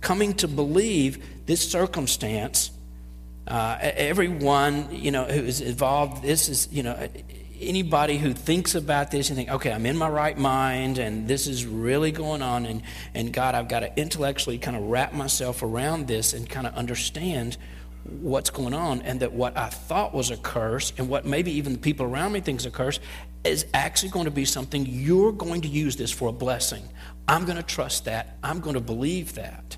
coming 0.01 0.33
to 0.37 0.49
believe 0.49 1.45
this 1.45 1.71
circumstance. 1.71 2.71
Uh, 3.47 3.77
everyone, 3.83 4.89
you 4.91 5.11
know, 5.11 5.25
who 5.25 5.43
is 5.43 5.61
involved, 5.61 6.23
this 6.23 6.49
is, 6.49 6.67
you 6.73 6.83
know, 6.83 7.07
anybody 7.61 8.17
who 8.17 8.33
thinks 8.33 8.75
about 8.75 9.11
this 9.11 9.29
and 9.29 9.37
think, 9.37 9.51
okay, 9.51 9.73
I'm 9.73 9.85
in 9.85 9.99
my 9.99 10.09
right 10.09 10.39
mind 10.39 10.97
and 10.97 11.29
this 11.29 11.47
is 11.47 11.67
really 11.67 12.13
going 12.13 12.41
on, 12.41 12.65
and, 12.65 12.81
and 13.13 13.31
God, 13.31 13.55
I've 13.55 13.69
got 13.69 13.81
to 13.81 14.01
intellectually 14.01 14.57
kind 14.57 14.75
of 14.75 14.85
wrap 14.85 15.13
myself 15.13 15.63
around 15.63 16.07
this 16.07 16.33
and 16.33 16.49
kind 16.49 16.67
of 16.67 16.75
understand 16.75 17.59
what's 18.05 18.51
going 18.51 18.75
on, 18.75 19.03
and 19.03 19.21
that 19.21 19.33
what 19.33 19.57
I 19.57 19.69
thought 19.69 20.15
was 20.15 20.31
a 20.31 20.37
curse 20.37 20.93
and 20.99 21.09
what 21.09 21.27
maybe 21.27 21.53
even 21.53 21.73
the 21.73 21.79
people 21.79 22.07
around 22.07 22.33
me 22.33 22.41
think 22.41 22.61
is 22.61 22.67
a 22.67 22.71
curse 22.71 23.01
is 23.45 23.67
actually 23.73 24.11
going 24.11 24.27
to 24.27 24.31
be 24.31 24.45
something 24.45 24.85
you're 24.87 25.33
going 25.33 25.63
to 25.63 25.69
use 25.69 25.97
this 25.97 26.11
for 26.11 26.29
a 26.29 26.33
blessing. 26.33 26.83
I'm 27.29 27.45
going 27.45 27.57
to 27.57 27.63
trust 27.63 28.05
that. 28.07 28.37
I'm 28.43 28.61
going 28.61 28.75
to 28.75 28.81
believe 28.81 29.35
that. 29.35 29.77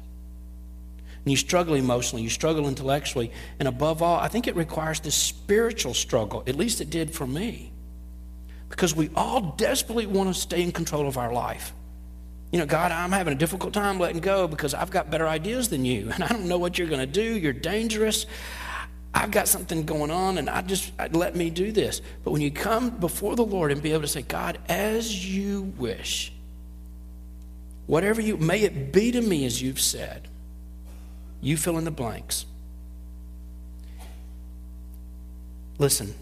And 1.25 1.31
you 1.31 1.37
struggle 1.37 1.75
emotionally, 1.75 2.23
you 2.23 2.31
struggle 2.31 2.67
intellectually, 2.67 3.31
and 3.61 3.69
above 3.69 4.03
all, 4.03 4.19
I 4.19 4.29
think 4.29 4.49
it 4.49 4.57
requires 4.57 4.99
this 4.99 5.15
spiritual 5.15 5.95
struggle. 5.95 6.43
At 6.47 6.57
least 6.57 6.81
it 6.81 6.91
did 6.91 7.15
for 7.15 7.27
me 7.27 7.73
because 8.69 8.97
we 8.97 9.11
all 9.15 9.53
desperately 9.57 10.07
want 10.07 10.35
to 10.35 10.41
stay 10.41 10.63
in 10.63 10.73
control 10.73 11.07
of 11.07 11.19
our 11.19 11.33
life. 11.33 11.73
You 12.53 12.59
know, 12.59 12.67
God, 12.67 12.93
I'm 12.93 13.13
having 13.13 13.33
a 13.33 13.37
difficult 13.37 13.73
time 13.73 13.99
letting 13.99 14.21
go 14.21 14.47
because 14.47 14.75
I've 14.75 14.91
got 14.91 15.11
better 15.11 15.27
ideas 15.27 15.71
than 15.71 15.87
you, 15.87 16.11
and 16.13 16.23
I 16.23 16.29
don't 16.29 16.47
know 16.47 16.59
what 16.59 16.79
you're 16.79 16.89
going 16.89 17.01
to 17.01 17.07
do. 17.07 17.23
You're 17.23 17.55
dangerous. 17.55 18.27
I've 19.15 19.31
got 19.31 19.49
something 19.49 19.85
going 19.85 20.11
on, 20.11 20.37
and 20.37 20.51
I 20.51 20.61
just 20.61 20.93
let 21.13 21.35
me 21.35 21.49
do 21.49 21.73
this. 21.73 22.03
But 22.23 22.31
when 22.31 22.43
you 22.43 22.51
come 22.51 22.91
before 22.91 23.37
the 23.37 23.45
Lord 23.45 23.73
and 23.73 23.83
be 23.83 23.93
able 23.93 24.03
to 24.03 24.09
say, 24.09 24.21
God, 24.21 24.59
as 24.69 25.27
you 25.35 25.73
wish, 25.79 26.31
whatever 27.87 28.21
you 28.21 28.37
may 28.37 28.61
it 28.61 28.93
be 28.93 29.13
to 29.13 29.23
me 29.23 29.47
as 29.47 29.63
you've 29.63 29.81
said, 29.81 30.29
you 31.41 31.57
fill 31.57 31.79
in 31.79 31.85
the 31.85 31.91
blanks. 31.91 32.45
Listen, 35.79 36.15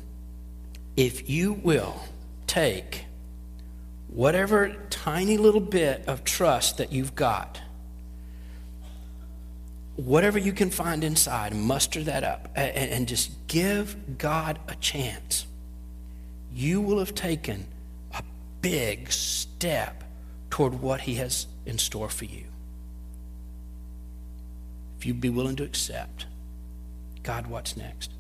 if 0.97 1.29
you 1.29 1.55
will 1.55 2.01
take 2.47 3.05
whatever 4.13 4.75
tiny 4.91 5.37
little 5.37 5.61
bit 5.61 6.05
of 6.07 6.25
trust 6.25 6.79
that 6.79 6.93
you've 6.93 7.15
got, 7.15 7.61
whatever 9.97 10.39
you 10.39 10.53
can 10.53 10.71
find 10.71 11.05
inside, 11.05 11.55
muster 11.55 12.03
that 12.03 12.25
up 12.25 12.49
and, 12.57 12.91
and 12.91 13.09
just 13.09 13.31
give 13.47 14.19
God 14.19 14.59
a 14.69 14.75
chance. 14.77 15.47
You 16.53 16.81
will 16.81 16.99
have 16.99 17.15
taken 17.15 17.67
a 18.13 18.23
big 18.61 19.13
step 19.13 20.03
toward 20.51 20.81
what 20.81 21.03
He 21.03 21.15
has 21.15 21.47
in 21.65 21.79
store 21.79 22.09
for 22.09 22.25
you. 22.25 22.45
If 24.99 25.07
you'd 25.07 25.21
be 25.21 25.31
willing 25.31 25.57
to 25.57 25.65
accept, 25.65 26.27
God, 27.23 27.47
what's 27.47 27.77
next? 27.77 28.11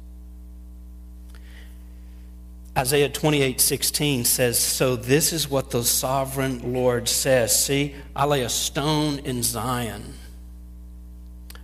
Isaiah 2.80 3.10
28 3.10 3.60
16 3.60 4.24
says, 4.24 4.58
So 4.58 4.96
this 4.96 5.34
is 5.34 5.50
what 5.50 5.70
the 5.70 5.84
sovereign 5.84 6.72
Lord 6.72 7.10
says. 7.10 7.54
See, 7.62 7.94
I 8.16 8.24
lay 8.24 8.40
a 8.40 8.48
stone 8.48 9.18
in 9.18 9.42
Zion, 9.42 10.14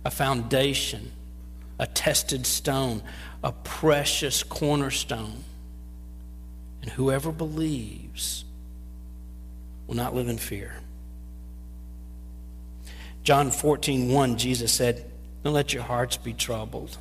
a 0.05 0.11
foundation, 0.11 1.11
a 1.79 1.87
tested 1.87 2.45
stone, 2.45 3.01
a 3.43 3.51
precious 3.51 4.43
cornerstone. 4.43 5.43
And 6.83 6.91
whoever 6.91 7.31
believes 7.31 8.45
will 9.87 9.95
not 9.95 10.13
live 10.13 10.27
in 10.27 10.37
fear. 10.37 10.75
John 13.23 13.49
14 13.49 14.11
1, 14.11 14.37
Jesus 14.37 14.71
said, 14.71 15.03
Don't 15.43 15.53
let 15.53 15.73
your 15.73 15.81
hearts 15.81 16.15
be 16.15 16.33
troubled. 16.33 16.95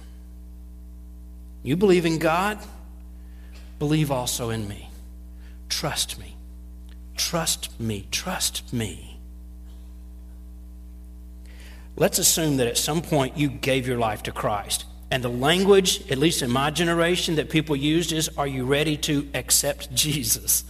You 1.63 1.77
believe 1.77 2.07
in 2.07 2.19
God? 2.19 2.59
Believe 3.79 4.11
also 4.11 4.51
in 4.51 4.69
me. 4.69 4.91
Trust 5.69 6.19
me. 6.19 6.37
Trust 7.17 7.79
me. 7.81 8.07
Trust 8.11 8.73
me. 8.73 9.19
Let's 11.97 12.19
assume 12.19 12.59
that 12.59 12.67
at 12.67 12.77
some 12.77 13.01
point 13.01 13.37
you 13.37 13.49
gave 13.49 13.87
your 13.87 13.99
life 13.99 14.23
to 14.25 14.33
Christ. 14.33 14.85
And 15.11 15.23
the 15.23 15.29
language, 15.29 16.11
at 16.11 16.19
least 16.19 16.43
in 16.43 16.51
my 16.51 16.71
generation, 16.71 17.37
that 17.37 17.49
people 17.49 17.77
used 17.77 18.13
is, 18.13 18.29
Are 18.37 18.47
you 18.47 18.65
ready 18.65 18.97
to 18.99 19.29
accept 19.35 19.95
Jesus? 19.95 20.65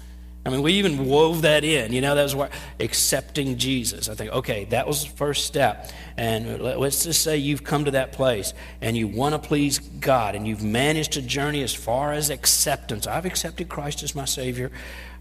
I 0.47 0.49
mean, 0.49 0.63
we 0.63 0.75
even 0.75 1.07
wove 1.07 1.43
that 1.43 1.65
in. 1.65 1.93
You 1.93 2.01
know, 2.01 2.15
that 2.15 2.23
was 2.23 2.49
accepting 2.79 3.59
Jesus. 3.59 4.09
I 4.09 4.15
think, 4.15 4.31
okay, 4.31 4.67
that 4.67 4.87
was 4.87 5.05
the 5.05 5.11
first 5.11 5.45
step. 5.45 5.91
And 6.17 6.63
let's 6.63 7.03
just 7.03 7.23
say 7.23 7.37
you've 7.37 7.65
come 7.65 7.85
to 7.87 7.91
that 7.91 8.13
place 8.13 8.55
and 8.81 8.97
you 8.97 9.09
want 9.09 9.35
to 9.35 9.41
please 9.41 9.81
God 9.81 10.37
and 10.37 10.47
you've 10.47 10.63
managed 10.63 11.15
to 11.15 11.23
journey 11.23 11.65
as 11.65 11.75
far 11.75 12.13
as 12.13 12.31
acceptance. 12.31 13.09
I've 13.09 13.27
accepted 13.27 13.69
Christ 13.69 14.05
as 14.05 14.15
my 14.15 14.25
Savior, 14.25 14.71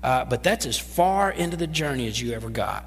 uh, 0.04 0.26
but 0.26 0.44
that's 0.44 0.68
as 0.68 0.78
far 0.78 1.32
into 1.32 1.58
the 1.58 1.68
journey 1.68 2.08
as 2.08 2.22
you 2.22 2.34
ever 2.34 2.52
got. 2.52 2.86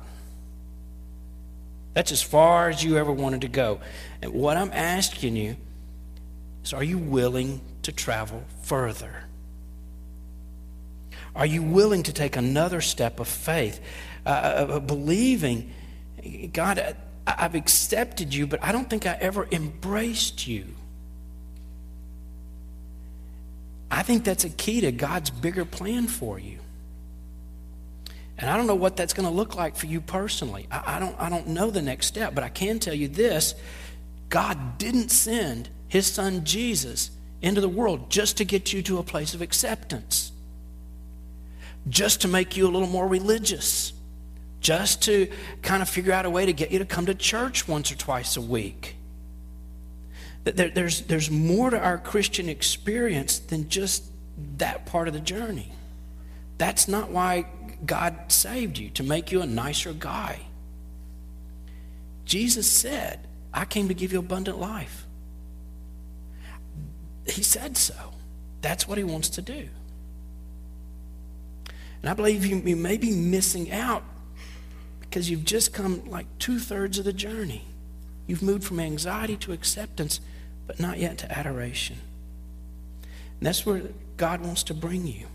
That's 1.95 2.13
as 2.13 2.23
far 2.23 2.69
as 2.69 2.85
you 2.85 2.99
ever 2.99 3.11
wanted 3.11 3.41
to 3.41 3.49
go. 3.49 3.81
And 4.23 4.33
what 4.33 4.57
I'm 4.57 4.71
asking 4.73 5.35
you 5.35 5.57
is, 6.63 6.73
are 6.73 6.85
you 6.85 6.99
willing 6.99 7.61
to 7.83 7.91
travel 7.91 8.45
further? 8.63 9.25
Are 11.39 11.47
you 11.47 11.63
willing 11.63 12.03
to 12.03 12.13
take 12.13 12.35
another 12.35 12.81
step 12.81 13.21
of 13.21 13.29
faith, 13.29 13.81
uh, 14.27 14.29
uh, 14.29 14.73
uh 14.73 14.81
believing, 14.81 15.73
God, 16.53 16.97
I've 17.29 17.55
accepted 17.55 18.35
you, 18.35 18.49
but 18.49 18.63
I 18.63 18.73
don't 18.73 18.91
think 18.91 19.07
I 19.07 19.17
ever 19.21 19.47
embraced 19.53 20.49
you? 20.49 20.67
I 23.89 24.03
think 24.03 24.25
that's 24.25 24.43
a 24.43 24.51
key 24.51 24.81
to 24.81 24.91
God's 24.91 25.31
bigger 25.31 25.65
plan 25.65 26.09
for 26.09 26.41
you. 26.41 26.59
And 28.37 28.51
I 28.51 28.57
don't 28.57 28.67
know 28.67 28.75
what 28.75 28.97
that's 28.97 29.13
going 29.13 29.29
to 29.29 29.35
look 29.35 29.55
like 29.55 29.77
for 29.77 29.87
you 29.87 30.01
personally. 30.01 30.67
I, 30.73 30.97
I, 30.97 30.99
don't, 30.99 31.15
I 31.21 31.29
don't 31.29 31.47
know 31.47 31.71
the 31.71 31.83
next 31.83 32.07
step, 32.07 32.35
but 32.35 32.43
I 32.43 32.49
can 32.49 32.81
tell 32.81 32.95
you 32.95 33.07
this 33.07 33.55
God 34.29 34.77
didn't 34.77 35.11
send 35.11 35.69
his 35.87 36.07
son 36.07 36.45
Jesus 36.45 37.13
into 37.41 37.61
the 37.61 37.69
world 37.69 38.11
just 38.11 38.39
to 38.39 38.45
get 38.45 38.73
you 38.73 38.83
to 38.83 38.99
a 38.99 39.05
place 39.05 39.35
of 39.35 39.41
acceptance 39.41 40.28
just 41.89 42.23
to 42.23 42.29
make 42.29 42.57
you 42.57 42.67
a 42.67 42.71
little 42.71 42.89
more 42.89 43.07
religious, 43.07 43.93
just 44.61 45.03
to 45.03 45.31
kind 45.63 45.83
of 45.83 45.89
figure 45.89 46.13
out 46.13 46.27
a 46.27 46.31
way 46.31 46.47
to 46.47 46.53
get 46.53 46.71
you 46.71 46.79
to 46.79 46.85
come 46.85 47.07
to 47.07 47.15
church 47.15 47.69
once 47.69 47.93
or 47.93 47.97
twice 47.97 48.37
a 48.37 48.41
week. 48.41 48.97
There, 50.45 50.71
there's, 50.71 51.03
there's 51.03 51.31
more 51.31 51.71
to 51.71 51.79
our 51.79 51.99
Christian 51.99 52.49
experience 52.49 53.39
than 53.39 53.69
just 53.69 54.05
that 54.57 54.87
part 54.87 55.09
of 55.09 55.15
the 55.15 55.21
journey. 55.21 55.73
That's 56.57 56.89
not 56.89 57.11
why 57.11 57.47
God 57.85 58.17
saved 58.29 58.79
you, 58.79 58.91
to 58.91 59.03
make 59.03 59.31
you 59.31 59.43
a 59.43 59.47
nicer 59.47 59.93
guy. 59.93 60.41
Jesus 62.25 62.71
said, 62.71 63.21
I 63.55 63.65
came 63.65 63.89
to 63.89 63.95
give 63.95 64.13
you 64.13 64.19
abundant 64.19 64.59
life. 64.59 65.07
He 67.27 67.43
said 67.43 67.77
so. 67.77 67.95
That's 68.61 68.89
what 68.89 68.99
he 68.99 69.05
wants 69.05 69.29
to 69.31 69.43
do. 69.43 69.69
And 72.03 72.11
I 72.11 72.15
believe 72.15 72.47
you, 72.47 72.57
you 72.57 72.77
may 72.77 72.97
be 72.97 73.11
missing 73.11 73.71
out 73.73 74.03
because 75.01 75.31
you've 75.31 75.45
just 75.45 75.73
come 75.73 76.09
like 76.09 76.27
two 76.39 76.59
thirds 76.59 76.99
of 76.99 77.05
the 77.05 77.13
journey. 77.13 77.65
You've 78.27 78.43
moved 78.43 78.65
from 78.65 78.79
anxiety 78.79 79.37
to 79.39 79.53
acceptance, 79.53 80.21
but 80.67 80.79
not 80.79 80.99
yet 80.99 81.19
to 81.19 81.39
adoration. 81.39 81.97
And 83.03 83.47
that's 83.47 83.65
where 83.65 83.83
God 84.17 84.41
wants 84.41 84.63
to 84.65 84.75
bring 84.75 85.07
you. 85.07 85.27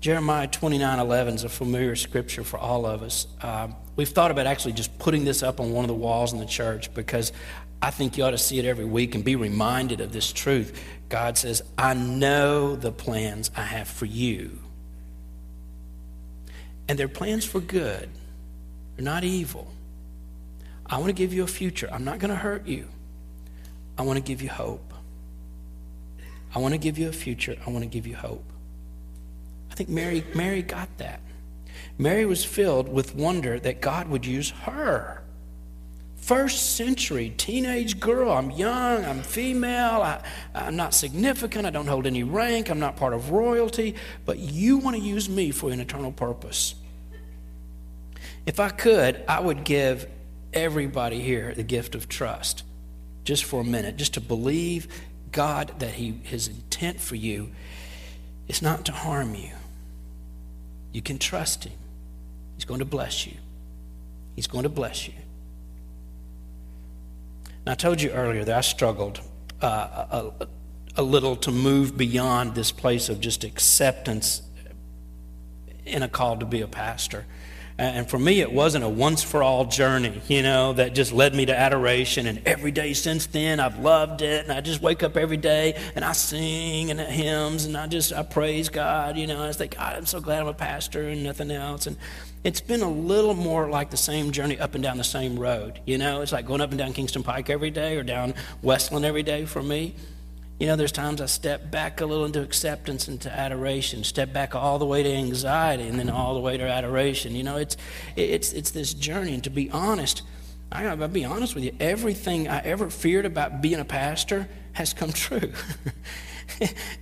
Jeremiah 0.00 0.46
29 0.46 0.98
11 0.98 1.34
is 1.34 1.44
a 1.44 1.48
familiar 1.48 1.96
scripture 1.96 2.44
for 2.44 2.58
all 2.58 2.84
of 2.84 3.02
us. 3.02 3.26
Uh, 3.40 3.68
we've 3.96 4.08
thought 4.08 4.30
about 4.30 4.46
actually 4.46 4.72
just 4.72 4.98
putting 4.98 5.24
this 5.24 5.42
up 5.42 5.60
on 5.60 5.72
one 5.72 5.84
of 5.84 5.88
the 5.88 5.94
walls 5.94 6.32
in 6.32 6.38
the 6.38 6.44
church 6.44 6.92
because 6.92 7.32
I 7.80 7.90
think 7.90 8.18
you 8.18 8.24
ought 8.24 8.30
to 8.30 8.38
see 8.38 8.58
it 8.58 8.64
every 8.64 8.84
week 8.84 9.14
and 9.14 9.24
be 9.24 9.36
reminded 9.36 10.00
of 10.00 10.12
this 10.12 10.32
truth. 10.32 10.82
God 11.08 11.38
says, 11.38 11.62
I 11.76 11.94
know 11.94 12.76
the 12.76 12.92
plans 12.92 13.50
I 13.56 13.62
have 13.62 13.88
for 13.88 14.06
you. 14.06 14.58
And 16.88 16.98
they're 16.98 17.08
plans 17.08 17.44
for 17.44 17.60
good, 17.60 18.08
they're 18.96 19.04
not 19.04 19.24
evil. 19.24 19.70
I 20.86 20.98
want 20.98 21.08
to 21.08 21.14
give 21.14 21.32
you 21.32 21.42
a 21.44 21.48
future. 21.48 21.88
I'm 21.90 22.04
not 22.04 22.18
going 22.18 22.30
to 22.30 22.36
hurt 22.36 22.66
you. 22.66 22.88
I 23.96 24.02
want 24.02 24.18
to 24.18 24.22
give 24.22 24.42
you 24.42 24.50
hope. 24.50 24.92
I 26.54 26.58
want 26.58 26.72
to 26.72 26.78
give 26.78 26.98
you 26.98 27.08
a 27.08 27.12
future. 27.12 27.56
I 27.66 27.70
want 27.70 27.82
to 27.84 27.88
give 27.88 28.06
you 28.06 28.14
hope. 28.14 28.44
I 29.70 29.74
think 29.74 29.88
Mary, 29.88 30.24
Mary 30.34 30.62
got 30.62 30.88
that. 30.98 31.20
Mary 31.98 32.26
was 32.26 32.44
filled 32.44 32.88
with 32.88 33.14
wonder 33.14 33.58
that 33.58 33.80
God 33.80 34.08
would 34.08 34.26
use 34.26 34.50
her. 34.50 35.23
First 36.24 36.76
century 36.76 37.34
teenage 37.36 38.00
girl. 38.00 38.30
I'm 38.30 38.50
young, 38.50 39.04
I'm 39.04 39.22
female, 39.22 40.00
I, 40.00 40.22
I'm 40.54 40.74
not 40.74 40.94
significant, 40.94 41.66
I 41.66 41.70
don't 41.70 41.86
hold 41.86 42.06
any 42.06 42.22
rank, 42.22 42.70
I'm 42.70 42.78
not 42.78 42.96
part 42.96 43.12
of 43.12 43.30
royalty, 43.30 43.94
but 44.24 44.38
you 44.38 44.78
want 44.78 44.96
to 44.96 45.02
use 45.02 45.28
me 45.28 45.50
for 45.50 45.70
an 45.70 45.80
eternal 45.80 46.12
purpose. 46.12 46.76
If 48.46 48.58
I 48.58 48.70
could, 48.70 49.22
I 49.28 49.38
would 49.38 49.64
give 49.64 50.08
everybody 50.54 51.20
here 51.20 51.52
the 51.52 51.62
gift 51.62 51.94
of 51.94 52.08
trust 52.08 52.62
just 53.24 53.44
for 53.44 53.60
a 53.60 53.64
minute, 53.64 53.98
just 53.98 54.14
to 54.14 54.22
believe 54.22 54.88
God 55.30 55.78
that 55.80 55.92
he, 55.92 56.12
His 56.22 56.48
intent 56.48 57.00
for 57.00 57.16
you 57.16 57.50
is 58.48 58.62
not 58.62 58.86
to 58.86 58.92
harm 58.92 59.34
you. 59.34 59.50
You 60.90 61.02
can 61.02 61.18
trust 61.18 61.64
Him. 61.64 61.76
He's 62.54 62.64
going 62.64 62.80
to 62.80 62.86
bless 62.86 63.26
you. 63.26 63.34
He's 64.36 64.46
going 64.46 64.62
to 64.62 64.70
bless 64.70 65.06
you. 65.06 65.12
Now, 67.66 67.72
I 67.72 67.74
told 67.74 68.02
you 68.02 68.10
earlier 68.10 68.44
that 68.44 68.56
I 68.56 68.60
struggled 68.60 69.20
uh, 69.62 70.30
a, 70.40 70.46
a 70.96 71.02
little 71.02 71.36
to 71.36 71.50
move 71.50 71.96
beyond 71.96 72.54
this 72.54 72.70
place 72.70 73.08
of 73.08 73.20
just 73.20 73.44
acceptance 73.44 74.42
in 75.84 76.02
a 76.02 76.08
call 76.08 76.36
to 76.38 76.46
be 76.46 76.60
a 76.60 76.68
pastor. 76.68 77.26
And 77.76 78.08
for 78.08 78.20
me, 78.20 78.40
it 78.40 78.52
wasn't 78.52 78.84
a 78.84 78.88
once 78.88 79.24
for 79.24 79.42
all 79.42 79.64
journey, 79.64 80.22
you 80.28 80.42
know, 80.42 80.74
that 80.74 80.94
just 80.94 81.12
led 81.12 81.34
me 81.34 81.46
to 81.46 81.58
adoration. 81.58 82.28
And 82.28 82.40
every 82.46 82.70
day 82.70 82.94
since 82.94 83.26
then, 83.26 83.58
I've 83.58 83.80
loved 83.80 84.22
it. 84.22 84.44
And 84.44 84.52
I 84.52 84.60
just 84.60 84.80
wake 84.80 85.02
up 85.02 85.16
every 85.16 85.36
day 85.36 85.74
and 85.96 86.04
I 86.04 86.12
sing 86.12 86.92
and 86.92 87.00
hymns 87.00 87.64
and 87.64 87.76
I 87.76 87.88
just, 87.88 88.12
I 88.12 88.22
praise 88.22 88.68
God, 88.68 89.16
you 89.16 89.26
know. 89.26 89.42
I 89.42 89.52
think, 89.52 89.76
God, 89.76 89.96
I'm 89.96 90.06
so 90.06 90.20
glad 90.20 90.40
I'm 90.40 90.46
a 90.46 90.54
pastor 90.54 91.08
and 91.08 91.24
nothing 91.24 91.50
else. 91.50 91.88
And 91.88 91.96
it's 92.44 92.60
been 92.60 92.82
a 92.82 92.90
little 92.90 93.34
more 93.34 93.68
like 93.68 93.90
the 93.90 93.96
same 93.96 94.30
journey 94.30 94.56
up 94.56 94.74
and 94.76 94.84
down 94.84 94.96
the 94.96 95.02
same 95.02 95.36
road, 95.36 95.80
you 95.84 95.98
know. 95.98 96.22
It's 96.22 96.30
like 96.30 96.46
going 96.46 96.60
up 96.60 96.70
and 96.70 96.78
down 96.78 96.92
Kingston 96.92 97.24
Pike 97.24 97.50
every 97.50 97.70
day 97.70 97.96
or 97.96 98.04
down 98.04 98.34
Westland 98.62 99.04
every 99.04 99.24
day 99.24 99.46
for 99.46 99.62
me. 99.62 99.96
You 100.58 100.68
know, 100.68 100.76
there's 100.76 100.92
times 100.92 101.20
I 101.20 101.26
step 101.26 101.70
back 101.70 102.00
a 102.00 102.06
little 102.06 102.24
into 102.24 102.40
acceptance, 102.40 103.08
into 103.08 103.30
adoration, 103.30 104.04
step 104.04 104.32
back 104.32 104.54
all 104.54 104.78
the 104.78 104.86
way 104.86 105.02
to 105.02 105.12
anxiety, 105.12 105.88
and 105.88 105.98
then 105.98 106.08
all 106.08 106.34
the 106.34 106.40
way 106.40 106.56
to 106.56 106.62
adoration. 106.62 107.34
You 107.34 107.42
know, 107.42 107.56
it's 107.56 107.76
it's 108.14 108.52
it's 108.52 108.70
this 108.70 108.94
journey. 108.94 109.34
And 109.34 109.42
to 109.44 109.50
be 109.50 109.68
honest, 109.70 110.22
I 110.70 110.84
gotta 110.84 111.08
be 111.08 111.24
honest 111.24 111.56
with 111.56 111.64
you. 111.64 111.74
Everything 111.80 112.46
I 112.46 112.60
ever 112.60 112.88
feared 112.88 113.26
about 113.26 113.62
being 113.62 113.80
a 113.80 113.84
pastor 113.84 114.48
has 114.74 114.92
come 114.94 115.12
true. 115.12 115.52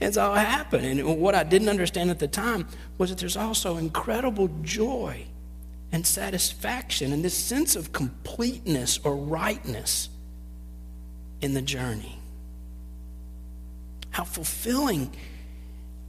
it's 0.00 0.16
all 0.16 0.34
happened. 0.34 0.86
And 0.86 1.20
what 1.20 1.34
I 1.34 1.44
didn't 1.44 1.68
understand 1.68 2.10
at 2.10 2.18
the 2.18 2.28
time 2.28 2.66
was 2.96 3.10
that 3.10 3.18
there's 3.18 3.36
also 3.36 3.76
incredible 3.76 4.48
joy 4.62 5.26
and 5.92 6.06
satisfaction 6.06 7.12
and 7.12 7.22
this 7.22 7.36
sense 7.36 7.76
of 7.76 7.92
completeness 7.92 8.98
or 9.04 9.14
rightness 9.14 10.08
in 11.42 11.52
the 11.52 11.60
journey 11.60 12.21
how 14.12 14.24
fulfilling 14.24 15.14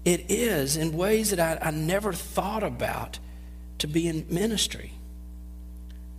it 0.05 0.29
is 0.29 0.77
in 0.77 0.95
ways 0.95 1.31
that 1.31 1.39
I, 1.39 1.67
I 1.67 1.71
never 1.71 2.13
thought 2.13 2.63
about 2.63 3.19
to 3.79 3.87
be 3.87 4.07
in 4.07 4.25
ministry. 4.29 4.93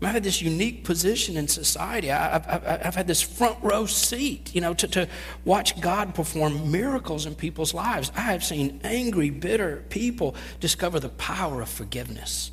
I've 0.03 0.12
had 0.12 0.22
this 0.22 0.43
unique 0.43 0.85
position 0.85 1.37
in 1.37 1.49
society. 1.49 2.12
I, 2.12 2.39
have 2.82 2.95
had 2.95 3.07
this 3.07 3.22
front 3.22 3.57
row 3.62 3.87
seat, 3.87 4.55
you 4.55 4.61
know, 4.61 4.74
to, 4.74 4.89
to 4.89 5.09
watch 5.45 5.80
God 5.80 6.14
perform 6.14 6.70
miracles 6.70 7.26
in 7.26 7.35
people's 7.35 7.72
lives. 7.72 8.12
I 8.14 8.20
have 8.20 8.45
seen 8.45 8.80
angry, 8.85 9.30
bitter 9.30 9.82
people 9.89 10.35
discover 10.61 11.01
the 11.01 11.09
power 11.11 11.62
of 11.62 11.68
forgiveness. 11.68 12.51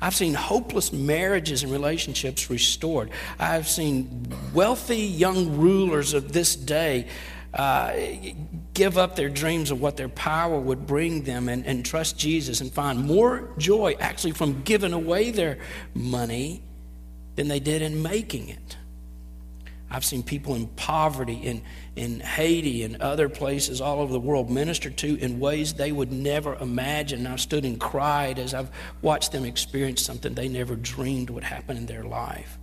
I've 0.00 0.14
seen 0.14 0.34
hopeless 0.34 0.92
marriages 0.92 1.62
and 1.62 1.70
relationships 1.70 2.50
restored. 2.50 3.10
I've 3.38 3.68
seen 3.68 4.32
wealthy 4.52 4.98
young 4.98 5.58
rulers 5.58 6.14
of 6.14 6.32
this 6.32 6.56
day 6.56 7.08
uh, 7.54 7.92
give 8.72 8.96
up 8.96 9.16
their 9.16 9.28
dreams 9.28 9.70
of 9.70 9.80
what 9.80 9.96
their 9.96 10.08
power 10.08 10.58
would 10.58 10.86
bring 10.86 11.22
them 11.22 11.48
and, 11.48 11.66
and 11.66 11.84
trust 11.84 12.18
Jesus 12.18 12.60
and 12.60 12.72
find 12.72 13.04
more 13.04 13.50
joy 13.58 13.94
actually 14.00 14.32
from 14.32 14.62
giving 14.62 14.92
away 14.92 15.30
their 15.30 15.58
money 15.94 16.62
than 17.36 17.48
they 17.48 17.60
did 17.60 17.82
in 17.82 18.02
making 18.02 18.48
it. 18.48 18.76
I've 19.90 20.06
seen 20.06 20.22
people 20.22 20.54
in 20.54 20.68
poverty 20.68 21.34
in, 21.34 21.62
in 21.96 22.20
Haiti 22.20 22.82
and 22.82 22.96
other 23.02 23.28
places 23.28 23.82
all 23.82 24.00
over 24.00 24.10
the 24.10 24.20
world 24.20 24.50
ministered 24.50 24.96
to 24.98 25.18
in 25.18 25.38
ways 25.38 25.74
they 25.74 25.92
would 25.92 26.10
never 26.10 26.54
imagine. 26.54 27.26
I've 27.26 27.42
stood 27.42 27.66
and 27.66 27.78
cried 27.78 28.38
as 28.38 28.54
I've 28.54 28.70
watched 29.02 29.32
them 29.32 29.44
experience 29.44 30.00
something 30.00 30.32
they 30.32 30.48
never 30.48 30.76
dreamed 30.76 31.28
would 31.28 31.44
happen 31.44 31.76
in 31.76 31.84
their 31.84 32.04
life. 32.04 32.58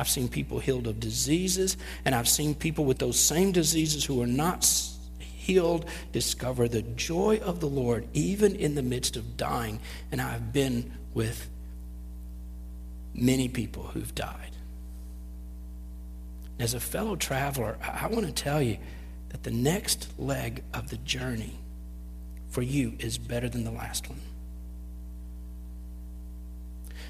I've 0.00 0.08
seen 0.08 0.30
people 0.30 0.60
healed 0.60 0.86
of 0.86 0.98
diseases, 0.98 1.76
and 2.06 2.14
I've 2.14 2.26
seen 2.26 2.54
people 2.54 2.86
with 2.86 2.98
those 2.98 3.20
same 3.20 3.52
diseases 3.52 4.02
who 4.02 4.22
are 4.22 4.26
not 4.26 4.66
healed 5.18 5.84
discover 6.10 6.68
the 6.68 6.80
joy 6.80 7.38
of 7.44 7.60
the 7.60 7.68
Lord 7.68 8.08
even 8.14 8.56
in 8.56 8.76
the 8.76 8.82
midst 8.82 9.18
of 9.18 9.36
dying. 9.36 9.78
And 10.10 10.22
I've 10.22 10.54
been 10.54 10.90
with 11.12 11.50
many 13.12 13.46
people 13.48 13.88
who've 13.88 14.14
died. 14.14 14.56
As 16.58 16.72
a 16.72 16.80
fellow 16.80 17.14
traveler, 17.14 17.76
I 17.82 18.06
want 18.06 18.24
to 18.24 18.32
tell 18.32 18.62
you 18.62 18.78
that 19.28 19.42
the 19.42 19.50
next 19.50 20.18
leg 20.18 20.64
of 20.72 20.88
the 20.88 20.96
journey 20.96 21.58
for 22.48 22.62
you 22.62 22.94
is 23.00 23.18
better 23.18 23.50
than 23.50 23.64
the 23.64 23.70
last 23.70 24.08
one. 24.08 24.22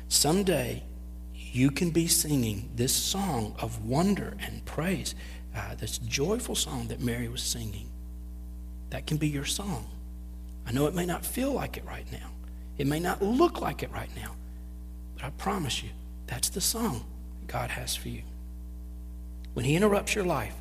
Someday, 0.09 0.83
you 1.55 1.71
can 1.71 1.91
be 1.91 2.07
singing 2.07 2.71
this 2.77 2.95
song 2.95 3.55
of 3.59 3.85
wonder 3.85 4.37
and 4.41 4.65
praise, 4.65 5.15
uh, 5.57 5.75
this 5.75 5.99
joyful 5.99 6.55
song 6.55 6.89
that 6.89 7.01
Mary 7.01 7.29
was 7.29 7.43
singing. 7.43 7.89
That 8.91 9.07
can 9.07 9.17
be 9.17 9.29
your 9.29 9.45
song. 9.45 9.87
I 10.67 10.73
know 10.73 10.87
it 10.87 10.95
may 10.95 11.07
not 11.07 11.25
feel 11.25 11.53
like 11.53 11.77
it 11.77 11.85
right 11.85 12.11
now, 12.13 12.31
it 12.79 12.87
may 12.87 13.01
not 13.01 13.23
look 13.23 13.61
like 13.61 13.83
it 13.83 13.91
right 13.91 14.11
now, 14.17 14.33
but 15.15 15.25
I 15.25 15.31
promise 15.31 15.83
you, 15.83 15.91
that's 16.27 16.49
the 16.49 16.61
song 16.61 17.05
God 17.47 17.71
has 17.71 17.97
for 17.97 18.09
you. 18.09 18.23
When 19.55 19.65
He 19.65 19.75
interrupts 19.75 20.15
your 20.15 20.25
life, 20.25 20.55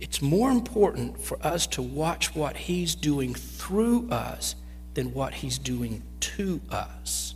it's 0.00 0.22
more 0.22 0.50
important 0.50 1.20
for 1.20 1.44
us 1.44 1.66
to 1.68 1.82
watch 1.82 2.34
what 2.34 2.56
He's 2.56 2.94
doing 2.94 3.34
through 3.34 4.08
us 4.10 4.54
than 4.94 5.12
what 5.12 5.34
He's 5.34 5.58
doing 5.58 6.02
to 6.20 6.60
us. 6.70 7.34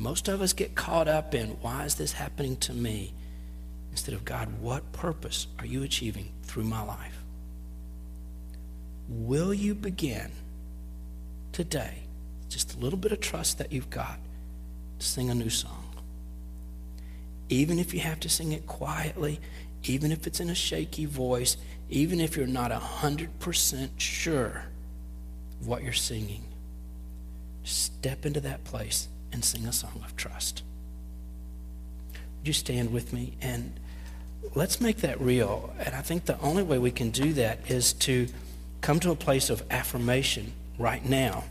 Most 0.00 0.28
of 0.28 0.40
us 0.40 0.54
get 0.54 0.74
caught 0.74 1.08
up 1.08 1.34
in 1.34 1.50
why 1.60 1.84
is 1.84 1.96
this 1.96 2.12
happening 2.12 2.56
to 2.56 2.72
me? 2.72 3.12
Instead 3.90 4.14
of 4.14 4.24
God, 4.24 4.48
what 4.58 4.92
purpose 4.92 5.46
are 5.58 5.66
you 5.66 5.82
achieving 5.82 6.32
through 6.42 6.64
my 6.64 6.80
life? 6.80 7.22
Will 9.10 9.52
you 9.52 9.74
begin 9.74 10.30
today, 11.52 11.98
just 12.48 12.74
a 12.74 12.78
little 12.78 12.98
bit 12.98 13.12
of 13.12 13.20
trust 13.20 13.58
that 13.58 13.72
you've 13.72 13.90
got, 13.90 14.18
to 15.00 15.06
sing 15.06 15.28
a 15.28 15.34
new 15.34 15.50
song? 15.50 15.84
Even 17.50 17.78
if 17.78 17.92
you 17.92 18.00
have 18.00 18.20
to 18.20 18.30
sing 18.30 18.52
it 18.52 18.66
quietly, 18.66 19.38
even 19.82 20.12
if 20.12 20.26
it's 20.26 20.40
in 20.40 20.48
a 20.48 20.54
shaky 20.54 21.04
voice, 21.04 21.58
even 21.90 22.20
if 22.20 22.38
you're 22.38 22.46
not 22.46 22.70
100% 22.70 23.90
sure 23.98 24.64
of 25.60 25.66
what 25.66 25.82
you're 25.82 25.92
singing, 25.92 26.44
step 27.64 28.24
into 28.24 28.40
that 28.40 28.64
place 28.64 29.09
and 29.32 29.44
sing 29.44 29.66
a 29.66 29.72
song 29.72 30.02
of 30.04 30.16
trust. 30.16 30.62
Would 32.38 32.46
you 32.46 32.52
stand 32.52 32.92
with 32.92 33.12
me? 33.12 33.34
And 33.40 33.78
let's 34.54 34.80
make 34.80 34.98
that 34.98 35.20
real. 35.20 35.72
And 35.78 35.94
I 35.94 36.00
think 36.00 36.24
the 36.24 36.40
only 36.40 36.62
way 36.62 36.78
we 36.78 36.90
can 36.90 37.10
do 37.10 37.32
that 37.34 37.70
is 37.70 37.92
to 37.94 38.28
come 38.80 39.00
to 39.00 39.10
a 39.10 39.16
place 39.16 39.50
of 39.50 39.62
affirmation 39.70 40.52
right 40.78 41.04
now. 41.04 41.44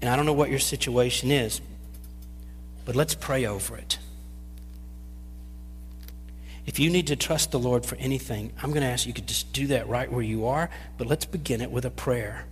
And 0.00 0.08
I 0.08 0.16
don't 0.16 0.26
know 0.26 0.32
what 0.32 0.50
your 0.50 0.58
situation 0.58 1.30
is, 1.30 1.60
but 2.84 2.96
let's 2.96 3.14
pray 3.14 3.44
over 3.44 3.76
it. 3.76 3.98
If 6.66 6.78
you 6.78 6.88
need 6.88 7.08
to 7.08 7.16
trust 7.16 7.50
the 7.50 7.58
Lord 7.58 7.84
for 7.84 7.96
anything, 7.96 8.52
I'm 8.62 8.70
going 8.70 8.82
to 8.82 8.88
ask 8.88 9.06
you 9.06 9.12
to 9.12 9.22
just 9.22 9.52
do 9.52 9.66
that 9.68 9.88
right 9.88 10.10
where 10.10 10.22
you 10.22 10.46
are, 10.46 10.70
but 10.98 11.06
let's 11.06 11.24
begin 11.24 11.60
it 11.60 11.70
with 11.70 11.84
a 11.84 11.90
prayer. 11.90 12.44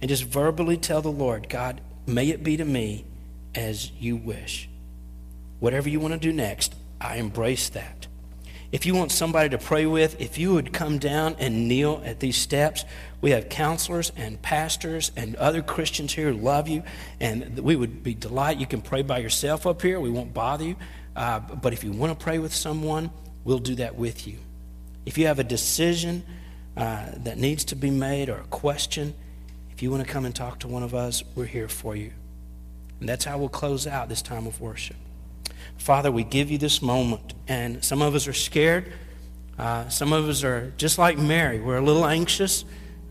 And 0.00 0.08
just 0.08 0.24
verbally 0.24 0.76
tell 0.76 1.02
the 1.02 1.10
Lord, 1.10 1.48
God, 1.48 1.80
may 2.10 2.28
it 2.28 2.42
be 2.42 2.56
to 2.56 2.64
me 2.64 3.04
as 3.54 3.90
you 3.92 4.16
wish. 4.16 4.68
Whatever 5.58 5.88
you 5.88 6.00
want 6.00 6.14
to 6.14 6.20
do 6.20 6.32
next, 6.32 6.74
I 7.00 7.16
embrace 7.16 7.68
that. 7.70 8.06
If 8.72 8.86
you 8.86 8.94
want 8.94 9.10
somebody 9.10 9.48
to 9.48 9.58
pray 9.58 9.84
with, 9.86 10.20
if 10.20 10.38
you 10.38 10.54
would 10.54 10.72
come 10.72 10.98
down 10.98 11.34
and 11.40 11.66
kneel 11.66 12.02
at 12.04 12.20
these 12.20 12.36
steps, 12.36 12.84
we 13.20 13.32
have 13.32 13.48
counselors 13.48 14.12
and 14.16 14.40
pastors 14.40 15.10
and 15.16 15.34
other 15.36 15.60
Christians 15.60 16.12
here 16.12 16.32
who 16.32 16.38
love 16.38 16.68
you, 16.68 16.84
and 17.18 17.58
we 17.58 17.74
would 17.74 18.04
be 18.04 18.14
delighted. 18.14 18.60
You 18.60 18.68
can 18.68 18.80
pray 18.80 19.02
by 19.02 19.18
yourself 19.18 19.66
up 19.66 19.82
here. 19.82 19.98
We 19.98 20.10
won't 20.10 20.32
bother 20.32 20.64
you. 20.64 20.76
Uh, 21.16 21.40
but 21.40 21.72
if 21.72 21.82
you 21.82 21.90
want 21.90 22.16
to 22.16 22.22
pray 22.22 22.38
with 22.38 22.54
someone, 22.54 23.10
we'll 23.42 23.58
do 23.58 23.74
that 23.74 23.96
with 23.96 24.28
you. 24.28 24.38
If 25.04 25.18
you 25.18 25.26
have 25.26 25.40
a 25.40 25.44
decision 25.44 26.24
uh, 26.76 27.06
that 27.16 27.38
needs 27.38 27.64
to 27.66 27.76
be 27.76 27.90
made 27.90 28.28
or 28.28 28.36
a 28.36 28.44
question, 28.44 29.14
if 29.80 29.84
you 29.84 29.90
want 29.90 30.06
to 30.06 30.12
come 30.12 30.26
and 30.26 30.36
talk 30.36 30.58
to 30.58 30.68
one 30.68 30.82
of 30.82 30.94
us, 30.94 31.24
we're 31.34 31.46
here 31.46 31.66
for 31.66 31.96
you. 31.96 32.12
And 33.00 33.08
that's 33.08 33.24
how 33.24 33.38
we'll 33.38 33.48
close 33.48 33.86
out 33.86 34.10
this 34.10 34.20
time 34.20 34.46
of 34.46 34.60
worship. 34.60 34.98
Father, 35.78 36.12
we 36.12 36.22
give 36.22 36.50
you 36.50 36.58
this 36.58 36.82
moment, 36.82 37.32
and 37.48 37.82
some 37.82 38.02
of 38.02 38.14
us 38.14 38.28
are 38.28 38.34
scared. 38.34 38.92
Uh, 39.58 39.88
some 39.88 40.12
of 40.12 40.28
us 40.28 40.44
are 40.44 40.74
just 40.76 40.98
like 40.98 41.16
Mary. 41.16 41.60
We're 41.60 41.78
a 41.78 41.82
little 41.82 42.04
anxious 42.04 42.66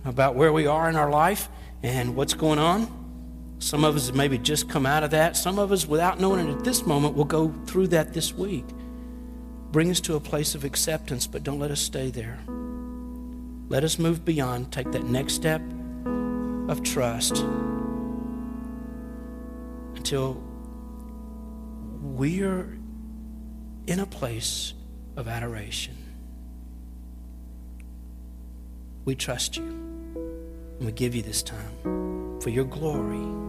about 0.05 0.35
where 0.35 0.53
we 0.53 0.67
are 0.67 0.87
in 0.87 0.95
our 0.95 1.09
life 1.09 1.49
and 1.81 2.15
what's 2.15 2.35
going 2.35 2.59
on. 2.59 3.55
Some 3.57 3.83
of 3.83 3.95
us 3.95 4.05
have 4.05 4.15
maybe 4.15 4.37
just 4.37 4.69
come 4.69 4.85
out 4.85 5.01
of 5.01 5.09
that. 5.09 5.35
Some 5.35 5.57
of 5.57 5.71
us, 5.71 5.87
without 5.87 6.19
knowing 6.19 6.47
it 6.47 6.51
at 6.55 6.63
this 6.63 6.85
moment, 6.85 7.15
will 7.15 7.25
go 7.25 7.51
through 7.65 7.87
that 7.87 8.13
this 8.13 8.35
week. 8.35 8.65
Bring 9.71 9.89
us 9.89 9.99
to 10.01 10.13
a 10.13 10.19
place 10.19 10.53
of 10.53 10.63
acceptance, 10.63 11.25
but 11.25 11.43
don't 11.43 11.57
let 11.57 11.71
us 11.71 11.81
stay 11.81 12.11
there. 12.11 12.37
Let 13.69 13.83
us 13.83 13.97
move 13.97 14.23
beyond, 14.23 14.71
take 14.71 14.91
that 14.91 15.05
next 15.05 15.33
step 15.33 15.63
of 16.69 16.83
trust 16.83 17.43
until 19.95 20.41
we 22.15 22.43
are 22.43 22.77
in 23.87 23.99
a 23.99 24.05
place 24.05 24.75
of 25.17 25.27
adoration. 25.27 25.97
We 29.03 29.15
trust 29.15 29.57
you. 29.57 29.63
And 29.63 30.85
we 30.85 30.91
give 30.91 31.15
you 31.15 31.23
this 31.23 31.41
time 31.41 32.39
for 32.39 32.51
your 32.51 32.65
glory. 32.65 33.48